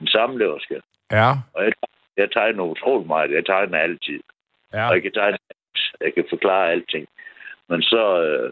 en 0.02 0.08
samleverske, 0.08 0.82
Ja. 1.12 1.32
og 1.54 1.64
jeg, 1.66 1.74
jeg 2.18 2.32
tegner 2.32 2.64
utrolig 2.64 3.08
meget, 3.08 3.32
jeg 3.32 3.46
tegner 3.46 3.78
altid, 3.78 4.20
Ja. 4.74 4.88
og 4.88 4.94
jeg 4.94 5.02
kan 5.02 5.12
tegne 5.12 5.38
jeg 6.02 6.14
kan 6.14 6.26
forklare 6.30 6.72
alting. 6.72 7.08
Men 7.72 7.82
så, 7.82 8.04
øh, 8.24 8.52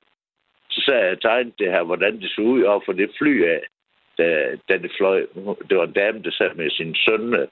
så 0.70 0.80
sagde 0.86 1.06
jeg, 1.06 1.22
tegnet 1.22 1.60
det 1.60 1.72
her, 1.72 1.84
hvordan 1.84 2.20
det 2.22 2.30
så 2.32 2.42
ud 2.42 2.62
over 2.62 2.82
for 2.86 2.94
det 2.94 3.12
fly 3.20 3.34
af, 3.44 3.62
da, 4.18 4.56
da 4.70 4.78
det 4.78 4.92
fløj. 4.98 5.20
Det 5.70 5.78
var 5.78 5.86
en 5.86 6.00
dame, 6.02 6.24
der 6.24 6.32
sad 6.32 6.56
med 6.56 6.70
sin 6.70 6.96
søn, 6.96 7.48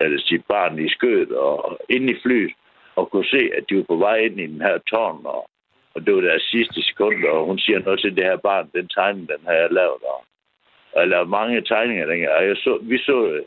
eller 0.00 0.20
sit 0.20 0.44
barn 0.48 0.78
i 0.78 0.88
skødet, 0.88 1.32
og 1.32 1.78
inde 1.88 2.12
i 2.12 2.20
flyet, 2.22 2.52
og 2.96 3.10
kunne 3.10 3.26
se, 3.26 3.50
at 3.56 3.64
de 3.68 3.76
var 3.76 3.82
på 3.82 3.96
vej 3.96 4.16
ind 4.16 4.40
i 4.40 4.46
den 4.46 4.60
her 4.60 4.78
tårn, 4.78 5.20
og, 5.24 5.50
og 5.94 6.06
det 6.06 6.14
var 6.14 6.20
deres 6.20 6.42
sidste 6.42 6.82
sekund, 6.82 7.24
og 7.24 7.46
hun 7.46 7.58
siger 7.58 7.78
noget 7.78 8.00
til 8.00 8.16
det 8.16 8.24
her 8.24 8.36
barn, 8.36 8.70
den 8.74 8.88
tegning, 8.88 9.28
den 9.28 9.40
har 9.46 9.52
jeg 9.52 9.68
lavet, 9.70 10.02
og, 10.12 10.20
og 10.92 11.00
jeg 11.00 11.08
lavede 11.08 11.30
mange 11.30 11.60
tegninger 11.60 12.06
dengang, 12.06 12.32
og 12.32 12.46
jeg 12.46 12.56
så, 12.56 12.78
vi 12.82 12.98
så, 12.98 13.42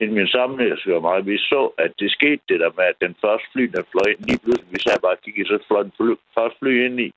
øh, 0.00 0.08
en 0.08 0.14
min 0.14 0.26
sammenhæng 0.26 0.72
og 0.96 1.02
mig, 1.02 1.26
vi 1.26 1.38
så, 1.38 1.70
at 1.78 1.92
det 1.98 2.10
skete 2.10 2.42
det 2.48 2.60
der 2.60 2.70
med, 2.76 2.84
at 2.84 3.00
den 3.00 3.16
første 3.20 3.46
fly, 3.52 3.62
der 3.62 3.82
fløj 3.92 4.08
ind, 4.12 4.20
lige 4.28 4.38
pludselig, 4.42 4.72
vi 4.72 4.80
sagde 4.80 5.00
bare 5.02 5.12
at 5.12 5.22
kigge, 5.24 5.44
så 5.44 5.58
fløj 5.68 5.82
den 5.82 5.92
fly, 5.96 6.14
første 6.34 6.58
fly 6.58 6.84
ind 6.86 7.00
i. 7.00 7.12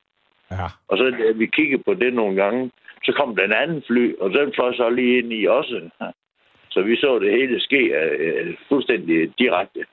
Ja. 0.52 0.68
Og 0.88 0.98
så 0.98 1.04
da 1.04 1.32
vi 1.36 1.46
kiggede 1.46 1.84
på 1.84 1.94
det 1.94 2.14
nogle 2.14 2.36
gange, 2.36 2.72
så 3.06 3.12
kom 3.20 3.36
den 3.36 3.54
anden 3.54 3.84
fly, 3.88 4.16
og 4.20 4.30
den 4.30 4.54
fløj 4.56 4.74
så 4.74 4.90
lige 4.90 5.18
ind 5.18 5.34
i 5.34 5.46
også. 5.46 5.90
Så 6.70 6.82
vi 6.82 6.96
så 6.96 7.20
det 7.20 7.32
hele 7.32 7.60
ske 7.60 7.82
uh, 8.00 8.54
fuldstændig 8.70 9.34
direkte 9.40 9.86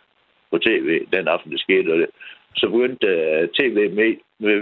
på 0.51 0.59
tv 0.59 1.07
den 1.13 1.29
aften, 1.29 1.53
det 1.53 1.61
skete. 1.61 1.93
Og 1.93 1.99
det, 1.99 2.11
så 2.57 2.69
begyndte 2.69 3.07
uh, 3.07 3.49
tv 3.59 3.77
med, 3.99 4.17
med, 4.39 4.57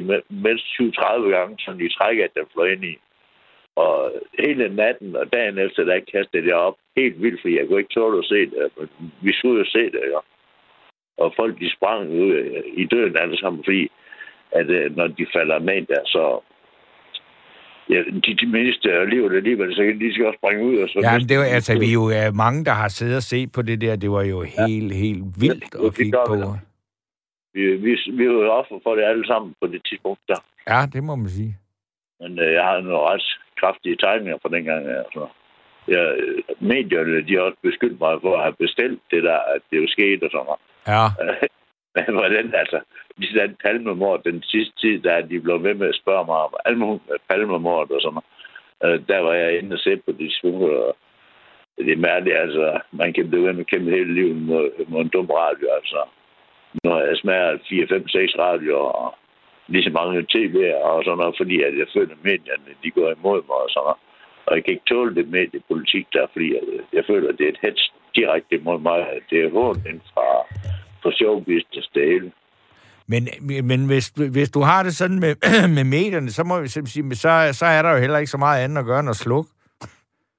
med, 0.00 0.20
mindst 0.28 0.66
20-30 0.80 1.28
gange, 1.36 1.56
sådan 1.58 1.80
i 1.80 1.88
træk, 1.88 2.18
at 2.18 2.34
den 2.34 2.46
fløj 2.52 2.66
ind 2.66 2.84
i. 2.84 2.98
Og 3.76 4.12
hele 4.38 4.76
natten 4.76 5.16
og 5.16 5.32
dagen 5.32 5.58
efter, 5.58 5.84
der 5.84 6.00
kastede 6.12 6.48
jeg 6.48 6.54
op 6.54 6.76
helt 6.96 7.22
vildt, 7.22 7.40
fordi 7.40 7.58
jeg 7.58 7.66
kunne 7.66 7.80
ikke 7.80 7.94
tåle 7.94 8.18
at 8.18 8.24
se 8.24 8.40
det. 8.50 8.70
Men 8.78 8.88
vi 9.20 9.32
skulle 9.32 9.58
jo 9.58 9.66
se 9.76 9.84
det, 9.94 10.02
ja. 10.14 10.20
Og 11.22 11.32
folk, 11.36 11.60
de 11.60 11.70
sprang 11.76 12.10
ud 12.10 12.30
øh, 12.32 12.62
i 12.82 12.84
døden 12.84 13.16
alle 13.22 13.38
sammen, 13.38 13.64
fordi 13.64 13.90
at 14.52 14.70
øh, 14.70 14.96
når 14.96 15.06
de 15.06 15.26
falder 15.36 15.58
ned 15.58 15.86
der, 15.86 16.02
så... 16.04 16.40
Ja, 17.90 18.02
de, 18.24 18.34
de 18.40 18.46
mister 18.46 19.04
livet 19.04 19.36
alligevel, 19.36 19.74
så 19.74 19.82
de 19.82 20.12
skal 20.14 20.26
også 20.26 20.38
springe 20.42 20.64
ud. 20.64 20.76
Og 20.78 20.88
så 20.88 21.00
Ja, 21.02 21.18
men 21.18 21.28
det 21.28 21.38
var, 21.38 21.44
altså, 21.44 21.78
vi 21.78 21.88
er 21.88 21.92
jo 21.92 22.06
er 22.06 22.32
mange, 22.32 22.64
der 22.64 22.72
har 22.72 22.88
siddet 22.88 23.16
og 23.16 23.22
set 23.22 23.52
på 23.52 23.62
det 23.62 23.80
der. 23.80 23.96
Det 23.96 24.10
var 24.10 24.22
jo 24.22 24.42
helt, 24.42 24.94
helt 24.94 25.24
vildt 25.40 25.64
Ja, 25.74 25.78
at 25.78 25.84
det 25.84 25.96
kigge 25.96 26.12
gør 26.12 26.24
på. 26.26 26.34
vi 26.34 26.66
vi, 27.56 27.76
vi, 27.76 27.92
vi 28.18 28.28
var 28.28 28.34
jo 28.34 28.50
offer 28.50 28.78
for 28.82 28.94
det 28.94 29.04
alle 29.04 29.26
sammen 29.26 29.54
på 29.60 29.66
det 29.66 29.80
tidspunkt 29.88 30.20
der. 30.28 30.40
Ja, 30.70 30.86
det 30.92 31.04
må 31.04 31.16
man 31.16 31.28
sige. 31.28 31.56
Men 32.20 32.38
øh, 32.38 32.52
jeg 32.52 32.64
har 32.64 32.80
nogle 32.80 33.08
ret 33.10 33.26
kraftige 33.60 33.96
tegninger 33.96 34.38
fra 34.42 34.48
dengang. 34.48 34.86
Altså. 34.86 35.26
Jeg, 35.88 36.04
medierne, 36.60 37.26
de 37.26 37.34
har 37.34 37.42
også 37.42 37.58
beskyldt 37.62 38.00
mig 38.00 38.20
for 38.20 38.36
at 38.36 38.42
have 38.42 38.56
bestilt 38.64 39.00
det 39.10 39.22
der, 39.22 39.38
at 39.54 39.62
det 39.70 39.76
jo 39.82 39.86
skete 39.88 40.24
og 40.24 40.30
sådan 40.30 40.46
noget. 40.46 40.62
Ja, 40.92 41.04
Men 41.96 42.14
hvordan, 42.14 42.54
altså, 42.54 42.80
lige 43.16 43.32
sådan 43.32 43.56
palmemord, 43.64 44.22
den 44.24 44.42
sidste 44.42 44.74
tid, 44.80 44.98
der 45.02 45.20
de 45.20 45.40
blev 45.40 45.62
ved 45.62 45.74
med 45.74 45.88
at 45.88 46.00
spørge 46.02 46.26
mig 46.26 46.36
om 46.36 47.00
palmemord 47.28 47.90
og 47.90 48.00
sådan 48.00 48.18
noget. 48.18 48.30
Øh, 48.84 49.08
der 49.08 49.20
var 49.20 49.32
jeg 49.32 49.58
inde 49.58 49.74
og 49.74 49.78
se 49.78 49.96
på 49.96 50.12
de 50.12 50.34
smule, 50.40 50.78
og 50.78 50.96
det 51.78 51.92
er 51.92 51.96
mærkeligt, 51.96 52.36
altså, 52.36 52.80
man 52.90 53.12
kan 53.12 53.28
blive 53.28 53.44
ved 53.46 53.52
med 53.52 53.60
at 53.60 53.66
kæmpe 53.66 53.90
hele 53.90 54.14
livet 54.14 54.36
mod, 54.36 54.86
mod 54.88 55.00
en 55.00 55.08
dum 55.08 55.26
radio, 55.26 55.66
altså. 55.78 56.00
Nu 56.84 56.90
har 56.90 57.00
jeg 57.00 57.16
smaget 57.16 57.60
4, 57.68 57.86
5, 57.86 58.08
6 58.08 58.38
radioer, 58.38 58.90
og 59.02 59.14
lige 59.72 59.84
så 59.84 59.90
mange 60.00 60.26
tv'er 60.34 60.74
og 60.90 61.04
sådan 61.04 61.18
noget, 61.18 61.34
fordi 61.40 61.56
at 61.62 61.74
jeg 61.78 61.88
føler, 61.94 62.14
at 62.14 62.24
medierne, 62.30 62.70
de 62.82 62.90
går 62.90 63.08
imod 63.18 63.40
mig 63.48 63.60
og 63.66 63.70
sådan 63.70 63.84
noget. 63.86 64.00
Og 64.46 64.50
jeg 64.54 64.64
kan 64.64 64.72
ikke 64.74 64.90
tåle 64.92 65.14
det 65.14 65.28
mediepolitik 65.28 66.06
der, 66.12 66.26
fordi 66.32 66.46
jeg, 66.54 66.62
jeg 66.92 67.04
føler, 67.10 67.28
at 67.28 67.38
det 67.38 67.44
er 67.44 67.52
et 67.52 67.64
hets 67.66 67.92
direkte 68.14 68.54
imod 68.56 68.78
mig. 68.80 68.98
Det 69.30 69.38
er 69.44 69.50
hånden 69.50 70.02
fra, 70.12 70.28
fra 71.02 71.10
showbusiness 71.18 71.88
det 71.94 72.04
hele. 72.12 72.32
men, 73.12 73.22
men 73.70 73.86
hvis, 73.86 74.06
hvis 74.36 74.50
du 74.50 74.60
har 74.60 74.82
det 74.82 74.94
sådan 74.96 75.20
med, 75.24 75.34
med 75.76 75.84
medierne, 75.96 76.30
så 76.30 76.42
må 76.44 76.60
vi 76.60 76.68
simpelthen 76.68 77.10
sige, 77.10 77.22
så, 77.24 77.58
så 77.60 77.66
er 77.66 77.82
der 77.82 77.90
jo 77.92 77.98
heller 78.04 78.18
ikke 78.18 78.34
så 78.36 78.38
meget 78.38 78.64
andet 78.64 78.78
at 78.78 78.86
gøre 78.90 79.00
end 79.00 79.14
at 79.16 79.22
slukke. 79.24 79.50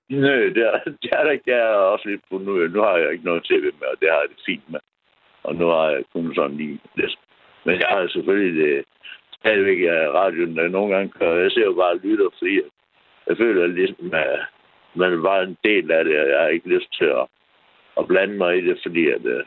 Nej, 0.09 0.41
det 0.55 0.63
er, 0.69 0.79
det 1.01 1.09
er 1.17 1.23
der 1.23 1.31
ikke. 1.31 1.51
Jeg 1.55 1.59
er 1.59 1.75
også 1.93 2.09
lidt 2.09 2.21
på 2.29 2.37
nu. 2.37 2.67
Nu 2.67 2.79
har 2.81 2.97
jeg 2.97 3.11
ikke 3.11 3.25
noget 3.25 3.43
tv 3.43 3.63
med, 3.79 3.87
og 3.93 3.97
det 4.01 4.07
har 4.11 4.19
jeg 4.23 4.29
det 4.29 4.41
fint 4.45 4.67
med. 4.71 4.79
Og 5.43 5.55
nu 5.55 5.65
har 5.67 5.89
jeg 5.89 6.03
kun 6.13 6.35
sådan 6.35 6.57
lige 6.57 6.79
lidt. 6.95 7.15
Men 7.65 7.79
jeg 7.79 7.87
har 7.89 8.07
selvfølgelig 8.07 8.53
det, 8.63 8.85
stadigvæk 9.39 9.79
af 9.81 10.09
radioen, 10.19 10.57
der 10.57 10.67
nogle 10.67 10.95
gange 10.95 11.11
kører. 11.19 11.35
Jeg 11.43 11.51
ser 11.51 11.65
jo 11.65 11.73
bare 11.73 11.91
og 11.91 11.99
lytter, 12.03 12.29
fordi 12.37 12.55
jeg, 12.55 12.63
jeg 13.27 13.37
føler 13.37 13.67
ligesom, 13.67 14.13
at 14.13 14.39
man 14.95 15.13
er 15.13 15.21
bare 15.21 15.43
en 15.43 15.57
del 15.63 15.91
af 15.91 16.03
det, 16.05 16.19
og 16.21 16.29
jeg 16.29 16.39
har 16.39 16.47
ikke 16.47 16.69
lyst 16.69 16.93
til 16.97 17.05
at, 17.05 17.25
at 17.99 18.07
blande 18.07 18.37
mig 18.37 18.57
i 18.57 18.61
det, 18.67 18.79
fordi 18.85 19.07
at, 19.09 19.25
øh, 19.25 19.43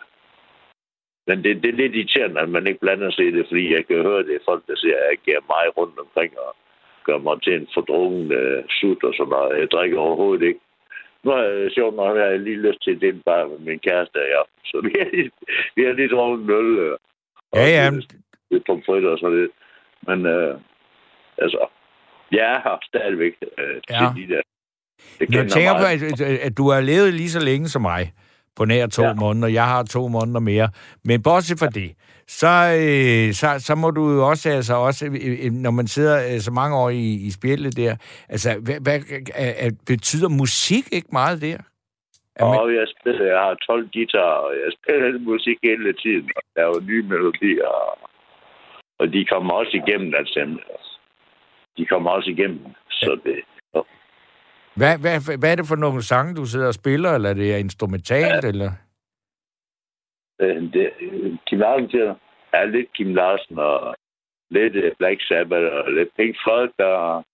men 1.27 1.45
det, 1.45 1.63
det 1.63 1.69
er 1.69 1.73
lidt 1.83 1.95
irriterende, 1.97 2.41
at 2.41 2.49
man 2.49 2.67
ikke 2.67 2.81
blander 2.81 3.11
sig 3.11 3.27
i 3.27 3.31
det, 3.31 3.47
fordi 3.49 3.73
jeg 3.75 3.87
kan 3.87 4.03
høre 4.03 4.23
det 4.23 4.35
er 4.35 4.45
folk, 4.45 4.63
der 4.67 4.77
siger, 4.77 4.97
at 4.97 5.11
jeg 5.11 5.19
giver 5.25 5.41
mig 5.41 5.77
rundt 5.79 5.99
omkring 5.99 6.39
og 6.39 6.57
gør 7.05 7.19
mig 7.19 7.43
til 7.43 7.55
en 7.55 7.69
fordrungen 7.75 8.33
øh, 8.33 8.65
sut 8.81 9.05
og 9.05 9.15
sådan 9.15 9.31
noget. 9.31 9.59
Jeg 9.61 9.71
drikker 9.71 9.99
overhovedet 9.99 10.47
ikke. 10.47 10.61
Nu 11.25 11.31
har 11.31 11.43
jeg 11.43 11.71
sjovt 11.73 11.97
nok, 11.97 12.17
har 12.17 12.25
jeg 12.25 12.41
lige 12.41 12.57
lyst 12.67 12.83
til 12.85 13.01
dele 13.01 13.23
bare 13.27 13.49
med 13.49 13.59
min 13.59 13.79
kæreste 13.79 14.19
i 14.19 14.33
aften. 14.41 14.61
Så 14.65 14.81
vi 14.87 14.93
har 14.99 15.09
lige, 15.17 15.31
vi 15.77 15.85
har 15.85 15.93
lige 15.93 16.09
drukket 16.09 16.45
en 16.45 16.51
øl. 16.51 16.79
Øh, 16.79 16.93
og 17.53 17.59
Ja, 17.59 17.67
ja. 17.69 17.91
lidt- 17.91 18.15
Lidt 18.51 18.65
pomfritter 18.67 19.11
og 19.11 19.19
sådan 19.19 19.41
lidt. 19.41 19.53
Men 20.07 20.27
øh, 20.27 20.59
altså, 21.39 21.67
jeg 22.33 22.41
er 22.55 22.61
her 22.65 22.79
stadigvæk 22.83 23.33
øh, 23.59 23.81
Ja. 23.91 24.13
de 24.17 24.29
der. 24.35 24.41
Jeg 25.21 25.35
Jeg 25.35 25.51
tænker 25.51 25.73
på, 25.73 25.79
meget. 25.79 26.21
at, 26.21 26.39
at, 26.47 26.57
du 26.57 26.71
har 26.71 26.81
levet 26.81 27.15
lige 27.15 27.31
så 27.31 27.41
længe 27.45 27.69
som 27.69 27.83
mig, 27.83 28.13
på 28.57 28.65
nær 28.65 28.87
to 28.87 29.03
ja. 29.03 29.15
Måneder. 29.15 29.49
Jeg 29.49 29.65
har 29.67 29.83
to 29.83 30.09
måneder 30.09 30.41
mere. 30.41 30.69
Men 31.05 31.23
bortset 31.23 31.59
fra 31.59 31.67
det, 31.67 31.93
så, 32.29 32.47
øh, 32.83 33.33
så, 33.35 33.49
så 33.67 33.75
må 33.75 33.91
du 33.91 34.11
jo 34.11 34.29
også, 34.29 34.51
altså 34.51 34.75
også, 34.75 35.07
øh, 35.07 35.47
øh, 35.47 35.53
når 35.53 35.71
man 35.71 35.87
sidder 35.87 36.35
øh, 36.35 36.41
så 36.41 36.51
mange 36.53 36.77
år 36.77 36.91
i, 36.91 37.05
i 37.27 37.31
spillet 37.31 37.77
der, 37.77 37.97
altså, 38.29 38.51
hvad, 38.65 38.81
hvad 38.81 38.99
er, 39.35 39.71
betyder 39.87 40.29
musik 40.29 40.85
ikke 40.93 41.09
meget 41.13 41.43
der? 41.43 41.57
Er 42.37 42.45
man- 42.45 42.59
Og 42.61 42.75
jeg 42.75 42.87
spiller, 43.01 43.25
jeg 43.27 43.39
har 43.41 43.55
12 43.55 43.89
guitarer, 43.93 44.41
og 44.49 44.53
jeg 44.65 44.71
spiller 44.79 45.19
musik 45.19 45.59
hele 45.63 45.93
tiden, 45.93 46.31
og 46.37 46.43
der 46.55 46.61
er 46.63 46.67
jo 46.67 46.81
nye 46.91 47.03
melodier, 47.03 47.67
og, 47.67 47.99
og 49.01 49.13
de 49.13 49.25
kommer 49.25 49.53
også 49.53 49.75
igennem, 49.83 50.15
altså. 50.15 50.41
De 51.77 51.87
kommer 51.87 52.11
også 52.11 52.31
igennem, 52.31 52.65
så 52.91 53.21
det... 53.25 53.39
Hvad, 54.77 54.99
hvad, 54.99 55.39
hvad 55.39 55.53
er 55.53 55.57
det 55.57 55.67
for 55.69 55.77
nogle 55.77 56.03
sange, 56.03 56.35
du 56.35 56.45
sidder 56.45 56.67
og 56.67 56.75
spiller, 56.75 57.11
eller 57.15 57.31
er 57.31 57.35
det 57.35 57.59
instrumentalt, 57.59 58.45
ja. 58.45 58.49
eller? 58.49 58.71
Øh, 60.41 60.63
det 60.73 60.91
Kim 61.47 61.59
Larsen 61.59 62.17
er 62.53 62.65
lidt 62.65 62.93
Kim 62.93 63.15
Larsen 63.15 63.59
og 63.59 63.95
lidt 64.51 64.75
øh, 64.77 64.93
Black 64.99 65.27
Sabbath 65.29 65.75
og 65.75 65.93
lidt 65.93 66.09
Pink 66.17 66.37
Floyd 66.45 66.81
og 66.81 67.25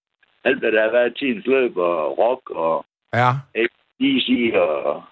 alt, 0.44 0.58
hvad 0.58 0.72
der 0.72 0.82
har 0.82 0.90
været 0.90 1.16
tidens 1.18 1.46
løb 1.46 1.76
og 1.76 2.18
rock 2.18 2.50
og 2.50 2.86
Ja. 3.14 3.30
easy 4.00 4.54
og 4.54 5.02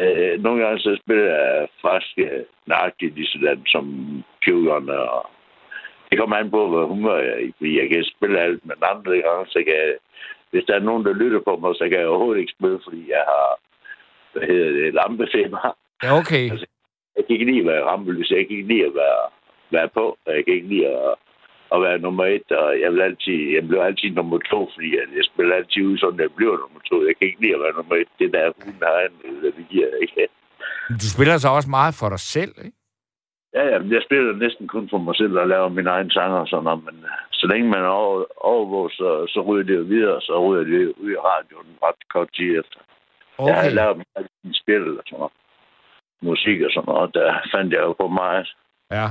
øh, 0.00 0.42
nogle 0.42 0.64
gange 0.64 0.78
så 0.78 1.00
spiller 1.04 1.24
jeg 1.24 1.68
faktisk 1.82 2.18
øh, 2.18 2.44
nøjagtigt 2.66 3.14
lige 3.14 3.26
sådan 3.26 3.62
som 3.66 3.84
Pugon 4.44 4.88
og 4.90 5.30
det 6.10 6.18
kommer 6.18 6.36
an 6.36 6.50
på, 6.50 6.60
hvad 6.72 6.86
humør 6.92 7.18
jeg 7.26 7.32
er 7.36 7.42
i. 7.46 7.52
Fordi 7.58 7.80
jeg 7.80 7.88
kan 7.88 8.04
spille 8.14 8.40
alt, 8.40 8.66
men 8.66 8.76
andre 8.92 9.12
gange, 9.26 9.46
så 9.54 9.58
kan 9.66 9.74
jeg, 9.84 9.94
hvis 10.50 10.64
der 10.68 10.74
er 10.74 10.88
nogen, 10.88 11.04
der 11.04 11.20
lytter 11.22 11.40
på 11.48 11.52
mig, 11.56 11.74
så 11.74 11.84
kan 11.88 11.98
jeg 11.98 12.08
overhovedet 12.08 12.40
ikke 12.40 12.56
spille, 12.58 12.80
fordi 12.86 13.00
jeg 13.16 13.22
har, 13.32 13.48
hvad 14.32 14.44
hedder 14.50 14.70
det, 14.78 14.94
lampefeber. 14.94 15.76
Ja, 16.02 16.10
okay. 16.20 16.50
Altså, 16.50 16.66
Jeg 17.16 17.22
kan 17.24 17.34
ikke 17.34 17.50
lide 17.50 17.60
at 17.64 17.70
være 17.72 17.84
rampelys. 17.90 18.30
Jeg 18.30 18.38
kan 18.46 18.56
ikke 18.56 18.72
lide 18.72 18.86
at 18.90 18.94
være, 18.94 19.22
være 19.76 19.88
på. 19.98 20.18
Jeg 20.26 20.44
kan 20.44 20.54
ikke 20.54 20.68
lide 20.74 20.86
at, 20.86 21.14
at 21.74 21.78
være 21.86 21.98
nummer 21.98 22.24
et. 22.24 22.48
Og 22.62 22.80
jeg, 22.82 22.92
vil 22.92 23.00
altid, 23.08 23.38
jeg 23.56 23.62
bliver 23.68 23.84
altid 23.84 24.10
nummer 24.10 24.38
to, 24.52 24.60
fordi 24.74 24.88
jeg, 24.96 25.04
jeg 25.16 25.24
spiller 25.30 25.54
altid 25.56 25.82
ud, 25.90 25.98
sådan 25.98 26.20
jeg 26.20 26.32
bliver 26.38 26.56
nummer 26.62 26.80
to. 26.90 26.96
Jeg 27.08 27.14
kan 27.16 27.26
ikke 27.28 27.42
lide 27.42 27.54
at 27.54 27.60
være 27.64 27.76
nummer 27.78 27.96
et. 28.02 28.10
Det 28.18 28.32
der, 28.36 28.52
hun 28.64 28.74
har 28.82 28.98
en, 29.06 29.42
det 29.42 29.66
giver 29.70 29.88
jeg 29.92 30.00
ikke. 30.02 30.28
Du 31.02 31.08
spiller 31.14 31.36
så 31.38 31.48
også 31.48 31.70
meget 31.78 31.94
for 32.00 32.08
dig 32.14 32.22
selv, 32.36 32.52
ikke? 32.64 32.77
Ja, 33.58 33.64
ja, 33.72 33.78
jeg 33.94 34.02
spiller 34.06 34.32
næsten 34.32 34.68
kun 34.68 34.88
for 34.90 34.98
mig 34.98 35.16
selv 35.16 35.38
og 35.38 35.48
laver 35.48 35.68
mine 35.68 35.90
egne 35.90 36.10
sanger 36.10 36.38
og 36.38 36.48
sådan 36.48 36.64
noget, 36.64 36.84
men 36.84 36.96
øh, 37.04 37.10
så 37.32 37.46
længe 37.46 37.68
man 37.68 37.82
er 37.82 37.94
over, 38.02 38.24
overvåget, 38.36 38.92
så, 38.92 39.26
så 39.34 39.40
ryger 39.40 39.64
det 39.64 39.76
jo 39.76 39.82
videre, 39.94 40.20
så 40.20 40.32
ryger 40.46 40.64
det 40.64 40.94
ud 41.02 41.10
i 41.10 41.16
radioen 41.16 41.78
ret 41.82 42.02
kort 42.12 42.28
tid 42.36 42.58
efter. 42.60 42.80
Okay. 43.38 43.52
Jeg 43.52 43.62
har 43.62 43.70
lavet 43.70 43.96
min 44.44 44.54
spil 44.54 44.98
og 44.98 45.04
sådan 45.06 45.18
noget. 45.18 45.32
Musik 46.20 46.60
og 46.62 46.70
sådan 46.72 46.88
noget, 46.92 47.14
der 47.14 47.28
fandt 47.54 47.72
jeg 47.72 47.80
jo 47.80 47.92
på 47.92 48.08
mig. 48.08 48.46
Ja. 48.90 49.06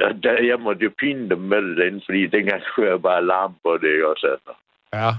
Ja, 0.00 0.08
der, 0.22 0.42
jeg 0.42 0.60
måtte 0.60 0.84
jo 0.84 0.90
pine 0.98 1.30
dem 1.30 1.38
med 1.38 1.62
det 1.62 1.76
derinde, 1.76 2.02
fordi 2.06 2.26
dengang 2.26 2.62
kunne 2.74 2.88
jeg 2.88 3.02
bare 3.02 3.26
larme 3.26 3.54
på 3.62 3.78
det, 3.78 3.88
ikke 3.92 4.08
også? 4.08 4.26
Altså. 4.26 4.52
Ja. 4.92 5.10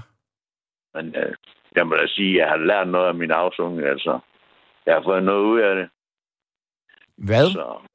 Men 0.94 1.16
øh, 1.16 1.34
jeg 1.76 1.86
må 1.86 1.94
da 1.94 2.06
sige, 2.06 2.32
at 2.32 2.38
jeg 2.38 2.48
har 2.48 2.56
lært 2.56 2.88
noget 2.88 3.08
af 3.08 3.14
min 3.14 3.30
afsung, 3.30 3.80
altså. 3.80 4.18
Jeg 4.86 4.94
har 4.94 5.02
fået 5.02 5.22
noget 5.22 5.44
ud 5.44 5.60
af 5.60 5.74
det, 5.76 5.88
Hvad? 7.16 7.46
så... 7.46 7.91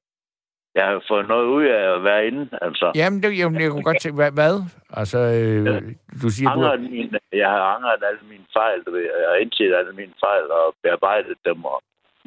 Jeg 0.78 0.86
har 0.92 1.04
fået 1.12 1.28
noget 1.34 1.46
ud 1.58 1.64
af 1.78 1.84
at 1.96 2.04
være 2.10 2.22
inde, 2.30 2.44
altså. 2.68 2.88
Jamen, 3.02 3.18
det, 3.24 3.30
jamen, 3.42 3.62
jeg 3.62 3.70
kunne 3.72 3.88
godt 3.90 4.02
tænke, 4.02 4.16
hvad? 4.22 4.32
hvad? 4.40 4.56
Altså, 5.02 5.20
øh, 5.40 5.66
Ja. 5.70 5.76
du 6.24 6.28
siger, 6.36 6.48
du... 6.50 6.54
angret 6.60 6.80
mine, 6.82 7.20
jeg 7.44 7.50
har 7.56 7.62
angret 7.76 8.02
alle 8.10 8.24
mine 8.34 8.48
fejl, 8.58 8.78
du 8.86 8.92
ved. 8.92 9.02
Jeg 9.02 9.30
har 9.32 9.36
indset 9.44 9.74
alle 9.80 9.94
mine 10.02 10.14
fejl 10.26 10.46
og 10.60 10.66
bearbejdet 10.84 11.38
dem, 11.46 11.60
og 11.66 11.78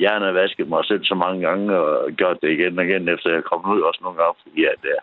gerne 0.01 0.35
vasket 0.35 0.69
mig 0.69 0.85
selv 0.91 1.05
så 1.05 1.15
mange 1.15 1.41
gange, 1.49 1.67
og 1.79 2.11
gjort 2.19 2.39
det 2.43 2.51
igen 2.57 2.79
og 2.79 2.85
igen, 2.85 3.09
efter 3.09 3.31
jeg 3.37 3.45
kom 3.45 3.71
ud 3.75 3.81
også 3.89 4.01
nogle 4.03 4.19
gange, 4.21 4.37
fordi 4.43 4.65
at, 4.75 4.83
øh, 4.93 5.01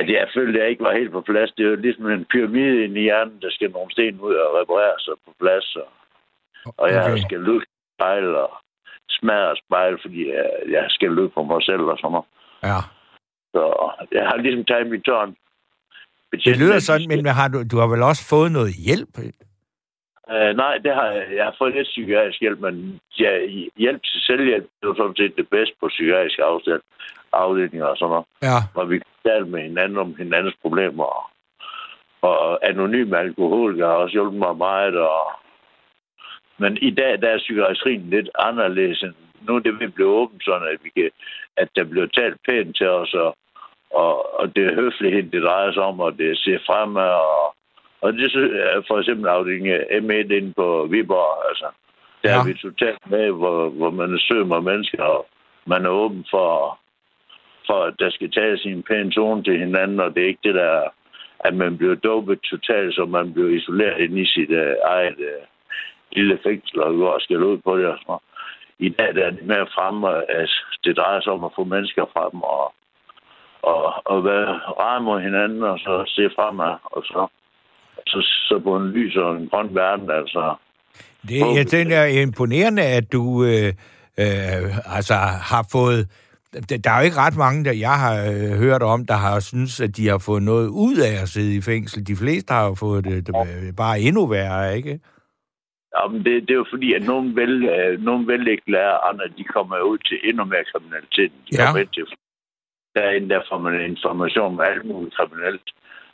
at 0.00 0.06
jeg 0.10 0.28
følte, 0.34 0.58
at 0.58 0.62
jeg 0.62 0.70
ikke 0.70 0.84
var 0.88 0.98
helt 1.00 1.12
på 1.12 1.20
plads. 1.20 1.50
Det 1.52 1.64
er 1.64 1.70
jo 1.70 1.76
ligesom 1.76 2.06
en 2.10 2.24
pyramide 2.32 2.84
inde 2.84 3.00
i 3.00 3.06
hjernen, 3.08 3.38
der 3.42 3.50
skal 3.50 3.70
nogle 3.70 3.90
sten 3.90 4.20
ud 4.20 4.34
og 4.34 4.48
reparere 4.60 4.96
sig 4.98 5.14
på 5.26 5.30
plads, 5.40 5.76
og, 5.82 5.88
og 6.82 6.86
jeg 6.92 7.02
Okay. 7.04 7.22
skal 7.26 7.40
løbe 7.40 7.64
spejl 7.96 8.34
og 8.44 8.50
smadre 9.18 9.56
spejl, 9.64 9.98
fordi 10.02 10.28
jeg, 10.28 10.46
jeg 10.70 10.84
skal 10.88 11.10
løbe 11.10 11.28
på 11.28 11.42
mig 11.42 11.62
selv 11.62 11.80
og 11.82 11.98
sådan 11.98 12.12
noget. 12.12 12.26
Ja. 12.62 12.80
Så 13.54 13.62
jeg 14.12 14.24
har 14.28 14.36
ligesom 14.36 14.64
taget 14.64 14.86
mit 14.90 15.04
tørn. 15.04 15.36
Det 16.32 16.56
lyder 16.58 16.78
sådan, 16.78 17.08
men 17.08 17.26
har 17.26 17.48
du, 17.48 17.58
du 17.72 17.76
har 17.78 17.86
vel 17.86 18.02
også 18.02 18.28
fået 18.28 18.52
noget 18.52 18.72
hjælp? 18.86 19.14
Uh, 20.34 20.50
nej, 20.62 20.74
det 20.84 20.94
har 20.94 21.06
jeg. 21.06 21.26
Jeg 21.36 21.44
har 21.44 21.54
fået 21.58 21.74
lidt 21.74 21.88
psykiatrisk 21.88 22.40
hjælp, 22.40 22.60
men 22.60 23.00
ja, 23.20 23.30
hjælp 23.76 24.02
til 24.02 24.20
selvhjælp 24.20 24.64
det 24.80 24.86
jo 24.88 24.94
sådan 24.96 25.16
set 25.16 25.36
det 25.36 25.48
bedste 25.48 25.74
på 25.80 25.86
psykiatrisk 25.88 26.38
afstand, 26.38 26.80
afdelinger 27.32 27.86
og 27.86 27.96
sådan 27.96 28.10
noget, 28.10 28.26
Ja. 28.42 28.58
hvor 28.72 28.84
vi 28.84 29.00
tale 29.26 29.46
med 29.46 29.62
hinanden 29.62 29.98
om 29.98 30.14
hinandens 30.18 30.56
problemer. 30.62 31.04
Og, 31.04 31.24
og 32.22 32.68
anonym 32.68 33.14
alkoholiker 33.14 33.86
har 33.86 33.94
også 33.94 34.12
hjulpet 34.12 34.38
mig 34.38 34.56
meget. 34.56 34.96
Og, 34.96 35.22
men 36.60 36.72
i 36.76 36.90
dag 36.90 37.12
der 37.22 37.28
er 37.28 37.38
psykiatrien 37.38 38.10
lidt 38.10 38.28
anderledes. 38.38 39.02
end 39.02 39.14
Nu 39.46 39.54
er 39.56 39.58
det 39.60 39.74
ved 39.80 39.86
at 39.86 39.94
blive 39.94 40.08
åbent, 40.20 40.44
sådan 40.44 40.68
at, 40.72 40.78
vi 40.84 40.90
kan, 40.96 41.10
at 41.56 41.68
der 41.76 41.84
bliver 41.84 42.06
talt 42.06 42.36
pænt 42.48 42.76
til 42.76 42.88
os, 42.88 43.14
og, 43.14 43.36
og, 43.90 44.40
og 44.40 44.56
det 44.56 44.66
er 44.66 44.74
høflighed, 44.74 45.22
det 45.22 45.42
drejer 45.42 45.72
sig 45.72 45.82
om, 45.82 46.00
og 46.00 46.18
det 46.18 46.38
ser 46.38 46.58
fremad, 46.66 47.10
og 47.10 47.54
og 48.02 48.12
det 48.12 48.24
er 48.34 48.82
for 48.88 48.98
eksempel 48.98 49.26
afdelingen 49.28 49.80
M1 49.80 50.32
inde 50.38 50.52
på 50.56 50.86
Viborg, 50.90 51.48
altså. 51.48 51.68
Der 52.22 52.30
Ja. 52.30 52.40
er 52.40 52.44
vi 52.46 52.54
totalt 52.54 53.10
med, 53.10 53.30
hvor, 53.30 53.68
hvor 53.68 53.90
man 53.90 54.14
er 54.14 54.18
søg 54.18 54.46
med 54.46 54.60
mennesker, 54.60 55.02
og 55.02 55.26
man 55.66 55.84
er 55.84 55.88
åben 55.90 56.24
for, 56.30 56.78
for, 57.66 57.84
at 57.84 57.94
der 57.98 58.10
skal 58.10 58.30
tages 58.30 58.64
en 58.64 58.82
pæn 58.82 59.10
tone 59.10 59.42
til 59.42 59.58
hinanden, 59.58 60.00
og 60.00 60.14
det 60.14 60.22
er 60.22 60.26
ikke 60.28 60.48
det 60.48 60.54
der, 60.54 60.82
at 61.40 61.54
man 61.54 61.76
bliver 61.78 61.94
dopet 61.94 62.40
totalt, 62.40 62.94
så 62.94 63.04
man 63.04 63.32
bliver 63.32 63.48
isoleret 63.48 64.00
inde 64.00 64.20
i 64.20 64.26
sit 64.26 64.50
uh, 64.50 64.74
eget 64.84 65.18
uh, 65.18 65.42
lille 66.12 66.38
fængsel, 66.46 66.82
og 66.82 66.94
går 66.94 67.12
og 67.12 67.20
skal 67.20 67.44
ud 67.44 67.58
på 67.58 67.78
det. 67.78 67.86
Og. 68.06 68.22
I 68.78 68.88
dag 68.88 69.14
der 69.14 69.26
er 69.26 69.30
det 69.30 69.46
mere 69.46 69.66
fremme, 69.74 70.08
at 70.08 70.50
det 70.84 70.96
drejer 70.96 71.20
sig 71.20 71.32
om 71.32 71.44
at 71.44 71.52
få 71.56 71.64
mennesker 71.64 72.04
frem, 72.14 72.42
og, 72.42 72.74
og, 73.62 73.82
og 74.04 74.24
være 74.24 74.52
rare 74.80 75.00
mod 75.00 75.20
hinanden, 75.20 75.62
og 75.62 75.78
så 75.78 76.04
se 76.06 76.30
fremad, 76.36 76.74
og 76.84 77.02
så 77.04 77.26
så, 78.06 78.18
så 78.48 78.60
på 78.64 78.76
en 78.76 78.88
lys 78.90 79.16
og 79.16 79.36
en 79.36 79.48
grøn 79.48 79.74
verden, 79.74 80.10
altså. 80.10 80.54
Det, 81.28 81.56
jeg 81.56 81.66
tænker, 81.66 81.96
er 81.96 82.22
imponerende, 82.22 82.82
at 82.82 83.12
du 83.12 83.44
øh, 83.44 83.72
øh, 84.18 84.96
altså 84.96 85.14
har 85.52 85.66
fået... 85.72 86.08
Der 86.68 86.90
er 86.90 86.98
jo 86.98 87.04
ikke 87.04 87.16
ret 87.16 87.36
mange, 87.36 87.64
der 87.64 87.72
jeg 87.72 87.98
har 87.98 88.24
øh, 88.24 88.58
hørt 88.58 88.82
om, 88.82 89.06
der 89.06 89.14
har 89.14 89.40
synes, 89.40 89.80
at 89.80 89.96
de 89.96 90.08
har 90.08 90.18
fået 90.18 90.42
noget 90.42 90.68
ud 90.68 90.96
af 90.96 91.22
at 91.22 91.28
sidde 91.28 91.56
i 91.56 91.60
fængsel. 91.60 92.06
De 92.06 92.16
fleste 92.16 92.54
har 92.54 92.66
jo 92.66 92.74
fået 92.74 93.04
det, 93.04 93.26
det 93.26 93.34
øh, 93.36 93.76
bare 93.76 94.00
endnu 94.00 94.26
værre, 94.26 94.76
ikke? 94.76 95.00
Ja, 95.96 96.06
men 96.08 96.24
det, 96.24 96.42
det 96.48 96.50
er 96.50 96.62
jo 96.64 96.66
fordi, 96.70 96.94
at 96.94 97.02
nogen 97.02 97.36
vil, 97.36 97.64
øh, 97.68 98.46
ikke 98.46 98.70
lære, 98.70 99.04
andre 99.08 99.28
de 99.38 99.44
kommer 99.44 99.80
ud 99.80 99.98
til 99.98 100.18
endnu 100.24 100.44
mere 100.44 100.64
kriminalitet. 100.72 101.32
De 101.50 101.56
Ja. 101.56 101.64
kommer 101.64 101.80
ind 101.80 101.88
til. 101.88 102.06
Derinde 102.96 103.28
der 103.34 103.42
får 103.48 103.58
man 103.58 103.80
information 103.80 104.52
om 104.54 104.60
alt 104.60 104.84
muligt 104.84 105.16
kriminelt. 105.16 105.66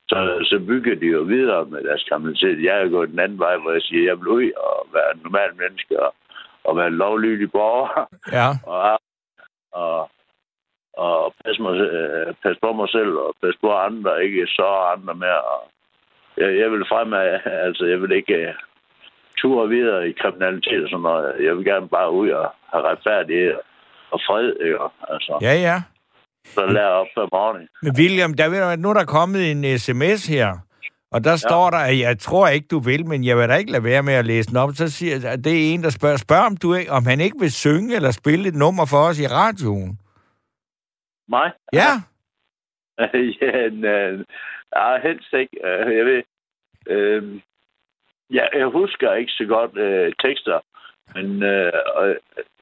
Så, 0.09 0.17
så 0.51 0.59
bygger 0.67 0.95
de 0.95 1.07
jo 1.07 1.21
videre 1.21 1.65
med 1.65 1.85
deres 1.85 2.05
kriminalitet. 2.09 2.65
Jeg 2.65 2.83
er 2.83 2.89
gået 2.89 3.09
den 3.11 3.19
anden 3.19 3.39
vej, 3.39 3.57
hvor 3.57 3.73
jeg 3.73 3.83
siger, 3.83 4.03
at 4.03 4.07
jeg 4.07 4.19
vil 4.19 4.29
ud 4.29 4.51
og 4.57 4.87
være 4.93 5.11
en 5.15 5.21
normal 5.25 5.51
menneske 5.57 6.03
og, 6.03 6.15
og 6.65 6.77
være 6.77 6.87
en 6.87 6.97
lovlydig 6.97 7.53
borger. 7.53 8.09
Ja. 8.33 8.49
og, 8.75 9.01
og, 9.73 10.11
og 10.97 11.35
passe, 11.45 11.63
mig, 11.63 11.75
øh, 11.81 12.35
passe 12.43 12.59
på 12.63 12.73
mig 12.73 12.89
selv 12.89 13.13
og 13.27 13.35
passe 13.43 13.59
på 13.61 13.73
andre, 13.73 14.25
ikke 14.25 14.47
så 14.47 14.69
andre 14.95 15.15
mere. 15.15 15.43
Og 15.43 15.71
jeg, 16.37 16.59
jeg 16.59 16.73
vil 16.73 16.85
fremad, 16.89 17.41
altså 17.45 17.85
jeg 17.85 18.03
vil 18.03 18.13
ikke 18.13 18.49
uh, 18.49 18.55
ture 19.39 19.69
videre 19.69 20.09
i 20.09 20.13
kriminalitet 20.21 20.83
og 20.85 20.89
sådan 20.91 21.03
noget. 21.03 21.45
Jeg 21.47 21.57
vil 21.57 21.65
gerne 21.65 21.89
bare 21.89 22.11
ud 22.13 22.29
og 22.31 22.47
have 22.73 22.83
retfærdighed 22.91 23.55
og 24.11 24.21
fred, 24.27 24.49
ikke? 24.65 24.79
Altså, 25.09 25.39
Ja, 25.43 25.55
ja. 25.69 25.83
så 26.47 26.67
lære 26.67 26.91
op 27.01 27.07
for 27.15 27.29
morgen. 27.33 27.69
Men 27.83 27.93
William, 27.99 28.35
der 28.35 28.49
vil, 28.49 28.79
nu 28.83 28.89
er 28.91 28.95
der 28.95 29.05
kommet 29.05 29.51
en 29.51 29.79
sms 29.79 30.27
her, 30.27 30.49
og 31.13 31.25
der 31.25 31.37
står 31.37 31.71
der, 31.71 31.79
at 31.79 31.99
jeg 31.99 32.19
tror 32.19 32.49
ikke, 32.49 32.67
du 32.71 32.79
vil, 32.79 33.07
men 33.07 33.25
jeg 33.25 33.37
vil 33.37 33.49
da 33.49 33.55
ikke 33.55 33.73
lade 33.73 33.85
være 33.85 34.03
med 34.03 34.15
at 34.15 34.27
læse 34.27 34.49
den 34.49 34.57
op. 34.57 34.71
Så 34.75 34.89
siger 34.91 35.31
at 35.33 35.45
det 35.45 35.53
er 35.53 35.75
en, 35.75 35.83
der 35.83 35.91
spørger, 35.91 36.17
spørg 36.17 36.47
om, 36.47 36.57
du, 36.57 36.75
ikke- 36.75 36.91
om 36.93 37.07
han 37.07 37.21
ikke 37.21 37.37
vil 37.41 37.53
synge 37.53 37.97
eller 37.97 38.11
spille 38.11 38.49
et 38.49 38.55
nummer 38.55 38.87
for 38.91 38.97
os 39.09 39.21
i 39.21 39.27
radioen. 39.27 39.99
Mig? 41.29 41.53
Ja, 41.73 41.93
ja, 43.43 43.65
øh, 43.67 44.25
nej, 44.75 45.01
helst 45.03 45.33
ikke. 45.33 45.57
Øh, 45.65 45.97
Jeg 45.97 46.05
ved, 46.07 46.23
øh, 46.95 47.41
ja, 48.31 48.45
jeg 48.59 48.67
husker 48.67 49.13
ikke 49.13 49.33
så 49.33 49.45
godt 49.45 49.77
øh, 49.77 50.13
tekster, 50.25 50.59
men 51.15 51.43
øh, 51.43 51.73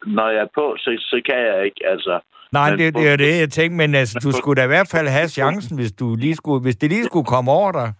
når 0.06 0.28
jeg 0.28 0.42
er 0.42 0.52
på, 0.54 0.76
så, 0.78 0.90
så 0.98 1.22
kan 1.28 1.38
jeg 1.38 1.64
ikke, 1.64 1.86
altså. 1.86 2.20
nej, 2.52 2.70
Men 2.70 2.78
det, 2.78 2.94
det 2.94 3.08
er 3.08 3.16
det, 3.16 3.40
jeg 3.40 3.50
tænkte, 3.50 3.76
men 3.76 3.94
altså, 3.94 4.18
du 4.24 4.32
skulle 4.32 4.60
da 4.60 4.64
i 4.64 4.74
hvert 4.74 4.90
fald 4.94 5.08
have 5.08 5.28
chancen, 5.28 5.76
hvis, 5.76 5.92
du 5.92 6.14
lige 6.14 6.34
skulle, 6.34 6.62
hvis 6.62 6.76
det 6.76 6.90
lige 6.90 7.04
skulle 7.04 7.26
komme 7.26 7.50
over 7.50 7.72
dig. 7.72 7.92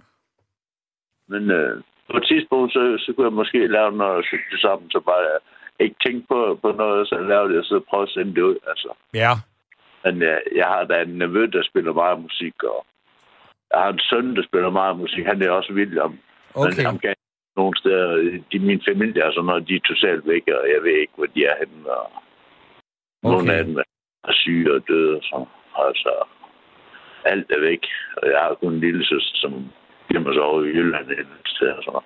Men 1.28 1.50
øh, 1.50 1.82
på 2.10 2.16
et 2.16 2.26
tidspunkt, 2.28 2.72
så, 2.72 2.82
så 2.98 3.12
kunne 3.12 3.26
jeg 3.26 3.32
måske 3.32 3.66
lave 3.66 3.92
noget 3.92 4.26
sammen, 4.60 4.90
så 4.90 5.00
bare 5.00 5.22
jeg 5.32 5.38
ikke 5.80 5.96
tænke 6.06 6.26
på, 6.28 6.58
på 6.62 6.72
noget, 6.72 7.08
så 7.08 7.18
lave 7.18 7.48
det, 7.48 7.58
og 7.58 7.64
så 7.64 7.80
prøve 7.90 8.02
at 8.02 8.08
sende 8.08 8.34
det 8.34 8.42
ud, 8.42 8.56
altså. 8.68 8.90
Ja, 9.14 9.32
Men 10.04 10.22
øh, 10.22 10.40
jeg 10.56 10.66
har 10.66 10.84
da 10.84 11.02
en 11.02 11.18
nevø, 11.18 11.46
der 11.46 11.62
spiller 11.70 11.92
meget 11.92 12.20
musik, 12.20 12.54
og 12.62 12.86
jeg 13.70 13.80
har 13.82 13.92
en 13.92 13.98
søn, 14.10 14.36
der 14.36 14.42
spiller 14.42 14.70
meget 14.70 14.96
musik. 14.96 15.24
Han 15.26 15.42
er 15.42 15.50
også 15.50 15.72
William. 15.72 16.18
okay. 16.54 16.76
Men 16.76 16.86
ham 16.86 16.98
kan 16.98 17.14
nogle 17.56 17.74
steder, 17.80 18.40
de, 18.52 18.58
min 18.58 18.82
familie 18.88 19.26
og 19.26 19.32
sådan 19.32 19.46
noget, 19.46 19.68
de 19.68 19.74
er 19.76 19.80
totalt 19.90 20.26
væk, 20.26 20.44
og 20.58 20.62
jeg 20.74 20.80
ved 20.82 20.96
ikke, 21.02 21.12
hvor 21.16 21.26
de 21.34 21.44
er 21.44 21.56
henne. 21.62 21.90
Og 21.90 22.06
okay. 23.22 23.32
Nogle 23.32 23.52
af 23.54 23.64
dem 23.64 23.76
er 24.28 24.32
syge 24.32 24.74
og 24.74 24.80
døde, 24.88 25.16
og 25.16 25.22
så, 25.22 25.36
altså, 25.88 26.12
alt 27.24 27.48
er 27.56 27.60
væk. 27.60 27.84
Og 28.16 28.24
jeg 28.30 28.38
har 28.40 28.54
kun 28.54 28.72
en 28.72 28.80
lille 28.80 29.04
søster, 29.06 29.36
som 29.44 29.52
gemmer 30.12 30.32
sig 30.32 30.42
over 30.42 30.62
i 30.64 30.68
Jylland 30.76 31.10
et 31.10 31.26
sted. 31.46 31.68
Og 31.78 31.82
sådan. 31.84 32.00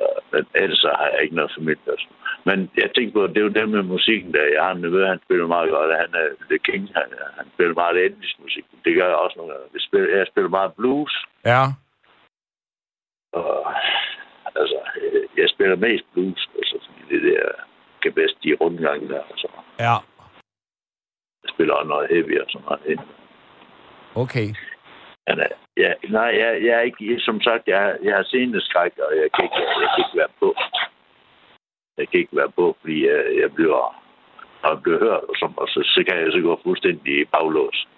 Øh, 0.00 0.18
Men 0.32 0.42
ellers 0.62 0.78
så 0.78 0.90
har 0.98 1.08
jeg 1.12 1.22
ikke 1.22 1.36
noget 1.36 1.52
familie. 1.58 1.94
sådan. 2.02 2.16
Men 2.48 2.58
jeg 2.76 2.90
tænkte 2.94 3.14
på, 3.14 3.24
at 3.24 3.30
det 3.30 3.38
er 3.40 3.48
jo 3.48 3.56
det 3.58 3.68
med 3.68 3.82
musikken, 3.82 4.34
der 4.34 4.42
jeg 4.54 4.62
har 4.64 4.72
en 4.74 4.80
nevø, 4.80 5.06
han 5.06 5.20
spiller 5.24 5.46
meget 5.46 5.70
godt, 5.70 6.00
han 6.04 6.12
er 6.22 6.26
The 6.50 6.58
King, 6.58 6.82
han, 6.98 7.08
han 7.38 7.46
spiller 7.54 7.74
meget 7.74 8.04
etnisk 8.06 8.34
musik. 8.44 8.64
Det 8.84 8.94
gør 8.96 9.06
jeg 9.06 9.16
også 9.24 9.36
nogle 9.38 9.52
gange. 9.52 9.68
Jeg 9.74 9.80
spiller, 9.88 10.16
jeg 10.18 10.26
spiller 10.26 10.48
meget 10.58 10.72
blues, 10.78 11.14
Ja. 11.44 11.62
og 13.32 13.52
altså, 14.60 14.78
øh, 15.02 15.22
jeg 15.36 15.48
spiller 15.48 15.76
mest 15.76 16.04
blues, 16.12 16.48
altså, 16.58 16.76
fordi 16.86 17.02
det 17.14 17.22
der 17.32 17.48
kan 18.02 18.12
bedst 18.12 18.36
de 18.44 18.56
rundgange 18.60 19.08
der, 19.08 19.20
og 19.20 19.36
så 19.36 19.48
Ja. 19.78 19.96
jeg 21.42 21.50
spiller 21.54 21.74
også 21.74 21.88
noget 21.88 22.08
heavy 22.10 22.40
og 22.40 22.46
sådan 22.48 22.66
noget. 22.68 23.00
Okay. 24.14 24.48
Men, 25.26 25.40
øh, 25.40 25.50
ja, 25.76 25.92
nej, 26.08 26.30
jeg, 26.42 26.50
jeg 26.64 26.74
er 26.78 26.80
ikke, 26.80 27.20
som 27.20 27.40
sagt, 27.40 27.62
jeg, 27.68 27.98
jeg 28.02 28.14
har 28.16 28.22
sceneskræk, 28.22 28.92
og 29.06 29.12
jeg 29.20 29.28
kan, 29.34 29.44
ikke, 29.44 29.56
jeg 29.82 29.88
kan 29.94 30.04
ikke 30.04 30.18
være 30.22 30.34
på. 30.40 30.48
Jeg 31.98 32.08
kan 32.08 32.20
ikke 32.20 32.36
være 32.36 32.50
på, 32.50 32.76
fordi 32.80 33.06
jeg, 33.06 33.20
jeg 33.42 33.54
bliver, 33.54 33.82
når 34.62 34.70
jeg 34.74 34.82
bliver 34.82 34.98
hørt, 34.98 35.22
og, 35.30 35.34
så, 35.40 35.46
og 35.56 35.68
så, 35.68 35.80
så 35.94 36.04
kan 36.06 36.16
jeg 36.20 36.32
så 36.32 36.40
gå 36.40 36.60
fuldstændig 36.64 37.20
i 37.20 37.24
baglås. 37.24 37.88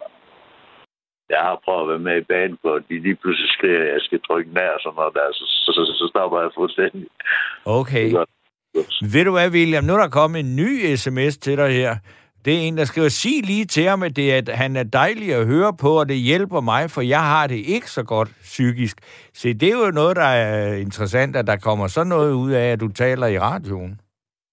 Jeg 1.35 1.43
har 1.49 1.61
prøvet 1.65 1.83
at 1.83 1.89
være 1.93 2.07
med 2.09 2.17
i 2.23 2.29
banen, 2.33 2.59
hvor 2.63 2.77
de 2.89 2.95
lige 3.07 3.19
pludselig 3.23 3.51
skriver, 3.57 3.81
at 3.83 3.93
jeg 3.95 4.03
skal 4.07 4.21
trykke 4.29 4.55
nær 4.55 4.71
og 4.77 4.81
sådan 4.83 4.97
noget 5.01 5.15
der, 5.19 5.27
så, 5.39 5.45
så, 5.65 5.71
så, 5.77 5.83
så 6.01 6.07
stopper 6.13 6.39
jeg 6.41 6.51
fuldstændig. 6.61 7.07
Okay. 7.65 8.07
Ved 9.15 9.25
du 9.25 9.33
hvad, 9.37 9.49
William? 9.51 9.85
Nu 9.85 9.93
er 9.95 10.03
der 10.03 10.19
kommet 10.21 10.41
en 10.41 10.57
ny 10.57 10.71
sms 11.03 11.35
til 11.39 11.57
dig 11.57 11.71
her. 11.81 11.93
Det 12.45 12.53
er 12.55 12.61
en, 12.69 12.77
der 12.77 12.85
skriver, 12.85 13.09
sig 13.09 13.43
lige 13.45 13.65
til 13.65 13.85
ham, 13.85 14.03
at, 14.03 14.17
det 14.17 14.33
at 14.33 14.49
han 14.49 14.77
er 14.77 14.83
dejlig 14.83 15.35
at 15.35 15.47
høre 15.47 15.73
på, 15.81 15.91
og 16.01 16.09
det 16.09 16.17
hjælper 16.17 16.61
mig, 16.61 16.91
for 16.91 17.01
jeg 17.01 17.23
har 17.35 17.47
det 17.47 17.61
ikke 17.75 17.91
så 17.91 18.03
godt 18.05 18.29
psykisk. 18.43 18.97
Se, 19.35 19.55
det 19.55 19.69
er 19.69 19.87
jo 19.87 19.91
noget, 19.91 20.17
der 20.17 20.31
er 20.47 20.75
interessant, 20.75 21.37
at 21.37 21.47
der 21.47 21.57
kommer 21.57 21.87
sådan 21.87 22.09
noget 22.09 22.33
ud 22.33 22.51
af, 22.53 22.67
at 22.73 22.81
du 22.81 22.89
taler 22.89 23.27
i 23.27 23.39
radioen. 23.39 24.01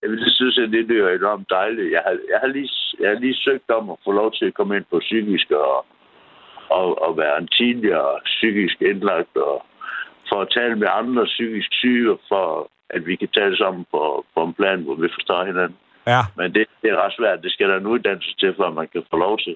Jamen, 0.04 0.18
det 0.18 0.32
synes 0.36 0.58
jeg, 0.58 0.68
det 0.72 0.98
er 0.98 1.16
enormt 1.22 1.50
dejligt. 1.50 1.92
Jeg 1.92 2.02
har, 2.06 2.16
jeg, 2.32 2.40
har 2.44 2.48
lige, 2.48 2.70
jeg 3.00 3.10
har 3.10 3.20
lige 3.20 3.36
søgt 3.36 3.70
om 3.70 3.90
at 3.90 3.98
få 4.06 4.12
lov 4.12 4.32
til 4.34 4.46
at 4.46 4.54
komme 4.54 4.76
ind 4.78 4.86
på 4.92 5.00
psykisk 5.00 5.52
og, 5.52 5.86
og, 6.70 7.02
og 7.02 7.18
være 7.18 7.38
en 7.42 7.48
tidligere 7.48 8.20
psykisk 8.26 8.82
indlagt 8.82 9.38
og 9.38 9.66
for 10.30 10.42
at 10.42 10.52
tale 10.58 10.76
med 10.76 10.88
andre 10.92 11.26
psykisk 11.26 11.70
syge, 11.72 12.18
for 12.30 12.72
at 12.90 13.02
vi 13.08 13.16
kan 13.16 13.28
tale 13.28 13.58
sammen 13.58 13.86
på, 13.92 14.26
på 14.36 14.44
en 14.44 14.54
plan, 14.54 14.84
hvor 14.84 14.96
vi 14.96 15.08
forstår 15.16 15.46
hinanden. 15.46 15.78
Ja. 16.08 16.22
Men 16.38 16.54
det, 16.54 16.66
det 16.82 16.90
er 16.92 17.04
ret 17.04 17.14
svært. 17.20 17.44
Det 17.44 17.52
skal 17.52 17.70
der 17.70 17.78
en 17.78 17.92
uddannelse 17.94 18.36
til, 18.40 18.54
for 18.58 18.64
at 18.64 18.74
man 18.74 18.88
kan 18.94 19.04
få 19.12 19.18
lov 19.18 19.40
til. 19.40 19.56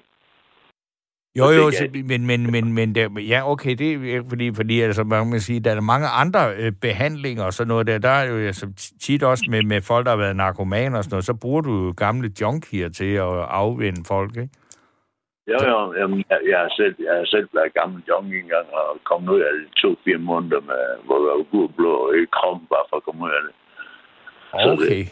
Jo, 1.38 1.50
jo, 1.50 1.70
så, 1.70 1.88
men, 2.04 2.26
men, 2.26 2.50
men, 2.50 2.72
men 2.72 2.94
der, 2.94 3.20
ja, 3.20 3.50
okay, 3.50 3.74
det 3.74 4.14
er 4.14 4.22
fordi, 4.28 4.54
fordi 4.54 4.80
altså, 4.80 5.04
man 5.04 5.30
kan 5.30 5.40
sige, 5.40 5.60
der 5.60 5.70
er 5.70 5.80
mange 5.80 6.08
andre 6.08 6.54
øh, 6.56 6.72
behandlinger 6.72 7.44
og 7.44 7.52
sådan 7.52 7.68
noget 7.68 7.86
der. 7.86 7.98
Der 7.98 8.08
er 8.08 8.24
jo 8.24 8.36
altså, 8.46 8.66
tit 9.00 9.22
også 9.22 9.44
med, 9.48 9.62
med 9.62 9.80
folk, 9.80 10.06
der 10.06 10.10
har 10.10 10.18
været 10.18 10.36
narkomaner 10.36 10.98
og 10.98 11.04
sådan 11.04 11.14
noget, 11.14 11.24
så 11.24 11.34
bruger 11.34 11.60
du 11.60 11.84
jo 11.84 11.94
gamle 11.96 12.30
junkier 12.40 12.88
til 12.88 13.14
at 13.14 13.32
afvende 13.48 14.04
folk, 14.08 14.36
ikke? 14.36 14.48
Jo, 15.50 15.58
jo. 15.72 15.94
Jamen, 15.98 16.24
jeg, 16.30 16.38
jeg, 16.50 16.58
har 16.58 16.72
selv, 16.76 16.94
jeg 17.06 17.14
har 17.18 17.24
selv 17.24 17.48
været 17.54 17.74
gammel 17.74 18.02
junkie 18.08 18.38
engang 18.40 18.66
og 18.72 18.98
kommet 19.04 19.28
ud 19.34 19.40
af 19.40 19.52
det 19.58 19.68
to-fire 19.82 20.18
måneder, 20.18 20.60
med, 20.60 20.80
hvor 21.04 21.16
jeg 21.28 21.36
var 21.38 21.46
gul 21.50 21.68
blå 21.72 21.92
og 22.06 22.14
ikke 22.16 22.32
kom 22.42 22.66
bare 22.72 22.86
for 22.90 22.96
at 22.96 23.02
komme 23.02 23.24
ud 23.24 23.30
af 23.30 23.42
det. 23.46 23.52
Så 24.50 24.70
det- 24.70 24.88
Okay. 24.88 25.04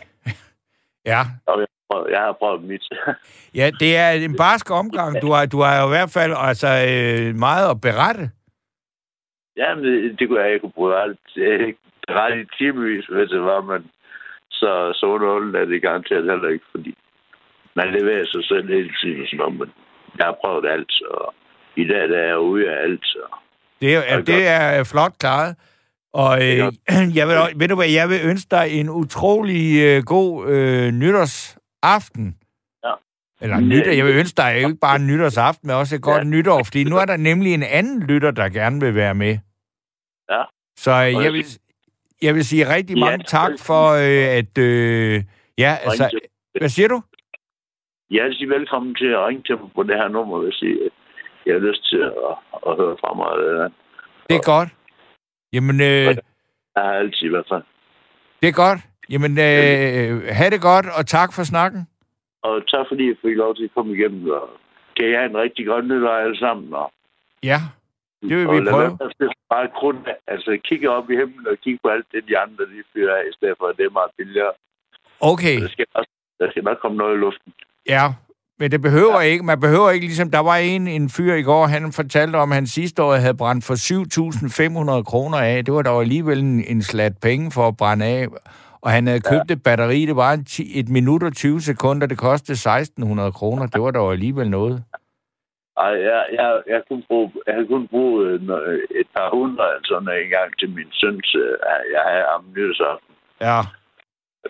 ja, 1.12 1.20
Og 1.47 1.61
jeg, 1.61 1.66
jeg 2.11 2.20
har 2.20 2.33
prøvet 2.33 2.62
mit. 2.62 2.85
ja, 3.61 3.70
det 3.81 3.97
er 3.97 4.11
en 4.11 4.37
barsk 4.37 4.70
omgang. 4.70 5.22
Du 5.22 5.31
har, 5.35 5.47
du 5.47 5.59
har 5.61 5.87
i 5.87 5.93
hvert 5.95 6.12
fald 6.18 6.33
altså, 6.49 6.68
øh, 6.91 7.35
meget 7.47 7.70
at 7.70 7.81
berette. 7.81 8.31
Ja, 9.57 9.74
men 9.74 9.85
det, 9.85 10.18
det 10.18 10.28
kunne 10.28 10.41
jeg 10.41 10.55
ikke 10.55 10.68
bruge 10.68 10.97
alt. 11.03 11.20
Ret 12.18 12.39
i 12.39 12.45
timevis, 12.59 13.07
hvis 13.07 13.31
det 13.31 13.41
var, 13.41 13.61
men 13.61 13.91
så, 14.51 14.93
så 14.95 15.07
underholdende 15.07 15.59
er 15.59 15.64
det 15.64 15.83
garanteret 15.83 16.31
heller 16.31 16.49
ikke, 16.49 16.64
fordi 16.70 16.95
man 17.76 17.93
leverer 17.93 18.24
sig 18.26 18.45
selv 18.45 18.68
hele 18.68 18.93
tiden, 19.01 19.26
sådan 19.26 19.39
noget, 19.39 19.59
men 19.59 19.70
jeg 20.19 20.27
har 20.27 20.37
prøvet 20.45 20.67
alt, 20.71 20.93
og 21.11 21.35
i 21.77 21.85
dag 21.85 22.09
der 22.09 22.19
er 22.19 22.27
jeg 22.27 22.39
ude 22.39 22.71
af 22.71 22.83
alt, 22.83 23.01
så 23.05 23.19
Det 23.81 23.95
er, 23.95 24.01
er 24.01 24.21
det 24.21 24.47
er 24.47 24.79
øh, 24.79 24.85
flot 24.87 25.13
klaret. 25.19 25.57
Og 26.13 26.33
øh, 26.49 26.73
jeg 27.19 27.29
vil, 27.29 27.37
ved 27.57 27.69
du 27.69 27.75
hvad, 27.75 27.89
jeg 27.89 28.09
vil 28.09 28.21
ønske 28.25 28.49
dig 28.51 28.67
en 28.71 28.89
utrolig 28.91 29.83
øh, 29.83 30.03
god 30.05 30.49
øh, 30.49 30.91
nytårsaften. 30.93 32.37
Ja. 32.85 32.93
Eller 33.41 33.61
nytår, 33.61 33.91
jeg 33.93 34.07
vil 34.07 34.15
ønske 34.15 34.37
dig 34.37 34.57
ikke 34.57 34.77
bare 34.81 34.97
en 34.97 35.07
nytårsaften, 35.07 35.67
men 35.67 35.77
også 35.77 35.95
et 35.97 36.03
godt 36.03 36.19
Ja. 36.25 36.29
nytår, 36.29 36.63
fordi 36.65 36.85
nu 36.85 36.97
er 36.97 37.05
der 37.05 37.17
nemlig 37.17 37.55
en 37.55 37.63
anden 37.63 38.03
lytter, 38.03 38.31
der 38.31 38.49
gerne 38.49 38.81
vil 38.81 38.95
være 38.95 39.15
med. 39.15 39.39
Ja. 40.31 40.43
Så 40.77 40.91
øh, 40.91 41.25
jeg 41.25 41.33
vil, 41.33 41.45
jeg 42.23 42.35
vil 42.35 42.45
sige 42.45 42.75
rigtig 42.75 42.97
Ja, 42.97 43.05
mange 43.05 43.25
tak 43.25 43.51
for, 43.59 43.89
øh, 43.91 44.39
at... 44.39 44.59
Øh, 44.59 45.23
ja, 45.59 45.77
altså... 45.83 46.11
Hvad 46.59 46.69
siger 46.69 46.89
du? 46.89 47.03
Jeg 48.11 48.27
er 48.27 48.33
sige 48.33 48.49
velkommen 48.49 48.95
til 48.95 49.07
at 49.07 49.27
ringe 49.27 49.43
til 49.43 49.57
mig 49.59 49.71
på 49.75 49.83
det 49.83 49.97
her 49.97 50.09
nummer, 50.09 50.39
hvis 50.39 50.63
I, 50.63 50.71
jeg 51.47 51.55
har 51.55 51.61
lyst 51.69 51.89
til 51.91 51.99
at, 51.99 52.35
at 52.67 52.77
høre 52.81 52.97
fra 53.01 53.15
mig. 53.15 53.29
Eller 53.33 53.65
andet. 53.65 53.79
Det 54.29 54.37
er 54.37 54.47
godt. 54.55 54.69
Jamen, 55.53 55.81
øh, 55.81 55.87
Jeg 55.87 56.17
har 56.77 56.93
altid 56.93 57.27
i 57.27 57.29
hvert 57.35 57.49
fald. 57.49 57.63
det 58.43 58.49
er 58.49 58.53
godt. 58.65 58.81
Jamen, 59.11 59.33
øh, 59.49 60.11
have 60.39 60.51
det 60.55 60.63
godt, 60.71 60.87
og 60.99 61.07
tak 61.07 61.31
for 61.37 61.43
snakken. 61.43 61.81
Og 62.43 62.55
tak 62.69 62.85
fordi 62.89 63.09
jeg 63.09 63.17
fik 63.23 63.37
lov 63.37 63.55
til 63.57 63.65
at 63.65 63.75
komme 63.75 63.95
igennem, 63.97 64.31
og 64.31 64.49
kan 64.97 65.09
I 65.09 65.13
have 65.13 65.31
en 65.31 65.37
rigtig 65.37 65.67
godt 65.67 65.85
nytår 65.89 66.15
alle 66.25 66.39
sammen, 66.39 66.75
og 66.75 66.93
Ja, 67.43 67.59
det 68.23 68.37
vil 68.39 68.49
og 68.49 68.55
vi 68.55 68.61
prøve. 68.71 68.99
være 69.21 69.33
bare 69.51 69.69
grund 69.79 69.99
altså 70.27 70.59
kigge 70.65 70.91
op 70.91 71.11
i 71.11 71.17
himlen 71.17 71.47
og 71.49 71.57
kigge 71.65 71.79
på 71.83 71.89
alt 71.89 72.07
det, 72.13 72.29
de 72.29 72.39
andre 72.39 72.65
de 72.65 72.83
fyrer 72.93 73.15
af, 73.17 73.23
i 73.31 73.33
stedet 73.33 73.55
for 73.59 73.67
at 73.67 73.77
det 73.77 73.85
er 73.87 73.91
meget 73.91 74.11
billigere. 74.19 74.53
Okay. 75.21 75.61
Der 75.63 75.69
skal, 75.69 75.87
også, 75.95 76.11
der 76.41 76.51
skal 76.51 76.65
nok 76.65 76.79
komme 76.83 76.97
noget 76.97 77.15
i 77.17 77.21
luften. 77.21 77.53
Ja, 77.89 78.07
men 78.59 78.70
det 78.70 78.83
behøver 78.83 79.20
ja. 79.20 79.26
ikke. 79.26 79.45
Man 79.45 79.61
behøver 79.61 79.91
ikke, 79.91 80.07
ligesom 80.07 80.31
der 80.31 80.39
var 80.39 80.57
en, 80.57 80.89
en 80.89 81.11
fyr 81.11 81.35
i 81.35 81.43
går, 81.43 81.66
han 81.66 81.93
fortalte 81.93 82.37
om, 82.37 82.51
at 82.53 82.55
han 82.55 82.66
sidste 82.66 83.03
år 83.03 83.14
havde 83.14 83.35
brændt 83.37 83.64
for 83.64 83.74
7.500 84.97 85.03
kroner 85.03 85.39
af. 85.39 85.64
Det 85.64 85.74
var 85.74 85.83
dog 85.83 86.01
alligevel 86.01 86.39
en, 86.39 86.64
en 86.64 86.83
slat 86.83 87.12
penge 87.22 87.51
for 87.53 87.68
at 87.68 87.76
brænde 87.76 88.07
af. 88.07 88.26
Og 88.83 88.91
han 88.91 89.07
havde 89.07 89.20
købt 89.20 89.49
ja. 89.51 89.55
et 89.55 89.62
batteri, 89.62 90.07
det 90.07 90.16
var 90.16 90.33
en 90.33 90.45
ti, 90.45 90.78
et 90.81 90.89
minut 90.89 91.22
og 91.22 91.33
20 91.33 91.61
sekunder, 91.61 92.07
det 92.07 92.18
kostede 92.18 92.59
1.600 92.59 93.31
kroner. 93.31 93.66
Det 93.66 93.83
var 93.83 93.91
dog 93.91 94.12
alligevel 94.12 94.51
noget. 94.51 94.85
Ej, 95.76 95.85
jeg, 96.11 96.26
jeg, 96.33 96.62
jeg, 96.66 96.83
kunne 96.89 97.03
bruge, 97.09 97.33
jeg 97.47 97.55
havde 97.55 97.66
kun 97.66 97.89
brugt 97.89 98.26
øh, 98.26 98.43
nå- 98.43 98.66
et 99.01 99.09
par 99.16 99.31
hundrede 99.37 99.76
sådan 99.85 100.09
en 100.24 100.31
gang 100.31 100.59
til 100.59 100.68
min 100.70 100.89
søns. 100.93 101.35
øh, 101.35 101.55
Jeg 101.95 102.03
havde 102.11 102.24
ham 102.33 102.45
nytårsaften. 102.57 103.14
Ja. 103.41 103.61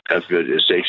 Der 0.08 0.20
fyrte 0.28 0.50
jeg 0.54 0.60
seks 0.60 0.88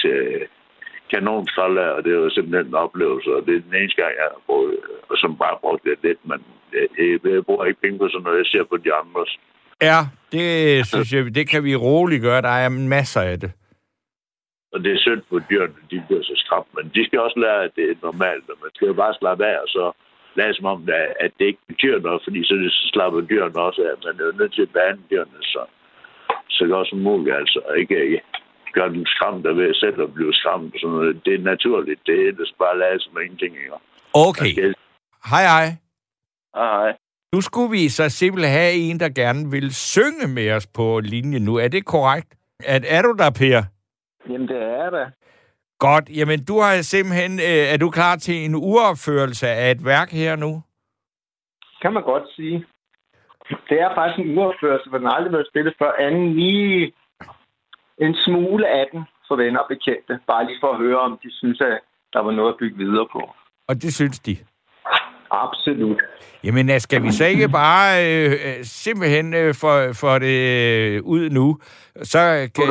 øh, 1.12 1.20
kanonskralder, 1.20 1.88
og 1.95 2.03
det 2.05 2.12
var 2.18 2.30
simpelthen 2.30 2.68
en 2.68 2.84
oplevelse. 2.86 3.30
Og 3.38 3.41
det 3.45 3.53
er 3.55 3.62
den 3.68 3.76
eneste 3.80 4.01
gang, 4.01 4.14
jeg 4.20 4.28
har 4.34 4.41
brugt, 4.47 4.72
øh, 4.74 5.09
og 5.09 5.16
som 5.22 5.38
bare 5.43 5.57
brugt 5.64 5.84
det 5.84 5.95
lidt, 6.03 6.22
men 6.30 6.39
jeg, 6.74 6.86
jeg, 6.97 7.32
jeg 7.34 7.45
bruger 7.45 7.66
ikke 7.66 7.82
penge 7.82 7.97
på 7.99 8.07
sådan 8.09 8.24
noget, 8.24 8.38
jeg 8.43 8.49
ser 8.53 8.64
på 8.72 8.78
de 8.78 8.89
andres. 9.01 9.32
Ja, 9.89 9.99
det 10.32 10.47
synes 10.88 11.14
jeg, 11.14 11.36
det 11.36 11.45
kan 11.49 11.64
vi 11.64 11.76
roligt 11.76 12.22
gøre. 12.28 12.41
Der 12.41 12.55
er 12.66 12.70
masser 12.70 13.22
af 13.22 13.39
det. 13.39 13.51
Og 14.74 14.84
det 14.84 14.91
er 14.93 14.97
synd 15.05 15.22
på 15.30 15.39
dyrene, 15.49 15.74
de 15.91 16.03
bliver 16.07 16.24
så 16.24 16.34
skræmt. 16.36 16.68
Men 16.76 16.91
de 16.95 17.05
skal 17.05 17.20
også 17.20 17.39
lære, 17.39 17.64
at 17.64 17.72
det 17.76 17.86
er 17.91 17.95
normalt, 18.03 18.45
og 18.51 18.57
man 18.64 18.72
skal 18.76 18.88
jo 18.88 18.93
bare 18.93 19.14
slappe 19.20 19.45
af, 19.45 19.57
og 19.66 19.68
så 19.68 19.91
lade 20.36 20.53
som 20.53 20.66
om, 20.66 20.89
at- 20.89 21.14
at 21.26 21.32
det 21.39 21.45
ikke 21.45 21.64
betyder 21.68 21.99
noget, 21.99 22.22
fordi 22.24 22.43
så 22.43 22.55
slapper 22.93 23.22
dyrene 23.22 23.59
også 23.68 23.82
af. 23.89 23.93
Man 24.05 24.16
er 24.22 24.26
jo 24.26 24.38
nødt 24.39 24.53
til 24.53 24.62
at 24.62 24.74
behandle 24.78 25.03
dyrene 25.12 25.39
så, 25.41 25.64
så 26.49 26.64
godt 26.68 26.88
som 26.89 26.99
muligt. 26.99 27.36
Altså 27.36 27.59
ikke 27.82 27.95
øh, 27.95 28.20
gøre 28.74 28.89
dem 28.95 29.05
skræmt 29.05 29.43
ved 29.57 29.69
at 29.69 29.76
selv 29.76 30.01
at 30.01 30.13
blive 30.13 30.34
skræmt. 30.34 30.74
og 30.74 30.80
Sådan 30.80 30.95
noget. 30.95 31.26
Det 31.26 31.34
er 31.34 31.43
naturligt. 31.53 31.99
Det 32.05 32.28
er 32.28 32.32
det 32.32 32.49
bare 32.59 32.80
lade 32.80 32.99
som 32.99 33.22
ingenting. 33.24 33.55
Ikke? 33.55 33.74
Okay. 34.13 34.51
Hej, 35.32 35.43
hej. 35.53 35.67
Hej, 36.55 36.69
hej. 36.80 36.91
Nu 37.34 37.41
skulle 37.41 37.72
vi 37.72 37.89
så 37.89 38.09
simpelthen 38.09 38.53
have 38.59 38.74
en, 38.74 38.99
der 38.99 39.09
gerne 39.09 39.51
vil 39.51 39.74
synge 39.74 40.28
med 40.28 40.51
os 40.51 40.67
på 40.67 40.99
linjen 41.03 41.41
nu. 41.41 41.55
Er 41.55 41.67
det 41.67 41.86
korrekt? 41.86 42.30
Er, 42.63 42.80
er 42.88 43.01
du 43.01 43.11
der, 43.17 43.32
Per? 43.39 43.61
Jamen, 44.30 44.47
det 44.47 44.57
er 44.57 44.89
der. 44.89 45.07
Godt. 45.80 46.09
Jamen, 46.17 46.45
du 46.45 46.59
har 46.59 46.82
simpelthen... 46.82 47.32
Øh, 47.39 47.74
er 47.74 47.78
du 47.78 47.89
klar 47.89 48.15
til 48.15 48.36
en 48.45 48.55
uopførelse 48.55 49.47
af 49.47 49.72
et 49.72 49.86
værk 49.86 50.09
her 50.11 50.36
nu? 50.36 50.61
Kan 51.82 51.93
man 51.93 52.03
godt 52.03 52.24
sige. 52.36 52.65
Det 53.69 53.78
er 53.86 53.95
faktisk 53.95 54.19
en 54.19 54.38
uopførelse, 54.38 54.89
hvor 54.89 54.97
den 54.97 55.07
aldrig 55.15 55.34
været 55.34 55.47
spillet 55.51 55.74
før. 55.80 55.91
Anden 55.91 56.34
lige 56.34 56.93
en 58.01 58.15
smule 58.25 58.67
af 58.67 58.85
den 58.91 59.01
for 59.27 59.35
venner 59.35 59.59
og 59.59 59.65
bekendte. 59.69 60.19
Bare 60.27 60.45
lige 60.45 60.57
for 60.61 60.71
at 60.73 60.77
høre, 60.77 60.99
om 60.99 61.19
de 61.23 61.29
synes, 61.39 61.61
at 61.61 61.79
der 62.13 62.19
var 62.19 62.31
noget 62.31 62.49
at 62.53 62.57
bygge 62.59 62.77
videre 62.77 63.07
på. 63.11 63.21
Og 63.67 63.81
det 63.81 63.93
synes 63.93 64.19
de. 64.19 64.37
Absolut. 65.31 66.01
Jamen, 66.43 66.69
øh, 66.69 66.79
skal 66.79 67.03
vi 67.03 67.11
så 67.11 67.25
ikke 67.25 67.49
bare 67.49 67.87
øh, 68.07 68.31
øh, 68.31 68.63
simpelthen 68.63 69.33
øh, 69.33 69.53
få 69.53 69.93
for 69.93 70.19
det 70.19 70.39
øh, 70.97 71.03
ud 71.03 71.29
nu? 71.29 71.57
Så 72.03 72.49
kan, 72.55 72.63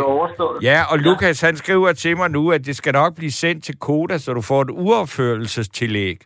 ja, 0.63 0.83
og 0.93 0.99
Lukas, 0.99 1.41
han 1.41 1.57
skriver 1.57 1.93
til 1.93 2.17
mig 2.17 2.31
nu, 2.31 2.51
at 2.53 2.67
det 2.67 2.77
skal 2.77 2.93
nok 2.93 3.17
blive 3.17 3.31
sendt 3.31 3.65
til 3.65 3.79
Koda, 3.79 4.19
så 4.19 4.33
du 4.33 4.41
får 4.41 4.63
et 4.63 4.71
uopførelsestillæg. 4.71 6.17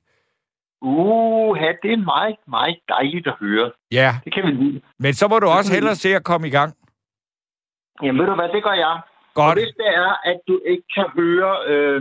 Uh, 0.83 1.59
det 1.83 1.93
er 1.93 2.05
meget, 2.05 2.37
meget 2.49 2.79
dejligt 2.89 3.27
at 3.27 3.35
høre. 3.41 3.71
Ja, 3.93 4.15
Det 4.25 4.35
kan 4.35 4.43
vi 4.47 4.51
lide. 4.51 4.81
men 4.99 5.15
så 5.15 5.29
må 5.29 5.39
du 5.39 5.47
også 5.47 5.73
hellere 5.73 5.95
se 5.95 6.17
at 6.17 6.25
komme 6.25 6.47
i 6.49 6.51
gang. 6.51 6.75
Jamen, 8.03 8.19
ved 8.21 8.27
du 8.27 8.35
hvad, 8.35 8.49
det 8.57 8.63
gør 8.69 8.77
jeg. 8.87 8.95
Og 8.97 9.01
Godt. 9.35 9.59
hvis 9.59 9.75
det 9.81 9.89
er, 10.05 10.11
at 10.31 10.39
du 10.49 10.61
ikke 10.73 10.87
kan 10.97 11.07
høre 11.19 11.53
øh, 11.73 11.99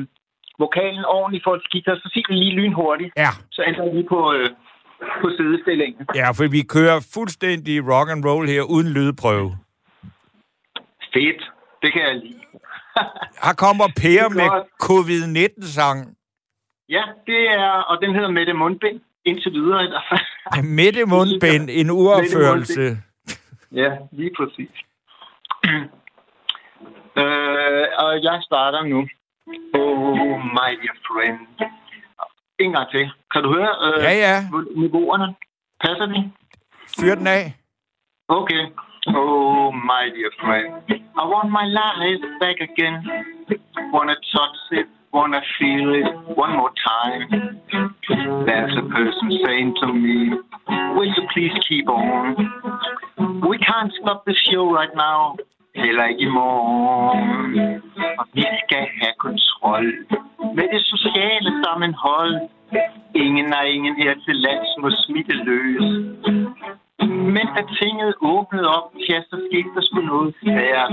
vokalen 0.59 1.05
ordentligt 1.05 1.43
forhold 1.43 1.61
til 1.61 1.71
guitar, 1.73 1.95
så 1.95 2.09
sig 2.13 2.23
det 2.29 2.37
lige 2.43 2.55
lynhurtigt. 2.59 3.11
Ja. 3.17 3.31
Så 3.51 3.63
ændrer 3.67 3.93
lige 3.93 4.07
på, 4.09 4.33
øh, 4.33 4.49
på 5.21 5.27
sidestillingen. 5.37 6.07
Ja, 6.15 6.27
for 6.37 6.47
vi 6.51 6.61
kører 6.75 7.07
fuldstændig 7.13 7.75
rock 7.93 8.07
and 8.11 8.25
roll 8.29 8.47
her, 8.47 8.61
uden 8.75 8.89
lydprøve. 8.97 9.49
Fedt. 11.13 11.41
Det 11.81 11.93
kan 11.93 12.01
jeg 12.01 12.15
lide. 12.15 12.39
Her 13.43 13.53
kommer 13.57 13.87
Per 14.01 14.23
er 14.25 14.29
med 14.39 14.49
godt. 14.49 14.67
covid-19-sang. 14.87 15.97
Ja, 16.89 17.03
det 17.27 17.41
er, 17.63 17.69
og 17.89 17.95
den 18.01 18.13
hedder 18.15 18.31
Mette 18.31 18.53
Mundbind. 18.53 18.99
Indtil 19.25 19.51
videre 19.51 19.83
i 19.85 19.87
hvert 19.87 20.03
fald. 20.11 20.63
Mette 20.79 21.05
Mundbind, 21.05 21.69
en 21.71 21.89
uopførelse. 21.89 22.97
Ja, 23.71 23.89
lige 24.11 24.31
præcis. 24.37 24.69
Øh, 27.21 27.85
og 28.03 28.23
jeg 28.23 28.37
starter 28.43 28.81
nu. 28.83 28.99
Oh, 29.79 30.39
my 30.57 30.69
dear 30.81 30.97
friend. 31.07 31.39
En 32.59 32.71
gang 32.71 32.89
til. 32.91 33.11
Kan 33.31 33.43
du 33.43 33.49
høre 33.55 33.71
øh, 33.85 34.03
Ja, 34.03 34.13
ja. 34.25 34.35
niveauerne? 34.75 35.35
Passer 35.83 36.05
de? 36.05 36.31
Fyr 36.99 37.15
den 37.15 37.27
af. 37.27 37.55
Okay. 38.27 38.63
Oh, 39.07 39.73
my 39.91 40.03
dear 40.15 40.31
friend. 40.41 40.67
I 41.21 41.23
want 41.33 41.49
my 41.59 41.65
life 41.81 42.23
back 42.43 42.57
again. 42.69 42.95
Wanna 43.93 44.15
touch 44.35 44.59
it, 44.79 44.87
wanna 45.13 45.41
feel 45.59 45.87
it 46.01 46.07
one 46.43 46.53
more 46.59 46.73
time. 46.93 47.23
There's 48.47 48.75
a 48.83 48.85
person 48.97 49.27
saying 49.45 49.75
to 49.81 49.87
me, 49.93 50.17
Will 50.95 51.09
you 51.17 51.23
please 51.33 51.55
keep 51.69 51.87
on? 51.89 52.35
We 53.49 53.57
can't 53.69 53.91
stop 54.01 54.19
the 54.25 54.35
show 54.47 54.63
right 54.79 54.93
now. 54.95 55.35
Heller 55.75 56.05
ikke 56.05 56.21
i 56.21 56.29
morgen. 56.29 57.81
Og 58.19 58.25
vi 58.33 58.45
skal 58.63 58.87
have 59.01 59.13
kontrol 59.17 59.85
med 60.57 60.67
det 60.73 60.81
sociale 60.93 61.51
sammenhold. 61.63 62.35
Ingen 63.15 63.53
er 63.53 63.61
ingen 63.61 63.95
her 63.95 64.13
til 64.25 64.35
lands 64.35 64.69
må 64.81 64.89
smitte 64.89 65.33
løs. 65.33 65.87
Men 67.35 67.45
da 67.55 67.61
tinget 67.81 68.13
åbnede 68.21 68.67
op, 68.77 68.91
ja, 69.09 69.21
så 69.29 69.35
skete 69.47 69.69
der 69.75 69.81
sgu 69.81 70.01
noget 70.01 70.35
svært. 70.43 70.91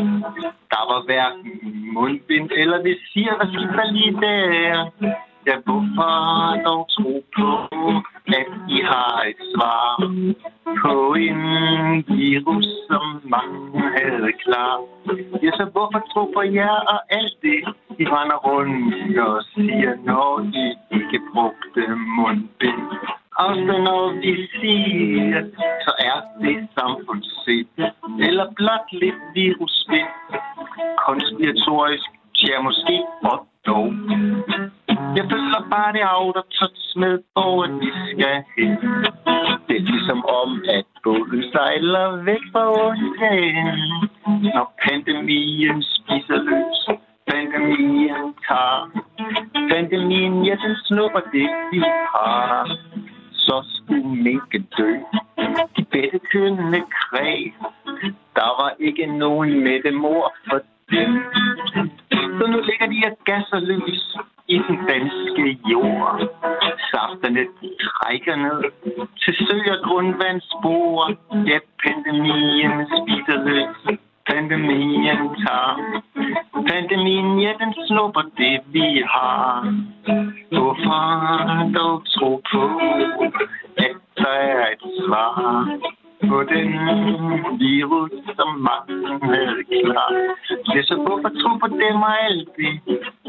Der 0.72 0.82
var 0.92 1.04
hverken 1.04 1.50
mundbind 1.94 2.50
eller 2.56 2.82
visir, 2.82 3.30
hvad 3.36 3.48
skete 3.52 3.76
der 3.80 3.92
lige 3.92 4.14
der? 4.26 4.90
Ja, 5.46 5.56
hvorfor 5.66 6.12
dog 6.66 6.82
tro 6.96 7.24
på, 7.36 7.48
at 8.38 8.50
I 8.68 8.78
har 8.92 9.24
et 9.30 9.40
svar 9.54 9.86
på 10.82 11.14
en 11.14 11.40
virus, 12.08 12.68
som 12.88 13.04
mange 13.24 13.82
havde 13.98 14.32
klar? 14.44 14.74
Ja, 15.42 15.50
så 15.58 15.64
hvorfor 15.72 16.00
tro 16.12 16.24
på 16.36 16.42
jer 16.42 16.76
og 16.94 17.00
alt 17.18 17.34
det, 17.42 17.60
I 18.02 18.04
render 18.16 18.38
rundt 18.48 19.18
og 19.18 19.42
siger, 19.54 19.92
når 20.04 20.30
I 20.62 20.66
ikke 20.98 21.20
brugte 21.32 21.82
mundbind? 22.16 22.82
Også 23.46 23.74
når 23.88 24.04
vi 24.22 24.32
siger, 24.60 25.42
så 25.84 25.92
er 26.10 26.18
det 26.42 26.68
samfundssind, 26.78 27.68
eller 28.26 28.46
blot 28.56 28.88
lidt 28.92 29.20
virusvind. 29.34 30.12
Konspiratorisk, 31.06 32.10
ja 32.42 32.62
måske 32.62 32.96
og 33.30 33.46
jo. 33.68 33.78
Jeg 35.16 35.24
føler 35.32 35.60
bare 35.70 35.92
det 35.92 36.04
af, 36.14 36.32
der 36.34 36.42
touch 36.58 36.98
med, 36.98 37.18
hvor 37.32 37.66
vi 37.80 37.90
skal 38.10 38.36
hen. 38.56 38.72
Det 39.68 39.76
er 39.76 39.86
ligesom 39.92 40.24
om, 40.24 40.64
at 40.68 40.84
båden 41.04 41.42
sejler 41.52 42.24
væk 42.24 42.42
fra 42.52 42.64
oceanen. 42.70 43.78
Når 44.54 44.66
pandemien 44.84 45.82
spiser 45.82 46.38
løs, 46.48 46.80
pandemien 47.30 48.34
tager. 48.48 48.80
Pandemien, 49.70 50.44
ja, 50.44 50.54
den 50.64 50.76
snupper 50.84 51.20
det, 51.20 51.48
vi 51.72 51.78
har. 52.14 52.78
Så 53.32 53.56
skulle 53.74 54.08
minke 54.08 54.58
dø. 54.78 54.90
De 55.76 55.84
bedte 55.92 56.18
kønnende 56.32 56.82
kræg. 57.00 57.54
Der 58.34 58.50
var 58.62 58.72
ikke 58.78 59.06
nogen 59.06 59.64
med 59.64 59.82
det 59.82 59.94
mor 59.94 60.32
for 60.48 60.60
dem. 60.90 61.10
Ligger 62.80 63.08
de 63.08 63.12
og 63.12 63.24
gasser 63.24 63.60
løs 63.60 64.16
i 64.48 64.56
den 64.68 64.76
danske 64.88 65.58
jord. 65.70 66.20
Safterne 66.90 67.44
trækker 67.86 68.36
ned 68.36 68.60
til 69.22 69.34
sø 69.46 69.56
og 69.74 69.78
grundvandsspor. 69.84 71.10
Ja, 71.50 71.58
pandemien 71.84 72.74
spider 72.96 73.38
løs. 73.48 73.98
Pandemien 74.30 75.20
tager. 75.42 76.02
Pandemien, 76.70 77.40
ja, 77.40 77.52
den 77.60 77.74
snupper 77.86 78.24
det, 78.38 78.60
vi 78.66 79.02
har. 79.14 79.74
Hvorfor 80.52 81.02
dog 81.78 82.02
tro 82.14 82.42
på, 82.52 82.62
at 83.76 83.96
der 84.16 84.34
er 84.52 84.66
et 84.72 84.84
svar 84.98 85.68
på 86.30 86.38
den 86.54 86.68
virus, 87.66 88.12
som 88.38 88.48
magten 88.68 89.18
havde 89.30 89.62
klar. 89.84 90.10
Ja, 90.74 90.80
så 90.88 90.94
hvorfor 91.04 91.30
tro 91.40 91.50
på 91.62 91.68
dem 91.82 91.96
og 92.08 92.14
alt 92.26 92.48
det, 92.58 92.74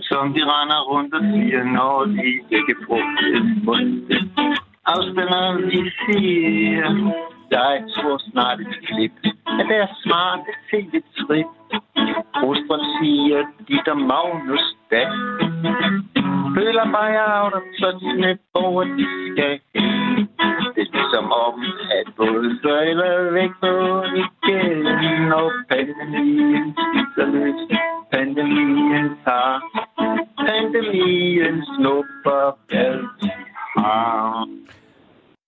som 0.10 0.24
de 0.36 0.42
render 0.54 0.82
rundt 0.92 1.14
og 1.18 1.24
siger, 1.32 1.64
når 1.78 2.06
de 2.06 2.30
ikke 2.58 2.76
brugte 2.86 3.26
munden. 3.66 4.20
Afstanderen, 4.86 5.58
de 5.72 5.82
siger, 6.00 6.90
dig, 7.58 7.74
tror 7.96 8.18
snart 8.32 8.60
et 8.60 8.76
klip, 8.88 9.14
af 9.60 9.66
deres 9.72 9.94
smarte 10.04 10.52
tv-trip. 10.70 11.50
Prostron 12.40 12.86
siger, 12.98 13.40
dit 13.68 13.88
og 13.94 13.98
Magnus 13.98 14.66
da. 14.92 15.04
Føler 16.58 16.86
mig 16.98 17.12
out 17.38 17.54
of 17.60 17.66
touch 17.80 18.06
med, 18.24 18.36
hvor 18.52 18.84
de 18.84 19.06
skal. 19.28 19.60
Det 20.76 20.82
er 20.88 20.92
ligesom 20.98 21.32
om, 21.48 21.56
at 22.00 22.08
både 22.18 22.60
søjler 22.64 23.32
væk 23.32 23.52
på 23.64 23.74
igen, 24.24 25.34
og 25.34 25.52
pandemien 25.70 26.66
spiser 26.80 27.26
løs. 27.34 27.60
Pandemien 28.12 29.10
tager, 29.26 29.60
pandemien 30.48 31.66
snupper 31.76 32.58
alt 32.72 33.42
Ah. 33.78 34.46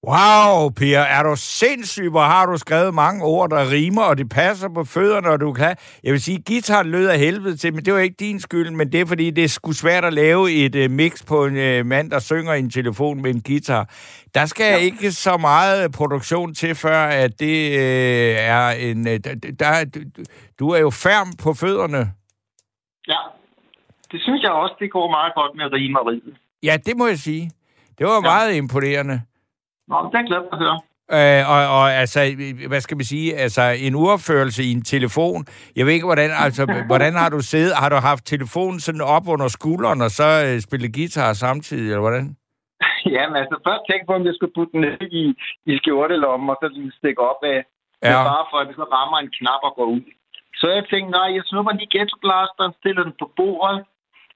Wow, 0.07 0.69
Per, 0.69 0.99
er 0.99 1.23
du 1.23 1.35
sindssyg, 1.35 2.09
hvor 2.09 2.21
har 2.21 2.45
du 2.45 2.57
skrevet 2.57 2.93
mange 2.93 3.23
ord, 3.23 3.49
der 3.49 3.71
rimer, 3.71 4.01
og 4.01 4.17
det 4.17 4.29
passer 4.29 4.69
på 4.69 4.83
fødderne, 4.83 5.29
og 5.29 5.39
du 5.39 5.53
kan... 5.53 5.75
Jeg 6.03 6.11
vil 6.11 6.21
sige, 6.21 6.43
guitar 6.47 6.83
lød 6.83 7.07
af 7.07 7.19
helvede 7.19 7.57
til, 7.57 7.73
men 7.73 7.85
det 7.85 7.93
var 7.93 7.99
ikke 7.99 8.15
din 8.19 8.39
skyld, 8.39 8.71
men 8.71 8.91
det 8.91 9.01
er 9.01 9.05
fordi, 9.05 9.29
det 9.31 9.43
er 9.43 9.47
sgu 9.47 9.71
svært 9.71 10.05
at 10.05 10.13
lave 10.13 10.51
et 10.51 10.75
uh, 10.75 10.91
mix 10.91 11.25
på 11.25 11.45
en 11.45 11.53
uh, 11.53 11.85
mand, 11.85 12.11
der 12.11 12.19
synger 12.19 12.53
i 12.53 12.59
en 12.59 12.69
telefon 12.69 13.21
med 13.21 13.35
en 13.35 13.41
guitar. 13.41 13.89
Der 14.35 14.45
skal 14.45 14.65
ja. 14.65 14.77
ikke 14.77 15.11
så 15.11 15.37
meget 15.37 15.91
produktion 15.91 16.53
til, 16.53 16.75
før 16.75 17.03
at 17.03 17.39
det 17.39 17.69
uh, 17.69 18.43
er 18.55 18.69
en... 18.69 19.07
Uh, 19.07 19.13
der, 19.59 19.85
du, 19.85 19.99
du 20.59 20.69
er 20.69 20.79
jo 20.79 20.89
færm 20.89 21.33
på 21.43 21.53
fødderne. 21.53 22.11
Ja, 23.07 23.19
det 24.11 24.21
synes 24.21 24.43
jeg 24.43 24.51
også, 24.51 24.75
det 24.79 24.91
går 24.91 25.09
meget 25.09 25.33
godt 25.35 25.55
med 25.55 25.65
rimeriet. 25.73 26.37
Ja, 26.63 26.77
det 26.85 26.97
må 26.97 27.07
jeg 27.07 27.17
sige. 27.17 27.51
Det 27.97 28.07
var 28.07 28.13
ja. 28.13 28.19
meget 28.19 28.55
imponerende. 28.55 29.21
Nå, 29.87 29.95
det 29.97 30.15
er 30.15 30.19
jeg 30.19 30.27
glad 30.31 30.41
for 30.49 30.55
at 30.57 30.63
høre. 30.65 30.79
Øh, 31.17 31.41
og, 31.53 31.61
og 31.77 31.85
altså, 32.01 32.19
hvad 32.67 32.81
skal 32.81 32.97
man 32.97 33.05
sige, 33.13 33.35
altså 33.45 33.63
en 33.87 33.95
uopførelse 33.95 34.63
i 34.63 34.71
en 34.71 34.83
telefon. 34.93 35.45
Jeg 35.75 35.85
ved 35.85 35.93
ikke, 35.93 36.05
hvordan, 36.11 36.29
altså, 36.45 36.63
hvordan 36.91 37.13
har 37.13 37.29
du 37.29 37.39
siddet? 37.39 37.73
Har 37.81 37.89
du 37.89 37.95
haft 37.95 38.23
telefonen 38.25 38.79
sådan 38.79 39.05
op 39.15 39.25
under 39.33 39.47
skulderen, 39.47 40.01
og 40.01 40.11
så 40.19 40.27
øh, 40.47 40.61
spillet 40.67 40.95
guitar 40.97 41.33
samtidig, 41.33 41.87
eller 41.89 42.05
hvordan? 42.07 42.25
Ja, 43.15 43.23
men 43.29 43.37
altså 43.43 43.57
først 43.67 43.83
tænkte 43.89 44.07
på, 44.09 44.13
om 44.19 44.25
jeg 44.29 44.35
skulle 44.35 44.55
putte 44.57 44.71
den 44.73 44.81
ned 44.85 45.07
i, 45.21 45.23
i 45.71 45.71
skjortelommen, 45.79 46.49
og 46.49 46.57
så 46.61 46.67
lige 46.75 46.91
stikke 46.99 47.21
op 47.31 47.41
af. 47.53 47.59
Ja. 48.03 48.11
Ja. 48.11 48.23
Bare 48.31 48.45
for, 48.51 48.57
at 48.61 48.67
det 48.69 48.75
så 48.81 48.85
rammer 48.97 49.17
en 49.19 49.31
knap 49.37 49.61
og 49.67 49.73
går 49.79 49.87
ud. 49.95 50.05
Så 50.59 50.65
jeg 50.77 50.83
tænkte, 50.91 51.11
nej, 51.17 51.27
jeg 51.37 51.43
snupper 51.49 51.73
lige 51.73 51.93
ghettoblasteren, 51.95 52.73
stiller 52.79 53.03
den 53.07 53.15
på 53.21 53.27
bordet, 53.37 53.79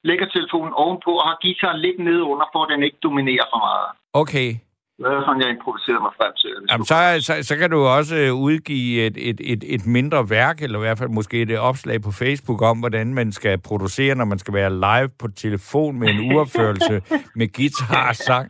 lægger 0.10 0.28
telefonen 0.36 0.74
ovenpå 0.82 1.12
og 1.20 1.26
har 1.30 1.38
guitaren 1.44 1.80
lidt 1.86 2.00
nede 2.08 2.24
under, 2.32 2.46
for 2.54 2.60
at 2.64 2.70
den 2.74 2.84
ikke 2.88 3.00
dominerer 3.08 3.48
for 3.52 3.60
meget. 3.68 3.90
Okay. 4.22 4.50
Det 4.98 5.06
er 5.06 5.22
sådan, 5.26 5.42
jeg 5.42 5.50
improviserede 5.50 6.02
mig 6.02 6.14
frem 6.20 6.34
til. 6.44 6.54
Jamen, 6.72 6.86
så, 6.86 6.96
så, 7.28 7.34
så 7.50 7.54
kan 7.58 7.70
du 7.70 7.80
også 7.98 8.16
øh, 8.16 8.34
udgive 8.34 9.06
et, 9.06 9.18
et, 9.30 9.40
et, 9.54 9.64
et 9.76 9.84
mindre 9.86 10.30
værk, 10.30 10.62
eller 10.62 10.80
i 10.80 10.86
hvert 10.86 10.98
fald 10.98 11.10
måske 11.10 11.42
et 11.42 11.60
opslag 11.60 12.02
på 12.02 12.12
Facebook 12.12 12.62
om, 12.62 12.80
hvordan 12.80 13.14
man 13.14 13.32
skal 13.32 13.56
producere, 13.70 14.16
når 14.16 14.26
man 14.26 14.40
skal 14.40 14.54
være 14.54 14.72
live 14.88 15.10
på 15.22 15.28
telefon 15.28 16.00
med 16.00 16.08
en 16.10 16.20
uopførelse 16.32 16.94
med 17.40 17.48
guitar 17.58 18.10
og 18.10 18.16
sang. 18.16 18.48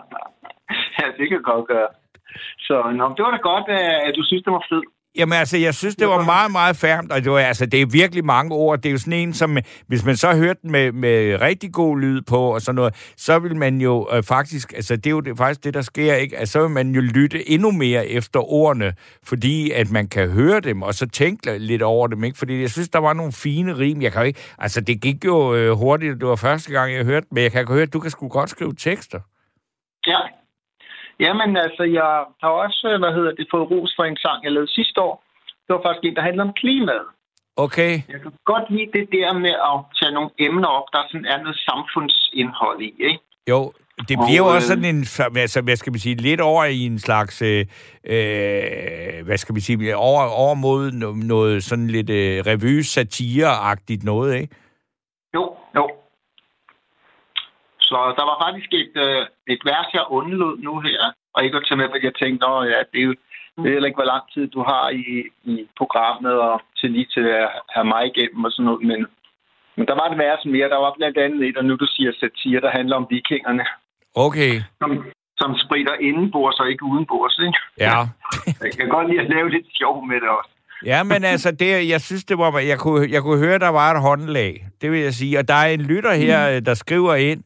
ja, 0.98 1.06
det 1.18 1.26
kan 1.28 1.42
godt 1.42 1.66
gøre. 1.68 1.88
Så 2.66 2.74
nå, 2.98 3.04
det 3.16 3.22
var 3.24 3.30
da 3.30 3.40
godt, 3.52 3.68
at 4.08 4.12
du 4.16 4.22
synes, 4.24 4.42
det 4.42 4.52
var 4.52 4.66
fedt. 4.72 4.88
Jamen 5.18 5.38
altså, 5.38 5.56
jeg 5.56 5.74
synes, 5.74 5.96
det 5.96 6.08
var 6.08 6.24
meget, 6.24 6.52
meget 6.52 6.76
færmt, 6.76 7.12
og 7.12 7.24
det, 7.24 7.32
var, 7.32 7.38
altså, 7.38 7.66
det 7.66 7.82
er 7.82 7.86
virkelig 7.86 8.24
mange 8.24 8.54
ord. 8.54 8.78
Det 8.78 8.88
er 8.88 8.92
jo 8.92 8.98
sådan 8.98 9.12
en, 9.12 9.34
som 9.34 9.58
hvis 9.86 10.04
man 10.04 10.16
så 10.16 10.34
hørte 10.34 10.58
den 10.62 10.72
med, 10.72 10.92
med 10.92 11.40
rigtig 11.40 11.72
god 11.72 12.00
lyd 12.00 12.22
på 12.22 12.38
og 12.54 12.60
sådan 12.60 12.74
noget, 12.74 13.12
så 13.16 13.38
vil 13.38 13.56
man 13.56 13.80
jo 13.80 14.08
øh, 14.12 14.22
faktisk, 14.22 14.72
altså 14.72 14.96
det 14.96 15.06
er 15.06 15.10
jo 15.10 15.20
det, 15.20 15.36
faktisk 15.38 15.64
det, 15.64 15.74
der 15.74 15.82
sker, 15.82 16.14
ikke? 16.14 16.36
Altså, 16.38 16.52
så 16.52 16.60
vil 16.60 16.70
man 16.70 16.94
jo 16.94 17.00
lytte 17.00 17.50
endnu 17.50 17.70
mere 17.70 18.06
efter 18.06 18.52
ordene, 18.52 18.94
fordi 19.22 19.70
at 19.70 19.90
man 19.90 20.08
kan 20.08 20.30
høre 20.30 20.60
dem, 20.60 20.82
og 20.82 20.94
så 20.94 21.06
tænke 21.08 21.58
lidt 21.58 21.82
over 21.82 22.06
dem, 22.06 22.24
ikke? 22.24 22.38
Fordi 22.38 22.60
jeg 22.60 22.70
synes, 22.70 22.88
der 22.88 22.98
var 22.98 23.12
nogle 23.12 23.32
fine 23.32 23.78
rim. 23.78 24.02
Jeg 24.02 24.12
kan 24.12 24.26
ikke, 24.26 24.40
altså 24.58 24.80
det 24.80 25.00
gik 25.00 25.24
jo 25.24 25.54
øh, 25.54 25.72
hurtigt, 25.72 26.20
det 26.20 26.28
var 26.28 26.36
første 26.36 26.72
gang, 26.72 26.92
jeg 26.92 27.04
hørte 27.04 27.26
men 27.30 27.42
jeg 27.42 27.52
kan 27.52 27.68
høre, 27.68 27.82
at 27.82 27.92
du 27.92 28.00
kan 28.00 28.10
sgu 28.10 28.28
godt 28.28 28.50
skrive 28.50 28.74
tekster. 28.74 29.20
Ja. 30.06 30.18
Jamen 31.20 31.56
altså, 31.56 31.82
jeg 31.98 32.10
har 32.42 32.52
også, 32.64 32.96
hvad 33.02 33.12
hedder 33.16 33.32
det, 33.38 33.46
fået 33.50 33.70
ros 33.70 33.92
for 33.96 34.04
en 34.04 34.16
sang, 34.16 34.44
jeg 34.44 34.52
lavede 34.52 34.74
sidste 34.78 35.00
år. 35.00 35.14
Det 35.64 35.70
var 35.74 35.82
faktisk 35.84 36.04
en, 36.04 36.16
der 36.16 36.22
handler 36.22 36.44
om 36.44 36.52
klimaet. 36.52 37.08
Okay. 37.56 37.92
Jeg 38.12 38.20
kan 38.22 38.32
godt 38.44 38.66
lide 38.70 38.90
det 38.98 39.08
der 39.12 39.32
med 39.32 39.54
at 39.70 39.76
tage 39.98 40.12
nogle 40.12 40.30
emner 40.38 40.68
op, 40.68 40.88
der 40.92 41.02
sådan 41.10 41.26
er 41.26 41.38
noget 41.42 41.58
samfundsindhold 41.68 42.80
i, 42.82 42.90
ikke? 43.08 43.18
Jo, 43.50 43.72
det 43.98 44.16
bliver 44.24 44.42
Og, 44.42 44.48
jo 44.50 44.54
også 44.54 44.72
øh, 44.72 44.78
sådan 44.78 44.84
en, 44.84 45.00
altså, 45.42 45.60
hvad 45.60 45.76
skal 45.76 45.92
man 45.92 45.98
sige, 45.98 46.14
lidt 46.14 46.40
over 46.40 46.64
i 46.64 46.80
en 46.86 46.98
slags, 46.98 47.42
øh, 47.42 47.66
øh, 48.04 49.24
hvad 49.26 49.36
skal 49.36 49.52
man 49.52 49.60
sige, 49.60 49.96
over, 49.96 50.22
over 50.22 50.54
mod 50.54 50.90
no- 50.90 51.26
noget 51.26 51.64
sådan 51.64 51.86
lidt 51.86 52.10
øh, 52.10 52.46
revy 52.46 52.80
satire 52.82 53.76
noget, 54.04 54.34
ikke? 54.40 54.54
Jo, 55.34 55.56
jo. 55.76 55.90
Så 57.88 57.96
der 58.18 58.24
var 58.30 58.38
faktisk 58.46 58.70
et, 58.82 58.94
øh, 59.06 59.22
et 59.54 59.62
vers, 59.70 59.88
jeg 59.98 60.04
undlod 60.18 60.54
nu 60.66 60.74
her, 60.88 61.00
og 61.34 61.44
ikke 61.44 61.56
at 61.56 61.64
tage 61.66 61.78
med, 61.80 61.88
fordi 61.90 62.04
jeg 62.10 62.18
tænkte, 62.22 62.46
Nå, 62.46 62.52
ja, 62.72 62.78
det 62.92 63.00
er 63.00 63.08
jo 63.10 63.14
det 63.62 63.66
er 63.68 63.76
heller 63.76 63.90
ikke, 63.90 64.00
hvor 64.02 64.12
lang 64.14 64.24
tid 64.34 64.46
du 64.56 64.60
har 64.70 64.86
i, 65.04 65.06
i 65.52 65.54
programmet, 65.80 66.34
og 66.48 66.54
til 66.78 66.90
lige 66.90 67.08
til 67.14 67.26
at 67.42 67.48
have 67.74 67.86
mig 67.92 68.02
igennem 68.10 68.44
og 68.44 68.52
sådan 68.52 68.64
noget, 68.68 68.82
men, 68.90 69.00
men 69.76 69.84
der 69.88 69.94
var 70.00 70.06
et 70.08 70.18
vers 70.18 70.42
mere. 70.44 70.72
Der 70.74 70.80
var 70.84 70.92
blandt 70.98 71.18
andet 71.24 71.40
et, 71.48 71.56
og 71.56 71.64
nu 71.64 71.74
du 71.76 71.86
siger 71.94 72.12
satire, 72.20 72.60
der 72.60 72.70
handler 72.78 72.96
om 72.96 73.06
vikingerne, 73.10 73.64
Okay, 74.24 74.52
som, 74.80 74.90
som 75.40 75.50
spritter 75.64 75.94
indenbords 76.00 76.60
og 76.60 76.70
ikke 76.70 76.84
udenbords, 76.84 77.38
ikke? 77.46 77.58
ja. 77.80 77.96
Jeg 78.64 78.72
kan 78.78 78.88
godt 78.88 79.08
lide 79.08 79.20
at 79.20 79.30
lave 79.30 79.50
lidt 79.50 79.66
sjov 79.80 80.06
med 80.06 80.16
det 80.16 80.28
også. 80.28 80.50
Ja, 80.84 81.02
men 81.02 81.24
altså, 81.24 81.50
det, 81.50 81.88
jeg 81.88 82.00
synes, 82.00 82.24
det 82.24 82.38
var, 82.38 82.58
jeg 82.58 82.78
kunne, 82.78 83.10
jeg 83.10 83.22
kunne 83.22 83.38
høre, 83.38 83.58
der 83.58 83.68
var 83.68 83.94
et 83.94 84.00
håndlag. 84.00 84.66
Det 84.80 84.92
vil 84.92 85.00
jeg 85.00 85.12
sige. 85.12 85.38
Og 85.38 85.48
der 85.48 85.54
er 85.54 85.68
en 85.68 85.80
lytter 85.80 86.14
her, 86.14 86.60
der 86.60 86.74
skriver 86.74 87.14
ind, 87.14 87.42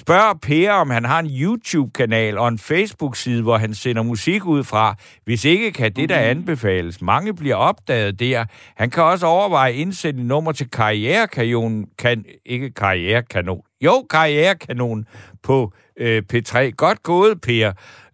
Spørg 0.00 0.40
Per, 0.40 0.72
om 0.72 0.90
han 0.90 1.04
har 1.04 1.18
en 1.18 1.30
YouTube-kanal 1.42 2.38
og 2.38 2.48
en 2.48 2.58
Facebook-side, 2.58 3.42
hvor 3.42 3.56
han 3.56 3.74
sender 3.74 4.02
musik 4.02 4.44
ud 4.44 4.64
fra. 4.64 4.94
Hvis 5.24 5.44
ikke, 5.44 5.72
kan 5.72 5.92
det 5.92 6.08
der 6.08 6.18
anbefales. 6.18 7.02
Mange 7.02 7.34
bliver 7.34 7.54
opdaget 7.54 8.20
der. 8.20 8.44
Han 8.76 8.90
kan 8.90 9.02
også 9.02 9.26
overveje 9.26 9.70
at 9.70 9.76
indsætte 9.76 10.20
et 10.20 10.26
nummer 10.26 10.52
til 10.52 10.70
Karrierekanon. 10.70 11.86
Kan, 11.98 12.24
ikke 12.46 12.70
Karrierekanon. 12.70 13.62
Jo, 13.84 14.06
Karrierekanon 14.10 15.06
på 15.42 15.72
øh, 15.96 16.22
P3. 16.32 16.70
Godt 16.70 17.02
gået, 17.02 17.40
Per. 17.40 17.68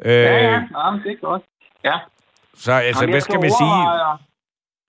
Øh, 0.05 0.12
Ja, 0.12 0.20
ja, 0.22 0.61
Jamen, 0.79 1.01
det 1.05 1.12
er 1.12 1.20
godt. 1.20 1.43
Ja. 1.85 1.99
Så 2.55 2.72
altså, 2.72 3.03
Jamen, 3.03 3.12
hvad 3.12 3.20
skal 3.20 3.43
vi 3.43 3.49
sige? 3.49 3.74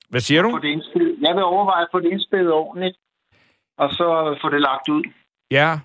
Hvad 0.09 0.21
siger 0.21 0.41
du? 0.41 0.59
det. 0.61 0.83
Jeg 1.21 1.35
vil 1.35 1.43
overveje 1.43 1.81
at 1.81 1.87
få 1.91 1.99
det 1.99 2.11
indspillet 2.11 2.51
ordentligt, 2.51 2.97
og 3.77 3.89
så 3.91 4.37
få 4.41 4.49
det 4.49 4.61
lagt 4.61 4.89
ud. 4.89 5.03
Ja. 5.51 5.79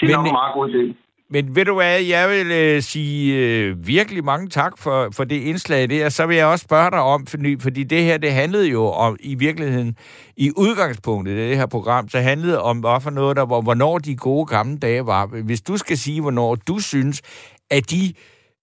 Det 0.00 0.02
er 0.02 0.06
Men- 0.06 0.12
nok 0.16 0.26
en 0.26 0.32
meget 0.32 0.54
god 0.54 0.70
idé. 0.70 1.04
Men 1.30 1.56
ved 1.56 1.64
du 1.64 1.74
hvad, 1.74 2.00
jeg 2.00 2.28
vil 2.28 2.50
øh, 2.52 2.82
sige 2.82 3.34
øh, 3.36 3.86
virkelig 3.86 4.24
mange 4.24 4.48
tak 4.48 4.78
for, 4.78 5.08
for 5.16 5.24
det 5.24 5.36
indslag 5.36 5.90
der. 5.90 6.08
Så 6.08 6.26
vil 6.26 6.36
jeg 6.36 6.46
også 6.46 6.64
spørge 6.64 6.90
dig 6.90 7.00
om, 7.00 7.26
fordi, 7.26 7.56
fordi 7.60 7.84
det 7.84 8.02
her, 8.04 8.18
det 8.18 8.32
handlede 8.32 8.68
jo 8.70 8.84
om, 8.86 9.16
i 9.20 9.34
virkeligheden, 9.34 9.96
i 10.36 10.50
udgangspunktet 10.56 11.38
af 11.38 11.48
det 11.48 11.56
her 11.56 11.66
program, 11.66 12.08
så 12.08 12.18
handlede 12.20 12.62
om, 12.62 12.78
hvad 12.78 13.00
for 13.00 13.10
noget 13.10 13.36
der, 13.36 13.46
hvor, 13.46 13.60
hvornår 13.62 13.98
de 13.98 14.16
gode 14.16 14.46
gamle 14.46 14.78
dage 14.78 15.06
var. 15.06 15.26
Hvis 15.26 15.60
du 15.60 15.76
skal 15.76 15.98
sige, 15.98 16.20
hvornår 16.20 16.54
du 16.54 16.78
synes, 16.78 17.22
at 17.70 17.90
de 17.90 18.14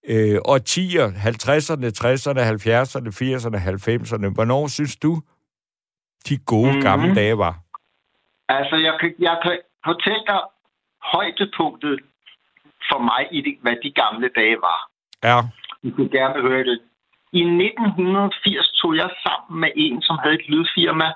øh, 0.08 0.38
årtier, 0.44 1.06
50'erne, 1.10 1.86
60'erne, 2.00 2.40
70'erne, 2.40 3.10
80'erne, 3.10 3.58
90'erne, 3.58 4.34
hvornår 4.34 4.66
synes 4.66 4.96
du, 4.96 5.20
de 6.28 6.36
gode 6.36 6.72
Mhm. 6.72 6.80
gamle 6.82 7.14
dage 7.14 7.38
var? 7.38 7.58
Altså, 8.48 8.76
jeg 8.76 8.94
kan, 9.00 9.14
jeg 9.18 9.36
kan 9.42 9.58
fortælle 9.86 10.22
dig 10.26 10.40
højdepunktet 11.12 12.00
for 12.90 12.98
mig 13.10 13.22
i 13.30 13.40
det, 13.46 13.56
hvad 13.62 13.76
de 13.84 13.90
gamle 14.02 14.28
dage 14.38 14.56
var. 14.68 14.80
Ja, 15.28 15.38
Du 15.82 15.90
kunne 15.96 16.12
gerne 16.18 16.40
høre 16.48 16.64
det. 16.70 16.78
I 17.32 17.40
1980 17.40 18.72
tog 18.80 18.96
jeg 18.96 19.10
sammen 19.26 19.60
med 19.60 19.70
en, 19.76 20.02
som 20.02 20.18
havde 20.22 20.34
et 20.34 20.48
lydfirma. 20.48 21.08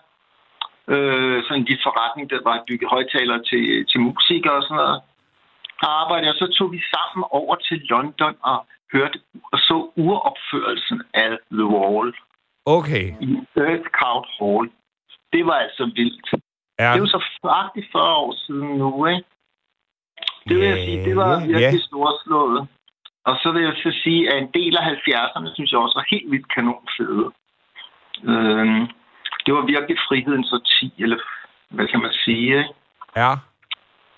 Øh, 0.93 1.43
sådan 1.45 1.61
en 1.61 1.69
lille 1.69 1.83
forretning, 1.89 2.31
der 2.31 2.41
var 2.45 2.65
bygget 2.69 2.91
højtalere 2.91 3.43
til, 3.51 3.87
til 3.91 4.01
musikere 4.01 4.55
og 4.61 4.63
sådan 4.63 4.77
noget. 4.77 5.01
Og 5.85 5.91
arbejdede, 6.03 6.33
og 6.33 6.39
så 6.43 6.47
tog 6.57 6.73
vi 6.73 6.81
sammen 6.95 7.25
over 7.31 7.55
til 7.69 7.79
London 7.91 8.35
og 8.43 8.67
hørte 8.93 9.19
og 9.53 9.59
så 9.59 9.77
uropførelsen 9.97 11.03
af 11.15 11.31
The 11.53 11.67
Wall 11.75 12.15
okay. 12.65 13.07
i 13.21 13.31
Earth 13.57 13.89
Court 14.01 14.27
Hall. 14.39 14.71
Det 15.33 15.47
var 15.47 15.59
altså 15.67 15.85
vildt. 15.97 16.29
Ja. 16.79 16.85
Det 16.85 16.97
er 16.99 17.05
jo 17.05 17.07
så 17.07 17.25
faktisk 17.43 17.89
40 17.93 18.15
år 18.25 18.35
siden 18.47 18.69
nu, 18.79 19.07
ikke? 19.07 19.30
Det 20.49 20.57
vil 20.57 20.65
jeg 20.65 20.77
Ja, 20.79 20.85
sige, 20.85 21.05
det 21.09 21.17
var 21.17 21.31
ja. 21.41 21.47
virkelig 21.47 21.83
storslået. 21.83 22.69
Og 23.25 23.35
så 23.43 23.53
vil 23.53 23.63
jeg 23.63 23.75
så 23.77 23.91
sige, 24.03 24.33
at 24.33 24.43
en 24.43 24.49
del 24.55 24.77
af 24.77 24.85
70'erne, 24.95 25.55
synes 25.55 25.73
jeg 25.73 25.81
også 25.81 25.99
var 26.01 26.07
helt 26.11 26.31
vildt 26.31 26.55
kanonfede. 26.55 27.25
Øhm, 28.31 28.83
det 29.45 29.55
var 29.55 29.65
virkelig 29.75 29.97
frihedens 30.09 30.53
årti, 30.53 30.93
eller 30.99 31.19
hvad 31.71 31.87
kan 31.87 32.01
man 32.01 32.13
sige, 32.25 32.59
ikke? 32.59 32.75
Ja. 33.17 33.31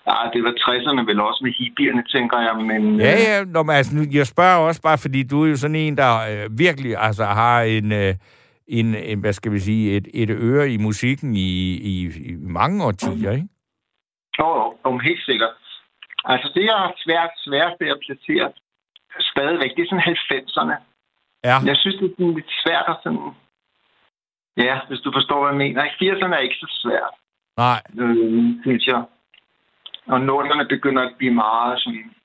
Ja, 0.07 0.15
det 0.33 0.43
var 0.43 0.53
60'erne 0.65 1.05
vel 1.05 1.19
også 1.19 1.39
med 1.43 1.53
hippierne, 1.59 2.03
tænker 2.15 2.39
jeg, 2.39 2.55
men... 2.69 2.99
Ja, 2.99 3.13
øh, 3.13 3.21
ja. 3.27 3.43
Nå, 3.43 3.63
men 3.63 3.75
altså, 3.75 4.07
jeg 4.11 4.27
spørger 4.27 4.57
også 4.67 4.81
bare, 4.81 4.97
fordi 4.97 5.23
du 5.23 5.43
er 5.43 5.49
jo 5.49 5.55
sådan 5.57 5.75
en, 5.75 5.97
der 5.97 6.13
øh, 6.31 6.59
virkelig 6.59 6.95
altså, 6.97 7.25
har 7.25 7.61
en, 7.61 7.91
øh, 7.91 8.13
en, 8.67 8.95
en, 8.95 9.19
hvad 9.19 9.33
skal 9.33 9.51
vi 9.51 9.59
sige, 9.59 9.97
et, 9.97 10.07
et 10.13 10.29
øre 10.29 10.69
i 10.69 10.77
musikken 10.77 11.35
i, 11.35 11.49
i, 11.91 12.05
i 12.05 12.35
mange 12.59 12.85
årtier, 12.85 13.31
ikke? 13.31 13.47
Jo, 14.39 14.47
jo, 14.59 14.73
jo, 14.85 14.97
helt 14.97 15.23
sikkert. 15.25 15.49
Altså, 16.31 16.51
det 16.55 16.65
er 16.65 16.91
svært, 17.05 17.31
svært 17.45 17.73
ved 17.79 17.89
at 17.95 17.99
placere 18.05 18.51
stadigvæk. 19.31 19.71
Det 19.75 19.81
er 19.83 19.89
sådan 19.89 20.17
90'erne. 20.31 20.75
Ja. 21.43 21.57
Jeg 21.69 21.77
synes, 21.77 21.95
det 21.95 22.25
er 22.25 22.35
lidt 22.35 22.51
svært 22.63 22.85
at 22.87 22.97
sådan... 23.03 23.29
Ja, 24.57 24.79
hvis 24.87 24.99
du 24.99 25.11
forstår, 25.17 25.39
hvad 25.39 25.51
jeg 25.53 25.57
mener. 25.57 25.83
80'erne 25.83 26.35
er 26.35 26.45
ikke 26.47 26.55
så 26.63 26.69
svært, 26.83 27.13
Nej. 27.57 27.81
øh, 28.01 28.61
synes 28.61 28.85
jeg. 28.87 29.03
Og 30.07 30.21
nullerne 30.21 30.65
begynder 30.65 31.03
at 31.03 31.15
blive 31.17 31.33
meget 31.33 31.79
sådan 31.81 32.15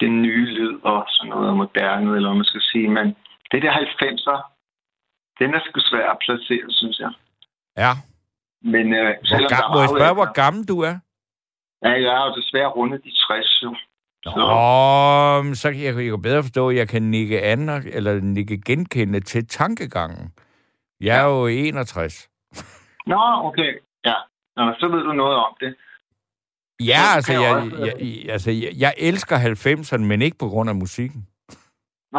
den 0.00 0.22
nye 0.22 0.44
lyd 0.56 0.78
og 0.82 1.06
sådan 1.08 1.30
noget 1.30 1.56
moderne, 1.56 2.16
eller 2.16 2.28
hvad 2.28 2.36
man 2.36 2.44
skal 2.52 2.60
sige. 2.60 2.88
Men 2.88 3.06
det 3.52 3.62
der 3.62 3.72
90'er, 3.72 4.38
den 5.38 5.54
er 5.54 5.60
sgu 5.64 5.80
svær 5.80 6.10
at 6.10 6.18
placere, 6.24 6.66
synes 6.68 6.98
jeg. 6.98 7.12
Ja. 7.76 7.92
Men 8.62 8.94
øh, 8.94 9.04
Hvor 9.04 9.26
selvom 9.30 9.50
der 9.50 9.62
var 9.62 9.74
må 9.74 9.80
jeg 9.80 9.88
spørge, 9.88 10.14
hvor 10.14 10.32
gammel 10.32 10.68
du 10.68 10.76
er? 10.80 10.96
Ja, 11.84 11.90
jeg 11.90 12.22
er 12.22 12.26
jo 12.26 12.34
desværre 12.40 12.68
rundet 12.68 13.04
de 13.04 13.10
60, 13.28 13.62
jo. 13.62 13.74
Så, 14.24 14.30
Åh, 14.36 15.44
men 15.44 15.54
så 15.54 15.72
kan 15.72 15.80
jeg, 15.82 15.96
jeg 15.96 16.10
kan 16.10 16.22
bedre 16.22 16.42
forstå, 16.42 16.68
at 16.68 16.76
jeg 16.76 16.88
kan 16.88 17.02
nikke 17.02 17.42
andre, 17.42 17.80
eller 17.92 18.20
nikke 18.20 18.60
genkende 18.66 19.20
til 19.20 19.46
tankegangen. 19.46 20.32
Jeg 21.00 21.20
er 21.20 21.24
jo 21.24 21.46
61. 21.46 22.28
Nå, 23.06 23.20
okay. 23.44 23.78
Ja, 24.04 24.14
Nå, 24.56 24.74
så 24.80 24.88
ved 24.88 25.02
du 25.02 25.12
noget 25.12 25.36
om 25.36 25.56
det. 25.60 25.74
Ja, 26.80 26.94
Så 27.10 27.14
altså 27.16 27.32
jeg 27.32 27.56
også- 27.56 27.76
jeg, 27.84 27.94
jeg, 28.00 28.32
altså, 28.32 28.50
jeg, 28.50 28.70
jeg 28.78 28.94
elsker 28.98 29.36
90'erne, 29.36 30.04
men 30.04 30.22
ikke 30.22 30.36
på 30.40 30.48
grund 30.48 30.70
af 30.70 30.76
musikken. 30.76 31.26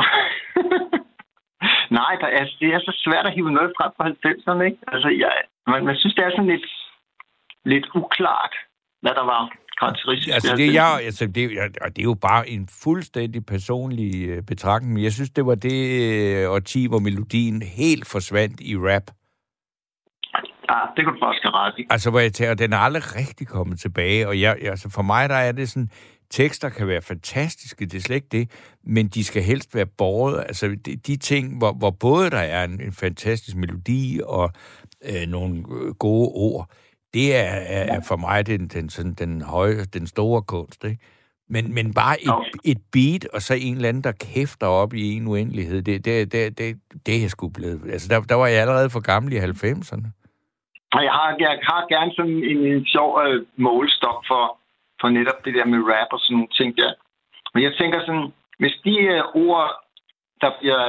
Nej, 1.99 2.13
der 2.21 2.27
er, 2.27 2.45
det 2.59 2.69
er 2.73 2.79
så 2.79 2.93
svært 3.05 3.25
at 3.25 3.33
hive 3.33 3.51
noget 3.51 3.73
frem 3.77 3.91
fra 3.97 4.05
90'erne, 4.09 4.61
ikke? 4.69 4.77
Altså, 4.87 5.09
jeg, 5.23 5.33
man, 5.67 5.85
man 5.85 5.95
synes, 5.95 6.15
det 6.15 6.23
er 6.25 6.29
sådan 6.31 6.51
lidt, 6.55 6.67
lidt 7.65 7.85
uklart, 7.95 8.53
hvad 9.01 9.11
der 9.11 9.25
var 9.25 9.51
karakteristisk. 9.79 10.33
Altså, 10.33 10.55
det, 10.55 10.69
90'erne. 10.69 10.73
jeg, 10.73 11.01
altså, 11.03 11.27
det, 11.27 11.59
og 11.81 11.89
det 11.95 11.99
er 11.99 12.03
jo 12.03 12.13
bare 12.13 12.49
en 12.49 12.67
fuldstændig 12.83 13.45
personlig 13.45 14.27
øh, 14.29 14.43
betragtning, 14.43 14.93
men 14.93 15.03
jeg 15.03 15.13
synes, 15.13 15.29
det 15.29 15.45
var 15.45 15.55
det 15.55 15.79
øh, 16.01 16.51
årti, 16.51 16.87
hvor 16.87 16.99
melodien 16.99 17.61
helt 17.61 18.07
forsvandt 18.07 18.61
i 18.61 18.77
rap. 18.77 19.07
Ja, 20.69 20.77
det 20.95 21.05
kan 21.05 21.13
du 21.13 21.19
faktisk 21.25 21.43
have 21.43 21.55
ret 21.55 21.73
i. 21.77 21.83
Altså, 21.89 22.09
hvor 22.09 22.19
jeg 22.19 22.33
tænker, 22.33 22.53
den 22.53 22.73
er 22.73 22.77
aldrig 22.77 23.15
rigtig 23.15 23.47
kommet 23.47 23.79
tilbage, 23.79 24.27
og 24.27 24.41
jeg, 24.41 24.57
altså, 24.61 24.89
for 24.89 25.01
mig, 25.01 25.29
der 25.29 25.35
er 25.35 25.51
det 25.51 25.69
sådan, 25.69 25.89
tekster 26.29 26.69
kan 26.69 26.87
være 26.87 27.01
fantastiske, 27.01 27.85
det 27.85 27.93
er 27.93 28.01
slet 28.01 28.15
ikke 28.15 28.27
det, 28.31 28.51
men 28.83 29.07
de 29.07 29.23
skal 29.23 29.43
helst 29.43 29.75
være 29.75 29.85
båret, 29.85 30.39
altså 30.39 30.67
de, 30.85 30.95
de 30.95 31.17
ting, 31.17 31.57
hvor, 31.57 31.73
hvor 31.73 31.91
både 31.91 32.29
der 32.29 32.37
er 32.37 32.63
en, 32.63 32.81
en 32.81 32.93
fantastisk 32.93 33.57
melodi 33.57 34.19
og 34.25 34.51
øh, 35.05 35.27
nogle 35.27 35.55
øh, 35.57 35.93
gode 35.93 36.29
ord, 36.33 36.69
det 37.13 37.35
er, 37.35 37.43
er, 37.77 37.83
er 37.95 38.01
for 38.07 38.15
mig 38.17 38.47
den, 38.47 38.67
den, 38.67 38.89
sådan, 38.89 39.13
den 39.13 39.41
høje, 39.41 39.85
den 39.97 40.07
store 40.07 40.41
kunst, 40.41 40.83
ikke? 40.83 40.99
Men, 41.49 41.73
men 41.73 41.93
bare 41.93 42.15
et, 42.23 42.29
Okay. 42.33 42.51
et 42.71 42.77
beat, 42.93 43.23
og 43.33 43.41
så 43.41 43.53
en 43.53 43.75
eller 43.75 43.89
anden, 43.89 44.03
der 44.03 44.11
kæfter 44.11 44.67
op 44.67 44.93
i 44.93 45.03
en 45.17 45.27
uendelighed, 45.27 45.81
det, 45.81 46.05
det, 46.05 46.31
det, 46.31 46.57
det, 46.57 46.67
det 47.05 47.15
er 47.17 47.21
jeg 47.21 47.29
sgu 47.29 47.49
blevet. 47.49 47.81
Altså, 47.93 48.07
der, 48.11 48.21
der 48.21 48.35
var 48.35 48.47
jeg 48.47 48.61
allerede 48.61 48.89
for 48.89 48.99
gammel 49.11 49.33
i 49.33 49.37
90'erne. 49.39 50.07
Og 50.95 51.01
jeg 51.07 51.11
har, 51.19 51.35
jeg 51.39 51.51
har 51.71 51.81
gerne 51.95 52.11
sådan 52.17 52.37
en, 52.51 52.59
en 52.71 52.85
sjov 52.85 53.09
øh, 53.25 53.45
målestok 53.67 54.17
for, 54.29 54.43
for 55.01 55.07
netop 55.09 55.39
det 55.45 55.53
der 55.57 55.65
med 55.73 55.79
rap 55.91 56.09
og 56.15 56.19
sådan 56.21 56.35
nogle 56.35 56.53
ting 56.59 56.69
der. 56.81 56.91
Men 57.53 57.63
jeg 57.63 57.73
tænker 57.79 57.99
sådan, 58.07 58.27
hvis 58.61 58.75
de 58.85 58.93
øh, 59.13 59.23
ord, 59.45 59.67
der 60.41 60.51
bliver 60.59 60.83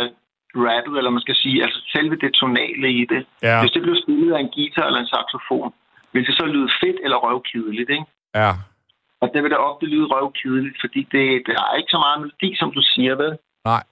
rappet, 0.67 0.95
eller 0.99 1.11
man 1.17 1.25
skal 1.27 1.35
sige, 1.43 1.57
altså 1.65 1.81
selve 1.95 2.17
det 2.25 2.33
tonale 2.41 2.89
i 3.01 3.05
det, 3.13 3.23
Ja. 3.49 3.61
hvis 3.61 3.73
det 3.77 3.83
blev 3.83 3.97
spillet 4.05 4.35
af 4.37 4.41
en 4.41 4.53
guitar 4.57 4.87
eller 4.87 5.01
en 5.01 5.13
saxofon, 5.15 5.73
vil 6.13 6.27
det 6.27 6.35
så 6.41 6.47
lyde 6.55 6.71
fedt 6.83 6.99
eller 7.05 7.17
røvkedeligt, 7.27 7.91
ikke? 7.97 8.07
Ja. 8.35 8.53
Og 9.23 9.27
det 9.33 9.43
vil 9.43 9.51
da 9.51 9.57
ofte 9.71 9.87
lyde 9.87 10.07
røvkedeligt, 10.15 10.77
fordi 10.85 11.01
det, 11.15 11.25
der 11.47 11.53
er 11.71 11.75
ikke 11.81 11.91
så 11.97 12.01
meget 12.05 12.19
melodi, 12.21 12.51
som 12.61 12.69
du 12.77 12.83
siger, 12.93 13.15
vel? 13.23 13.33
Nej. 13.73 13.85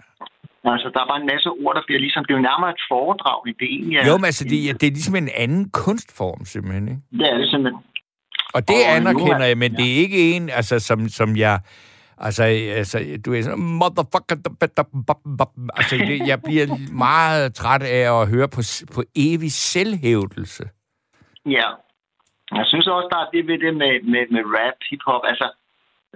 Altså, 0.64 0.88
der 0.94 1.00
er 1.02 1.08
bare 1.12 1.20
en 1.24 1.30
masse 1.34 1.48
ord, 1.62 1.74
der 1.78 1.82
bliver 1.86 2.00
ligesom... 2.04 2.24
Det 2.24 2.32
er 2.32 2.38
jo 2.40 2.48
nærmere 2.50 2.70
et 2.70 2.82
foredrag, 2.92 3.38
end 3.48 3.56
det 3.62 3.68
egentlig 3.76 3.96
er. 3.98 4.06
Jo, 4.10 4.16
men 4.16 4.24
altså, 4.24 4.44
det, 4.44 4.58
ja, 4.66 4.72
det 4.80 4.86
er 4.86 4.90
ligesom 4.98 5.16
en 5.16 5.28
anden 5.36 5.70
kunstform, 5.70 6.44
simpelthen, 6.44 6.88
ikke? 6.88 7.02
Det 7.18 7.26
er 7.32 7.50
simpelthen. 7.54 7.82
Og 8.56 8.68
det 8.68 8.80
Og 8.88 8.96
anerkender 8.96 9.38
er- 9.38 9.44
jeg, 9.52 9.58
men 9.58 9.70
det 9.78 9.86
er 9.92 9.96
ikke 10.04 10.18
en, 10.36 10.50
altså, 10.50 10.78
som, 10.78 11.08
som 11.08 11.36
jeg... 11.36 11.60
Altså, 12.18 12.42
altså, 12.80 13.20
du 13.24 13.34
er 13.34 13.42
sådan, 13.42 13.58
motherfucker, 13.58 14.36
altså, 15.76 15.96
jeg 16.26 16.42
bliver 16.42 16.66
meget 16.92 17.54
træt 17.54 17.82
af 17.82 18.20
at 18.20 18.28
høre 18.28 18.48
på, 18.48 18.60
på 18.94 19.02
evig 19.16 19.52
selvhævdelse. 19.52 20.64
Ja. 21.46 21.64
Jeg 22.58 22.66
synes 22.70 22.86
også, 22.86 23.08
der 23.12 23.20
er 23.24 23.30
det 23.34 23.42
ved 23.50 23.58
det 23.64 23.74
med, 23.82 23.92
med, 24.12 24.24
med 24.34 24.42
rap, 24.56 24.78
hip-hop. 24.90 25.22
Altså, 25.30 25.46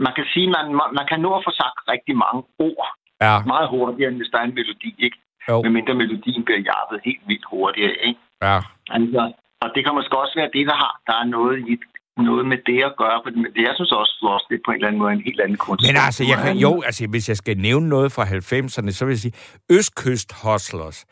man 0.07 0.13
kan 0.17 0.27
sige, 0.33 0.49
man, 0.57 0.67
man 0.99 1.07
kan 1.11 1.21
nå 1.21 1.31
at 1.39 1.45
få 1.47 1.53
sagt 1.63 1.79
rigtig 1.93 2.15
mange 2.25 2.43
ord 2.69 2.89
Ja, 3.27 3.35
meget 3.53 3.69
hurtigere, 3.75 4.11
end 4.11 4.19
hvis 4.21 4.31
der 4.33 4.39
er 4.39 4.47
en 4.51 4.55
melodi, 4.55 4.91
ikke? 5.07 5.19
jo, 5.49 5.63
Medmindre 5.63 5.95
melodien 5.95 6.45
bliver 6.45 6.61
jappet 6.71 6.99
helt 7.09 7.25
vildt 7.31 7.47
hurtigere, 7.51 7.97
ikke? 8.09 8.21
ja. 8.43 8.59
Altså, 8.97 9.23
og 9.65 9.69
det 9.75 9.81
kan 9.85 9.95
måske 9.99 10.15
også 10.25 10.35
være 10.41 10.51
det, 10.57 10.67
der 10.71 10.77
har, 10.85 10.95
der 11.07 11.17
er 11.23 11.27
noget 11.37 11.59
i 11.73 11.75
noget 12.17 12.47
med 12.47 12.59
det 12.67 12.81
at 12.85 12.95
gøre. 12.97 13.21
Men 13.25 13.45
det, 13.55 13.63
jeg 13.69 13.75
synes 13.75 13.93
også, 13.93 14.15
også 14.37 14.47
det 14.51 14.61
på 14.65 14.71
en 14.71 14.75
eller 14.75 14.89
anden 14.89 15.01
måde 15.03 15.13
en 15.13 15.25
helt 15.29 15.41
anden 15.41 15.57
kunst. 15.57 15.87
Men 15.89 15.97
altså, 16.07 16.25
jeg 16.25 16.39
kan, 16.45 16.57
jo, 16.57 16.83
altså, 16.83 17.07
hvis 17.07 17.29
jeg 17.29 17.37
skal 17.37 17.57
nævne 17.59 17.89
noget 17.89 18.13
fra 18.13 18.25
90'erne, 18.25 18.91
så 18.91 19.05
vil 19.05 19.13
jeg 19.13 19.19
sige, 19.19 19.35
Østkyst 19.71 20.31
Hustlers. 20.43 21.07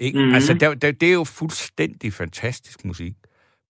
Ikke? 0.00 0.18
Mhm. 0.18 0.28
Mm. 0.28 0.34
Altså, 0.34 0.54
der, 0.54 0.74
der, 0.74 0.92
det 0.92 1.08
er 1.08 1.14
jo 1.14 1.24
fuldstændig 1.24 2.12
fantastisk 2.12 2.84
musik. 2.84 3.12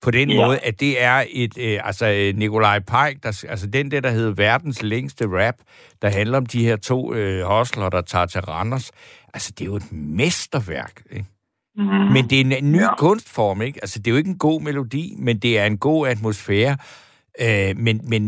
På 0.03 0.11
den 0.11 0.31
Ja. 0.31 0.47
måde, 0.47 0.59
at 0.59 0.81
det 0.81 1.03
er 1.03 1.25
et, 1.31 1.59
øh, 1.59 1.81
altså 1.85 2.07
øh, 2.07 2.37
Nikolaj 2.37 2.79
Pajk, 2.81 3.23
der, 3.23 3.45
altså 3.49 3.67
den 3.67 3.91
der, 3.91 4.01
der 4.01 4.11
hedder 4.11 4.33
verdens 4.35 4.83
længste 4.83 5.25
rap, 5.29 5.55
der 6.03 6.09
handler 6.09 6.37
om 6.39 6.47
de 6.47 6.65
her 6.65 6.77
to 6.77 7.15
øh, 7.15 7.43
hostler, 7.45 7.89
der 7.89 8.01
tager 8.01 8.27
til 8.27 8.41
Randers. 8.41 8.91
Altså, 9.35 9.51
det 9.59 9.61
er 9.61 9.67
jo 9.67 9.77
et 9.77 9.93
mesterværk, 9.93 11.03
ikke? 11.11 11.27
Mm. 11.77 11.85
Men 11.85 12.31
det 12.31 12.41
er 12.41 12.57
en, 12.57 12.73
ny 12.73 12.81
Ja. 12.81 12.97
kunstform, 12.97 13.63
ikke? 13.63 13.79
Altså, 13.83 13.99
det 13.99 14.07
er 14.07 14.11
jo 14.13 14.17
ikke 14.19 14.31
en 14.31 14.39
god 14.39 14.61
melodi, 14.61 15.15
men 15.19 15.39
det 15.39 15.59
er 15.59 15.65
en 15.65 15.79
god 15.79 16.09
atmosfære. 16.09 16.77
Øh, 17.41 17.77
men 17.79 18.01
men 18.09 18.23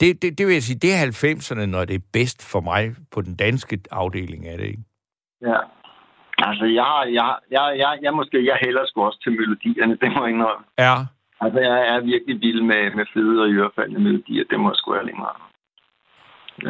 det, 0.00 0.22
det, 0.22 0.38
det 0.38 0.46
vil 0.46 0.52
jeg 0.52 0.62
sige, 0.62 0.78
det 0.78 0.92
er 0.94 1.06
90'erne, 1.06 1.64
når 1.66 1.84
det 1.84 1.94
er 1.94 2.04
bedst 2.12 2.42
for 2.42 2.60
mig 2.60 2.94
på 3.10 3.20
den 3.20 3.34
danske 3.34 3.78
afdeling 3.90 4.48
af 4.48 4.58
det, 4.58 4.66
ikke? 4.66 4.82
Ja. 5.42 5.56
Altså, 6.38 6.64
jeg, 6.64 7.12
jeg, 7.12 7.36
jeg, 7.50 7.66
jeg, 7.78 7.98
jeg, 8.02 8.12
måske, 8.14 8.46
jeg 8.46 8.58
hælder 8.64 8.82
sgu 8.86 9.02
også 9.02 9.20
til 9.22 9.32
melodierne, 9.32 9.96
det 10.02 10.08
må 10.14 10.24
jeg 10.24 10.34
indrømme. 10.34 10.64
Ja. 10.78 10.94
Altså, 11.40 11.58
jeg 11.60 11.78
er 11.92 12.00
virkelig 12.00 12.40
vild 12.40 12.62
med, 12.62 12.82
med 12.98 13.06
fede 13.14 13.42
og 13.42 13.48
ørefaldende 13.48 14.00
melodier, 14.00 14.44
det 14.50 14.60
må 14.60 14.68
jeg 14.70 14.76
sgu 14.76 14.94
ærlig 14.94 15.14
indrømme. 15.14 15.44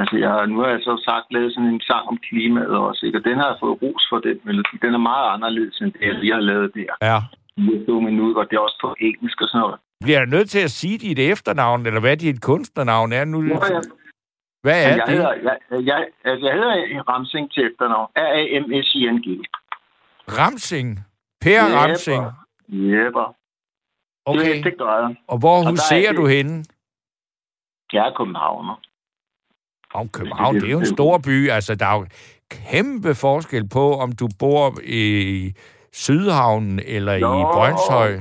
Altså, 0.00 0.16
jeg, 0.24 0.46
nu 0.46 0.56
har 0.60 0.68
jeg 0.68 0.80
så 0.82 0.94
sagt 1.08 1.26
lavet 1.30 1.54
sådan 1.54 1.68
en 1.68 1.80
sang 1.80 2.08
om 2.08 2.18
klimaet 2.28 2.76
også, 2.88 3.06
ikke? 3.06 3.18
Og 3.18 3.24
den 3.24 3.36
har 3.40 3.46
jeg 3.48 3.56
fået 3.60 3.82
ros 3.82 4.06
for, 4.10 4.18
den 4.18 4.38
melodi. 4.44 4.74
Den 4.82 4.94
er 4.94 4.98
meget 5.12 5.26
anderledes, 5.34 5.80
end 5.80 5.92
det, 5.92 6.06
jeg 6.10 6.14
lige 6.14 6.32
har 6.32 6.40
lavet 6.40 6.74
der. 6.74 6.92
Ja. 7.10 7.18
To 7.86 8.00
minutter, 8.00 8.40
og 8.42 8.46
det 8.50 8.56
er 8.56 8.60
også 8.60 8.78
på 8.80 8.94
engelsk 9.00 9.40
og 9.42 9.48
sådan 9.48 9.60
noget. 9.60 9.78
Bliver 10.04 10.18
jeg 10.18 10.26
nødt 10.26 10.50
til 10.50 10.62
at 10.68 10.70
sige 10.70 10.98
dit 10.98 11.18
efternavn, 11.18 11.86
eller 11.86 12.00
hvad 12.00 12.16
dit 12.16 12.42
kunstnernavn 12.42 13.12
er 13.12 13.24
nu? 13.24 13.38
Har 13.42 13.70
jeg, 13.76 13.82
Hvad 14.66 14.78
er 14.84 14.88
jeg, 14.88 15.02
det? 15.06 15.14
hedder, 15.16 15.32
jeg, 15.42 15.56
jeg, 15.90 16.06
altså, 16.24 16.46
jeg 16.46 16.54
hedder 16.54 17.02
Ramsing 17.10 17.52
til 17.52 17.62
efternavn. 17.70 18.08
R-A-M-S-I-N-G. 18.16 19.26
Ramsing. 20.38 20.88
Per 21.40 21.50
Jepper. 21.62 21.78
Ramsing. 21.78 22.22
Jepper. 22.68 23.26
Okay. 24.24 24.56
Det, 24.56 24.64
det 24.64 24.74
gør 24.78 24.94
jeg. 25.06 25.16
Og 25.28 25.38
hvor 25.38 25.56
er 25.62 25.70
huserer 25.70 26.12
det- 26.12 26.16
du 26.20 26.26
henne? 26.26 26.64
Jeg 27.92 28.06
er 28.08 28.14
københavner. 28.16 28.74
Om 29.94 30.08
København, 30.08 30.54
det 30.54 30.66
er 30.68 30.70
jo 30.72 30.78
en 30.78 30.86
stor 30.86 31.18
by. 31.26 31.50
Altså, 31.50 31.74
der 31.74 31.86
er 31.86 31.96
jo 31.98 32.06
kæmpe 32.50 33.14
forskel 33.14 33.68
på, 33.68 33.92
om 34.04 34.12
du 34.12 34.28
bor 34.38 34.74
i 34.84 35.04
Sydhavnen 35.92 36.80
eller 36.86 37.12
i 37.12 37.20
Nå. 37.20 37.52
Brøndshøj. 37.52 38.12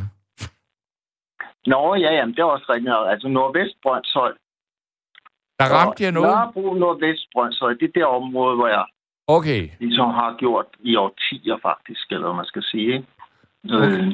Nå, 1.66 1.96
ja, 1.96 2.12
jamen, 2.14 2.34
det 2.36 2.40
er 2.42 2.44
også 2.56 2.66
rigtigt. 2.70 2.94
Altså, 3.14 3.28
Nordvest 3.28 3.76
Brøndshøj. 3.84 4.34
Der 5.60 5.68
ramte 5.76 6.04
jeg 6.04 6.12
noget. 6.12 6.30
Nørrebro, 6.30 6.74
Nordvest 6.74 7.26
Brøndshøj, 7.34 7.74
det 7.74 7.88
er 7.88 7.94
det 7.96 8.06
område, 8.06 8.56
hvor 8.56 8.68
jeg 8.68 8.86
Okay. 9.28 9.70
ligesom 9.80 10.10
har 10.20 10.36
gjort 10.40 10.66
i 10.80 10.96
årtier, 10.96 11.58
faktisk, 11.62 12.06
eller 12.12 12.28
hvad 12.28 12.36
man 12.36 12.46
skal 12.46 12.64
sige. 12.72 12.94
Ikke? 12.96 13.08
Øh, 13.74 14.12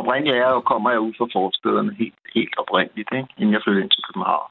oprindeligt 0.00 0.34
er 0.36 0.40
jeg 0.44 0.50
jo, 0.56 0.60
kommer 0.60 0.90
jeg 0.90 1.00
ud 1.00 1.12
fra 1.18 1.26
forstederne 1.34 1.94
helt, 1.98 2.20
helt 2.34 2.54
oprindeligt, 2.62 3.08
ikke? 3.18 3.28
inden 3.38 3.52
jeg 3.54 3.60
flyttede 3.64 3.84
ind 3.84 3.90
til 3.90 4.02
København. 4.08 4.50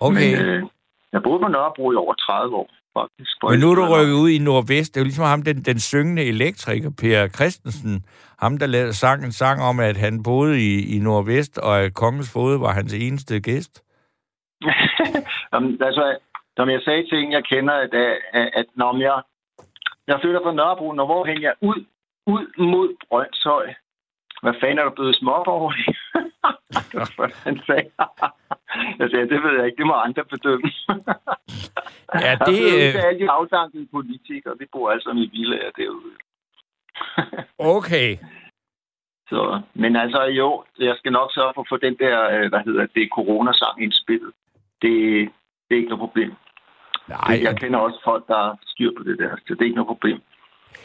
Okay. 0.00 0.30
Men, 0.36 0.46
øh, 0.46 0.62
jeg 1.12 1.22
boede 1.22 1.40
på 1.44 1.48
Nørrebro 1.48 1.92
i 1.92 1.94
over 1.94 2.14
30 2.14 2.56
år, 2.56 2.70
faktisk. 2.98 3.32
Men 3.50 3.58
nu 3.60 3.70
er 3.70 3.74
du 3.74 3.84
rykket 3.94 4.14
ud 4.14 4.30
i 4.30 4.38
Nordvest. 4.38 4.94
Det 4.94 5.00
er 5.00 5.04
jo 5.04 5.10
ligesom 5.10 5.24
ham, 5.24 5.42
den, 5.42 5.56
den 5.62 5.78
syngende 5.80 6.24
elektriker, 6.24 6.90
Per 7.00 7.28
Christensen. 7.28 8.04
Ham, 8.38 8.58
der 8.58 8.66
lavede 8.66 8.92
sang 8.94 9.24
en 9.24 9.32
sang 9.32 9.62
om, 9.62 9.80
at 9.80 9.96
han 9.96 10.22
boede 10.22 10.54
i, 10.68 10.96
i 10.96 10.98
Nordvest, 10.98 11.58
og 11.58 11.80
at 11.80 11.94
Kongens 11.94 12.32
Fode 12.32 12.60
var 12.60 12.72
hans 12.72 12.94
eneste 12.94 13.40
gæst. 13.40 13.82
Jamen, 15.52 15.82
altså, 15.82 16.18
som 16.56 16.70
jeg 16.70 16.80
sagde 16.82 17.06
til 17.08 17.18
en, 17.18 17.32
jeg 17.32 17.44
kender, 17.44 17.74
at, 17.74 17.94
at, 17.94 18.50
at 18.54 18.66
når 18.74 18.98
jeg, 18.98 19.22
jeg 20.06 20.20
flytter 20.20 20.40
fra 20.42 20.52
Nørrebro, 20.52 20.92
når 20.92 21.06
hvorhen 21.06 21.42
jeg 21.42 21.54
ud, 21.60 21.84
ud 22.26 22.46
mod 22.58 22.96
Brøndshøj. 23.08 23.74
Hvad 24.42 24.54
fanden 24.60 24.78
er 24.78 24.84
der 24.84 24.90
blevet 24.90 25.16
småborg 25.16 25.72
i? 25.78 25.84
det 26.90 26.94
var 26.94 27.30
han 27.44 27.60
sagde. 27.66 27.90
jeg 28.98 29.10
sagde, 29.10 29.28
det 29.28 29.42
ved 29.42 29.56
jeg 29.58 29.66
ikke, 29.66 29.76
det 29.76 29.86
må 29.86 29.94
andre 29.94 30.24
bedømme. 30.24 30.70
Ja, 32.14 32.32
det, 32.46 32.58
er 32.68 32.88
øh, 32.88 32.92
til 32.92 32.98
alle 33.08 33.20
de 33.20 33.30
afdankede 33.30 33.86
politikere, 33.92 34.58
vi 34.58 34.66
bor 34.72 34.90
alle 34.90 35.02
sammen 35.02 35.24
i 35.24 35.30
villager 35.32 35.70
derude. 35.76 36.12
Okay. 37.58 38.16
Så, 39.28 39.60
men 39.74 39.96
altså 39.96 40.22
jo, 40.22 40.64
jeg 40.78 40.94
skal 40.98 41.12
nok 41.12 41.30
sørge 41.34 41.52
for 41.54 41.60
at 41.60 41.68
få 41.68 41.76
den 41.76 41.96
der, 41.98 42.16
øh, 42.34 42.48
hvad 42.48 42.60
hedder 42.64 42.86
det, 42.86 43.08
coronasang 43.14 43.82
indspillet. 43.82 44.32
Det, 44.86 44.94
det 45.66 45.72
er 45.74 45.80
ikke 45.82 45.92
noget 45.94 46.04
problem. 46.06 46.30
Nej, 47.08 47.38
jeg 47.46 47.54
kender 47.62 47.78
også 47.86 47.98
folk, 48.04 48.22
der 48.30 48.36
har 48.44 48.58
styr 48.72 48.90
på 48.98 49.02
det 49.08 49.16
der, 49.18 49.30
så 49.46 49.50
det 49.54 49.60
er 49.60 49.64
ikke 49.70 49.80
noget 49.80 49.92
problem. 49.94 50.18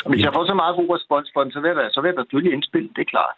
Og 0.05 0.09
hvis 0.11 0.23
jeg 0.25 0.33
får 0.33 0.45
så 0.45 0.53
meget 0.53 0.75
god 0.75 0.89
respons 0.95 1.27
for 1.33 1.41
den, 1.43 1.51
så 1.51 1.59
vil 1.61 1.67
jeg, 1.67 1.75
da- 1.77 1.89
så 1.95 2.01
vil 2.01 2.09
jeg 2.09 2.17
da 2.17 2.21
selvfølgelig 2.23 2.53
indspille, 2.53 2.89
det 2.95 3.01
er 3.01 3.11
klart. 3.15 3.35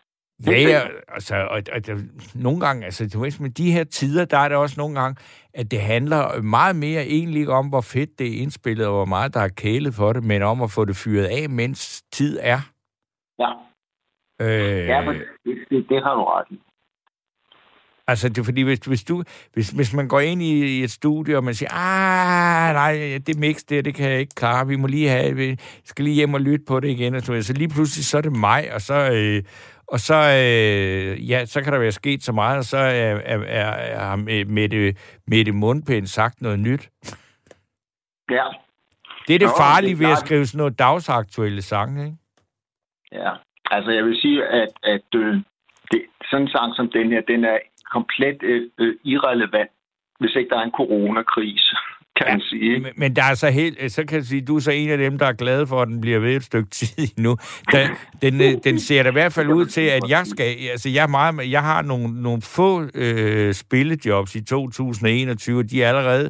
Ja, 0.48 0.52
ja, 0.74 0.82
altså, 1.08 1.36
og, 1.36 1.60
og, 1.74 1.86
der, 1.88 1.96
nogle 2.36 2.60
gange, 2.66 2.86
altså, 2.86 3.10
du 3.14 3.20
ved, 3.20 3.42
med 3.42 3.50
de 3.50 3.72
her 3.72 3.84
tider, 3.84 4.26
der 4.26 4.38
er 4.38 4.48
det 4.50 4.58
også 4.58 4.76
nogle 4.78 5.00
gange, 5.00 5.16
at 5.54 5.72
det 5.72 5.82
handler 5.82 6.42
meget 6.42 6.76
mere 6.76 7.02
egentlig 7.04 7.50
om, 7.50 7.70
hvor 7.70 7.82
fedt 7.82 8.20
det 8.20 8.28
er 8.28 8.42
indspillet, 8.42 8.88
og 8.88 8.94
hvor 8.94 9.06
meget 9.06 9.34
der 9.34 9.40
er 9.40 9.48
kælet 9.58 9.94
for 9.94 10.14
det, 10.14 10.24
men 10.24 10.42
om 10.42 10.62
at 10.62 10.72
få 10.72 10.86
det 10.86 10.96
fyret 10.96 11.26
af, 11.26 11.50
mens 11.50 12.04
tid 12.12 12.40
er. 12.42 12.60
Ja, 13.40 13.52
Øh, 14.42 14.88
ja 14.88 15.06
men 15.06 15.16
det, 15.46 15.56
det, 15.70 15.90
det 15.90 16.04
har 16.04 16.14
du 16.16 16.24
ret 16.24 16.46
i. 16.50 16.60
Altså, 18.08 18.30
det 18.30 18.38
er 18.38 18.44
fordi, 18.44 18.62
hvis, 18.62 18.80
hvis, 18.80 19.04
du, 19.04 19.24
hvis, 19.54 19.70
hvis 19.70 19.94
man 19.94 20.08
går 20.08 20.20
ind 20.20 20.42
i, 20.42 20.80
i 20.80 20.84
et 20.84 20.92
studie, 20.92 21.38
og 21.38 21.44
man 21.44 21.54
siger, 21.54 21.70
ah, 21.72 22.74
nej, 22.74 23.20
det 23.28 23.40
mix 23.40 23.58
der, 23.70 23.82
det 23.82 23.96
kan 23.96 24.10
jeg 24.10 24.20
ikke 24.20 24.36
klare, 24.36 24.68
vi 24.68 24.76
må 24.76 24.88
lige 24.88 25.10
have, 25.10 25.36
vi 25.36 25.58
skal 25.86 26.06
lige 26.06 26.16
hjem 26.16 26.34
og 26.34 26.42
lytte 26.42 26.66
på 26.68 26.80
det 26.80 26.90
igen, 26.90 27.16
og 27.16 27.22
så, 27.22 27.42
så 27.42 27.54
lige 27.54 27.70
pludselig, 27.70 28.06
så 28.06 28.18
er 28.18 28.22
det 28.22 28.32
mig, 28.32 28.74
og 28.74 28.82
så, 28.82 28.94
øh, 28.94 29.44
og 29.88 30.00
så, 30.00 30.16
øh, 30.16 31.30
ja, 31.30 31.46
så 31.46 31.62
kan 31.62 31.74
der 31.74 31.80
være 31.80 31.92
sket 31.92 32.24
så 32.24 32.32
meget, 32.32 32.58
og 32.58 32.64
så 32.64 32.78
er, 32.78 33.20
er, 33.26 33.40
er, 33.40 33.72
er 34.12 34.16
Mette, 34.46 34.96
Mette 35.28 35.52
Mundpind 35.52 36.08
sagt 36.08 36.42
noget 36.42 36.60
nyt. 36.60 36.90
Ja, 38.32 38.46
Det 39.28 39.36
er 39.36 39.40
det 39.40 39.48
Nå, 39.48 39.58
farlige 39.58 39.96
det 39.96 40.04
er 40.04 40.06
ved 40.08 40.12
at 40.12 40.18
skrive 40.18 40.46
sådan 40.46 40.58
noget 40.58 40.80
dagsaktuelle 40.80 41.62
sange, 41.62 42.06
ikke? 42.06 42.18
ja. 43.12 43.32
Altså, 43.72 43.92
jeg 43.92 44.04
vil 44.06 44.18
sige, 44.22 44.46
at, 44.46 44.70
at 44.84 45.16
øh, 45.16 45.36
det, 45.92 46.02
sådan 46.30 46.42
en 46.42 46.50
sang 46.50 46.76
som 46.76 46.90
den 46.92 47.12
her, 47.12 47.22
den 47.22 47.44
er 47.44 47.58
komplet 47.98 48.40
øh, 48.44 48.62
øh, 48.80 48.94
irrelevant, 49.04 49.72
hvis 50.20 50.36
ikke 50.36 50.50
der 50.50 50.60
er 50.60 50.66
en 50.70 50.78
coronakrise, 50.80 51.76
kan 52.18 52.28
man 52.30 52.42
sige. 52.42 52.80
Men, 52.80 52.92
men 52.98 53.16
der 53.16 53.24
er 53.32 53.36
så 53.36 53.50
helt, 53.50 53.92
så 53.92 54.06
kan 54.06 54.18
jeg 54.18 54.26
sige, 54.26 54.42
du 54.42 54.56
er 54.56 54.60
så 54.60 54.72
en 54.72 54.90
af 54.90 54.98
dem, 54.98 55.18
der 55.18 55.26
er 55.26 55.34
glade 55.34 55.68
for, 55.68 55.82
at 55.82 55.88
den 55.88 56.02
bliver 56.02 56.20
ved 56.20 56.36
et 56.36 56.44
stykke 56.44 56.70
tid 56.80 57.08
nu. 57.18 57.38
Den, 57.72 57.88
den, 58.22 58.42
øh, 58.42 58.64
den 58.64 58.80
ser 58.80 59.04
da 59.04 59.10
i 59.10 59.12
hvert 59.12 59.34
fald 59.34 59.48
ud 59.48 59.66
til, 59.66 59.82
at 59.82 60.04
jeg 60.10 60.26
skal, 60.26 60.46
altså 60.72 60.90
jeg, 60.90 61.10
meget, 61.10 61.52
jeg 61.52 61.62
har 61.62 61.82
nogle, 61.82 62.22
nogle 62.22 62.42
få 62.42 62.90
øh, 62.96 63.54
spillejobs 63.54 64.36
i 64.36 64.44
2021, 64.44 65.60
og 65.60 65.72
de 65.72 65.84
er 65.84 65.90
allerede 65.90 66.30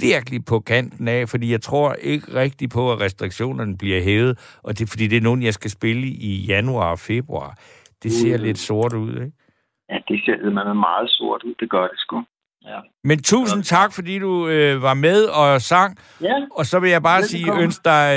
virkelig 0.00 0.44
på 0.44 0.60
kanten 0.60 1.08
af, 1.08 1.28
fordi 1.28 1.50
jeg 1.50 1.62
tror 1.62 1.94
ikke 1.94 2.34
rigtig 2.34 2.70
på, 2.70 2.92
at 2.92 3.00
restriktionerne 3.00 3.78
bliver 3.78 4.02
hævet, 4.02 4.58
og 4.62 4.78
det 4.78 4.88
fordi, 4.88 5.06
det 5.06 5.16
er 5.16 5.20
nogen, 5.20 5.42
jeg 5.42 5.54
skal 5.54 5.70
spille 5.70 6.06
i 6.06 6.44
januar 6.46 6.90
og 6.90 6.98
februar. 6.98 7.58
Det 8.02 8.12
ser 8.12 8.36
lidt 8.36 8.58
sort 8.58 8.92
ud, 8.92 9.14
ikke? 9.14 9.43
Ja, 9.94 9.98
det 10.08 10.20
ser 10.24 10.50
man 10.50 10.76
meget 10.76 11.10
sort 11.10 11.42
ud. 11.42 11.54
Det 11.60 11.70
gør 11.70 11.82
det 11.82 11.98
sgu. 11.98 12.22
Ja. 12.64 12.78
Men 13.04 13.22
tusind 13.22 13.62
tak, 13.62 13.92
fordi 13.92 14.18
du 14.18 14.48
øh, 14.48 14.82
var 14.82 14.94
med 14.94 15.24
og 15.24 15.60
sang. 15.60 15.98
Ja. 16.20 16.34
Og 16.56 16.66
så 16.66 16.78
vil 16.80 16.90
jeg 16.90 17.02
bare 17.02 17.22
Velkommen. 17.22 17.52
sige, 17.56 17.62
ønske 17.62 17.82
dig 17.84 18.08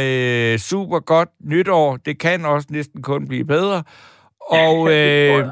øh, 0.54 0.58
super 0.60 1.00
godt 1.00 1.30
nytår. 1.44 1.98
Det 1.98 2.20
kan 2.20 2.46
også 2.46 2.68
næsten 2.72 3.02
kun 3.02 3.28
blive 3.28 3.46
bedre. 3.46 3.84
Og, 4.42 4.58
tror 4.58 4.90
øh, 5.40 5.46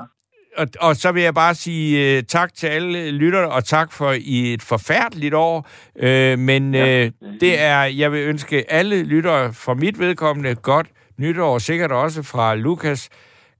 og, 0.57 0.67
og 0.79 0.95
så 0.95 1.11
vil 1.11 1.23
jeg 1.23 1.33
bare 1.33 1.55
sige 1.55 2.17
øh, 2.17 2.23
tak 2.23 2.53
til 2.53 2.67
alle 2.67 3.11
lyttere, 3.11 3.49
og 3.49 3.63
tak 3.65 3.91
for 3.91 4.11
i 4.17 4.53
et 4.53 4.61
forfærdeligt 4.61 5.33
år. 5.33 5.67
Øh, 5.99 6.39
men 6.39 6.75
Ja. 6.75 7.05
øh, 7.05 7.11
det 7.39 7.61
er, 7.61 7.81
jeg 7.83 8.11
vil 8.11 8.19
ønske 8.27 8.71
alle 8.71 9.03
lyttere 9.03 9.53
fra 9.53 9.73
mit 9.73 9.99
vedkommende 9.99 10.55
godt 10.55 10.87
nytår, 11.19 11.53
og 11.53 11.61
sikkert 11.61 11.91
også 11.91 12.23
fra 12.23 12.55
Lukas 12.55 13.09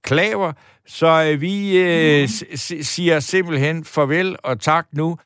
Klaver. 0.03 0.53
Så 0.87 1.29
øh, 1.31 1.41
vi 1.41 1.77
øh, 1.77 2.27
s- 2.27 2.87
siger 2.87 3.19
simpelthen 3.19 3.85
farvel 3.85 4.35
og 4.43 4.59
tak 4.61 4.87
nu. 4.91 5.17